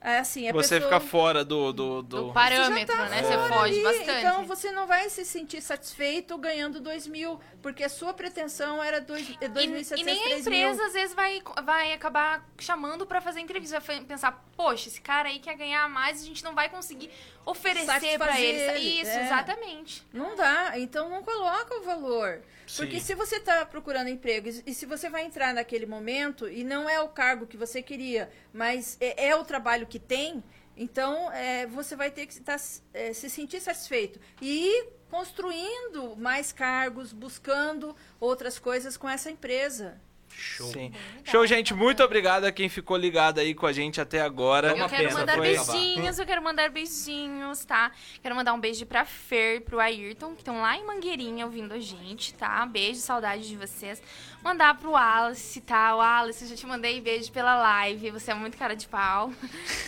é 0.00 0.18
assim, 0.18 0.48
a 0.48 0.52
você 0.52 0.76
pessoa... 0.76 0.98
fica 1.00 1.00
fora 1.10 1.44
do... 1.44 1.72
do, 1.72 2.02
do... 2.02 2.22
Do 2.28 2.32
parâmetro, 2.32 2.96
tá 2.96 3.08
né? 3.08 3.22
Você 3.22 3.48
foge 3.48 3.82
bastante. 3.82 4.10
Então 4.10 4.44
você 4.44 4.70
não 4.70 4.86
vai 4.86 5.08
se 5.10 5.24
sentir 5.24 5.60
satisfeito 5.60 6.36
ganhando 6.38 6.80
2 6.80 7.06
mil, 7.08 7.40
porque 7.60 7.82
a 7.82 7.88
sua 7.88 8.12
pretensão 8.14 8.82
era 8.82 9.00
dois- 9.00 9.34
é 9.40 9.48
2.700, 9.48 9.96
E, 9.98 10.00
e 10.00 10.04
nem 10.04 10.20
a 10.20 10.24
3 10.24 10.46
mil. 10.46 10.68
empresa, 10.68 10.86
às 10.86 10.92
vezes, 10.92 11.14
vai, 11.14 11.42
vai 11.64 11.92
acabar 11.92 12.46
chamando 12.58 13.04
pra 13.06 13.20
fazer 13.20 13.40
entrevista. 13.40 13.80
Vai 13.80 14.00
pensar, 14.00 14.44
poxa, 14.56 14.88
esse 14.88 15.00
cara 15.00 15.28
aí 15.28 15.38
quer 15.40 15.56
ganhar 15.56 15.88
mais, 15.88 16.22
a 16.22 16.24
gente 16.24 16.44
não 16.44 16.54
vai 16.54 16.68
conseguir 16.68 17.10
oferecer 17.44 18.18
pra 18.18 18.40
ele. 18.40 19.00
Isso, 19.00 19.10
é. 19.10 19.24
exatamente. 19.24 20.06
Não 20.12 20.36
dá, 20.36 20.78
então 20.78 21.08
não 21.08 21.22
coloca 21.22 21.74
o 21.76 21.82
valor. 21.82 22.40
Sim. 22.66 22.82
Porque 22.82 23.00
se 23.00 23.14
você 23.14 23.36
está 23.36 23.64
procurando 23.64 24.08
emprego 24.08 24.48
e 24.48 24.68
e 24.68 24.74
se 24.74 24.84
você 24.84 25.08
vai 25.08 25.24
entrar 25.24 25.54
naquele 25.54 25.86
momento 25.86 26.46
e 26.46 26.62
não 26.62 26.88
é 26.90 27.00
o 27.00 27.08
cargo 27.08 27.46
que 27.46 27.56
você 27.56 27.80
queria, 27.80 28.30
mas 28.58 28.98
é, 29.00 29.28
é 29.28 29.36
o 29.36 29.44
trabalho 29.44 29.86
que 29.86 30.00
tem, 30.00 30.42
então 30.76 31.30
é, 31.32 31.64
você 31.66 31.94
vai 31.94 32.10
ter 32.10 32.26
que 32.26 32.40
tá, 32.40 32.56
é, 32.92 33.12
se 33.12 33.30
sentir 33.30 33.60
satisfeito. 33.60 34.18
E 34.42 34.66
ir 34.66 34.88
construindo 35.08 36.16
mais 36.16 36.52
cargos, 36.52 37.12
buscando 37.12 37.94
outras 38.20 38.58
coisas 38.58 38.96
com 38.96 39.08
essa 39.08 39.30
empresa. 39.30 40.00
Show. 40.30 40.70
Sim. 40.72 40.92
Show, 41.24 41.46
gente. 41.46 41.74
Muito 41.74 42.02
obrigado 42.02 42.44
a 42.44 42.52
quem 42.52 42.68
ficou 42.68 42.96
ligado 42.96 43.40
aí 43.40 43.54
com 43.54 43.66
a 43.66 43.72
gente 43.72 44.00
até 44.00 44.20
agora. 44.20 44.68
É 44.68 44.74
uma 44.74 44.84
eu 44.84 44.88
quero 44.88 45.12
mandar 45.14 45.36
foi- 45.36 45.56
beijinhos, 45.56 46.18
eu 46.18 46.26
quero 46.26 46.42
mandar 46.42 46.70
beijinhos, 46.70 47.64
tá? 47.64 47.90
Quero 48.22 48.36
mandar 48.36 48.52
um 48.52 48.60
beijo 48.60 48.86
pra 48.86 49.04
Fer, 49.04 49.62
pro 49.62 49.80
Ayrton, 49.80 50.34
que 50.34 50.42
estão 50.42 50.60
lá 50.60 50.76
em 50.76 50.84
Mangueirinha 50.84 51.44
ouvindo 51.44 51.72
a 51.72 51.80
gente, 51.80 52.34
tá? 52.34 52.64
Beijo, 52.66 53.00
saudade 53.00 53.48
de 53.48 53.56
vocês. 53.56 54.00
Mandar 54.42 54.76
pro 54.78 54.92
Wallace, 54.92 55.60
tá? 55.60 55.94
O 55.94 55.98
Wallace, 55.98 56.44
eu 56.44 56.50
já 56.50 56.56
te 56.56 56.66
mandei 56.66 57.00
beijo 57.00 57.30
pela 57.32 57.56
live, 57.56 58.10
você 58.12 58.30
é 58.30 58.34
muito 58.34 58.56
cara 58.56 58.74
de 58.74 58.86
pau. 58.88 59.32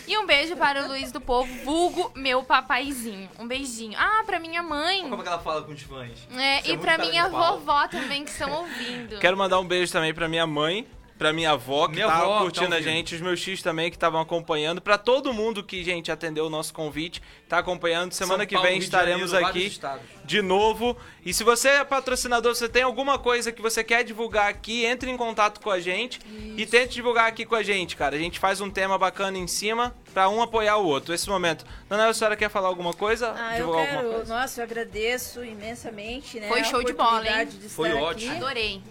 E 0.07 0.19
um 0.19 0.27
beijo 0.27 0.57
para 0.57 0.85
o 0.85 0.89
Luiz 0.89 1.13
do 1.13 1.21
Povo, 1.21 1.53
vulgo 1.65 2.11
meu 2.17 2.43
papaizinho. 2.43 3.31
Um 3.39 3.47
beijinho. 3.47 3.97
Ah, 3.99 4.23
pra 4.27 4.41
minha 4.41 4.63
mãe. 4.63 5.03
Como 5.03 5.15
é 5.15 5.23
que 5.23 5.29
ela 5.29 5.39
fala 5.39 5.63
com 5.63 5.73
os 5.73 5.81
fãs? 5.83 6.11
É, 6.33 6.35
Você 6.35 6.37
é 6.37 6.61
e 6.65 6.69
muito 6.71 6.81
pra 6.81 6.99
minha 6.99 7.29
vovó 7.29 7.87
também, 7.89 8.25
que 8.25 8.31
estão 8.31 8.51
ouvindo. 8.53 9.19
Quero 9.21 9.37
mandar 9.37 9.61
um 9.61 9.67
beijo 9.67 9.93
também 9.93 10.13
pra 10.13 10.29
minha 10.29 10.47
mãe, 10.47 10.87
pra 11.21 11.35
minha 11.35 11.51
avó 11.51 11.87
que 11.87 11.97
Minha 11.97 12.07
tava 12.07 12.23
avó 12.23 12.33
tá 12.37 12.41
curtindo 12.41 12.73
a 12.73 12.79
ouvindo. 12.79 12.83
gente, 12.83 13.15
os 13.15 13.21
meus 13.21 13.39
tios 13.43 13.61
também 13.61 13.91
que 13.91 13.97
estavam 13.97 14.19
acompanhando, 14.23 14.81
pra 14.81 14.97
todo 14.97 15.35
mundo 15.35 15.63
que, 15.63 15.85
gente, 15.85 16.11
atendeu 16.11 16.47
o 16.47 16.49
nosso 16.51 16.73
convite, 16.73 17.21
tá 17.47 17.59
acompanhando. 17.59 18.15
Semana 18.15 18.39
São 18.39 18.47
que 18.47 18.55
Paulo, 18.55 18.67
vem 18.67 18.79
Rio 18.79 18.85
estaremos 18.85 19.33
Janeiro, 19.33 19.51
aqui 19.51 19.79
de 20.25 20.41
novo. 20.41 20.97
E 21.23 21.35
se 21.35 21.45
você 21.45 21.69
é 21.69 21.85
patrocinador, 21.85 22.55
você 22.55 22.71
tem 22.71 22.83
alguma 22.83 23.19
coisa 23.19 23.53
que 23.53 23.61
você 23.61 23.85
quer 23.85 24.03
divulgar 24.03 24.49
aqui, 24.49 24.87
entre 24.87 25.11
em 25.11 25.17
contato 25.19 25.61
com 25.61 25.69
a 25.69 25.79
gente 25.79 26.19
e 26.57 26.65
tente 26.65 26.95
divulgar 26.95 27.27
aqui 27.27 27.45
com 27.45 27.55
a 27.55 27.63
gente, 27.63 27.97
cara. 27.97 28.17
A 28.17 28.19
gente 28.19 28.39
faz 28.39 28.63
um 28.63 28.71
tema 28.71 28.97
bacana 28.97 29.37
em 29.37 29.47
cima 29.47 29.95
pra 30.15 30.27
um 30.31 30.41
apoiar 30.41 30.79
o 30.79 30.87
outro. 30.87 31.13
Esse 31.13 31.29
momento. 31.29 31.67
Dona 31.87 32.09
a 32.09 32.15
senhora 32.15 32.35
quer 32.35 32.49
falar 32.49 32.69
alguma 32.69 32.95
coisa? 32.95 33.35
Ah, 33.37 33.59
eu 33.59 33.67
divulgar 33.67 33.83
alguma 33.83 34.01
quero. 34.03 34.15
coisa? 34.15 34.35
Nossa, 34.35 34.61
eu 34.61 34.65
agradeço 34.65 35.45
imensamente, 35.45 36.41
né? 36.41 36.49
Foi 36.49 36.61
a 36.61 36.65
show 36.65 36.83
de 36.83 36.95
bola, 36.95 37.29
hein? 37.29 37.47
de 37.47 37.69
Foi 37.69 37.93
ótimo. 37.93 38.33
aqui. 38.33 38.43
Adorei. 38.43 38.83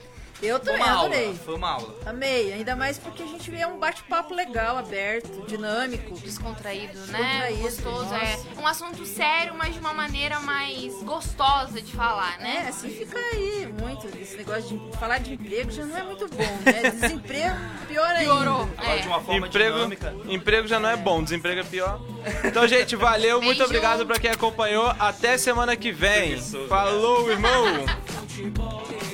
Eu 0.42 0.56
Foi 0.58 0.66
também 0.66 0.82
uma 0.82 0.92
aula. 0.92 1.06
adorei. 1.08 1.34
Foi 1.46 1.56
uma 1.56 1.70
aula. 1.72 1.96
Amei, 2.06 2.54
ainda 2.54 2.76
mais 2.76 2.98
porque 2.98 3.22
a 3.24 3.26
gente 3.26 3.52
vê 3.52 3.66
um 3.66 3.78
bate-papo 3.78 4.34
legal, 4.34 4.78
aberto, 4.78 5.46
dinâmico. 5.46 6.16
descontraído, 6.20 6.98
né? 7.08 7.48
Descontraído, 7.52 7.62
Gostoso. 7.62 8.04
nossa. 8.06 8.16
É 8.16 8.40
um 8.62 8.68
assunto 8.68 9.06
sério, 9.06 9.54
mas 9.58 9.74
de 9.74 9.80
uma 9.80 9.94
maneira 9.94 10.40
mais 10.40 10.94
gostosa 11.04 11.82
de 11.82 11.92
falar, 11.92 12.36
É, 12.40 12.44
né? 12.44 12.66
assim 12.70 12.90
fica 12.90 13.18
aí 13.18 13.68
muito. 13.82 14.08
Esse 14.18 14.38
negócio 14.38 14.64
de 14.78 14.98
falar 14.98 15.18
de 15.20 15.34
emprego 15.34 15.72
já 15.72 15.86
não 15.86 15.98
é 15.98 16.04
muito 16.04 16.28
bom, 16.30 16.58
né? 16.66 16.90
Desemprego, 16.92 17.56
pior 17.88 18.06
ainda. 18.08 18.20
Piorou. 18.24 18.70
Agora 18.78 18.96
É. 18.96 19.00
de 19.00 19.08
uma 19.08 19.22
forma 19.22 19.48
Emprego, 19.48 19.76
dinâmica. 19.76 20.16
emprego 20.30 20.68
já 20.68 20.80
não 20.80 20.90
é 20.90 20.96
bom, 20.96 21.22
desemprego 21.24 21.60
é 21.60 21.64
pior. 21.64 22.00
Então, 22.46 22.68
gente, 22.68 22.96
valeu, 22.96 23.38
muito 23.42 23.58
Beijo. 23.58 23.66
obrigado 23.66 24.06
pra 24.06 24.20
quem 24.20 24.30
acompanhou. 24.32 24.88
Até 25.00 25.38
semana 25.38 25.76
que 25.76 25.92
vem. 25.92 26.40
Falou, 26.68 27.30
irmão! 27.30 27.66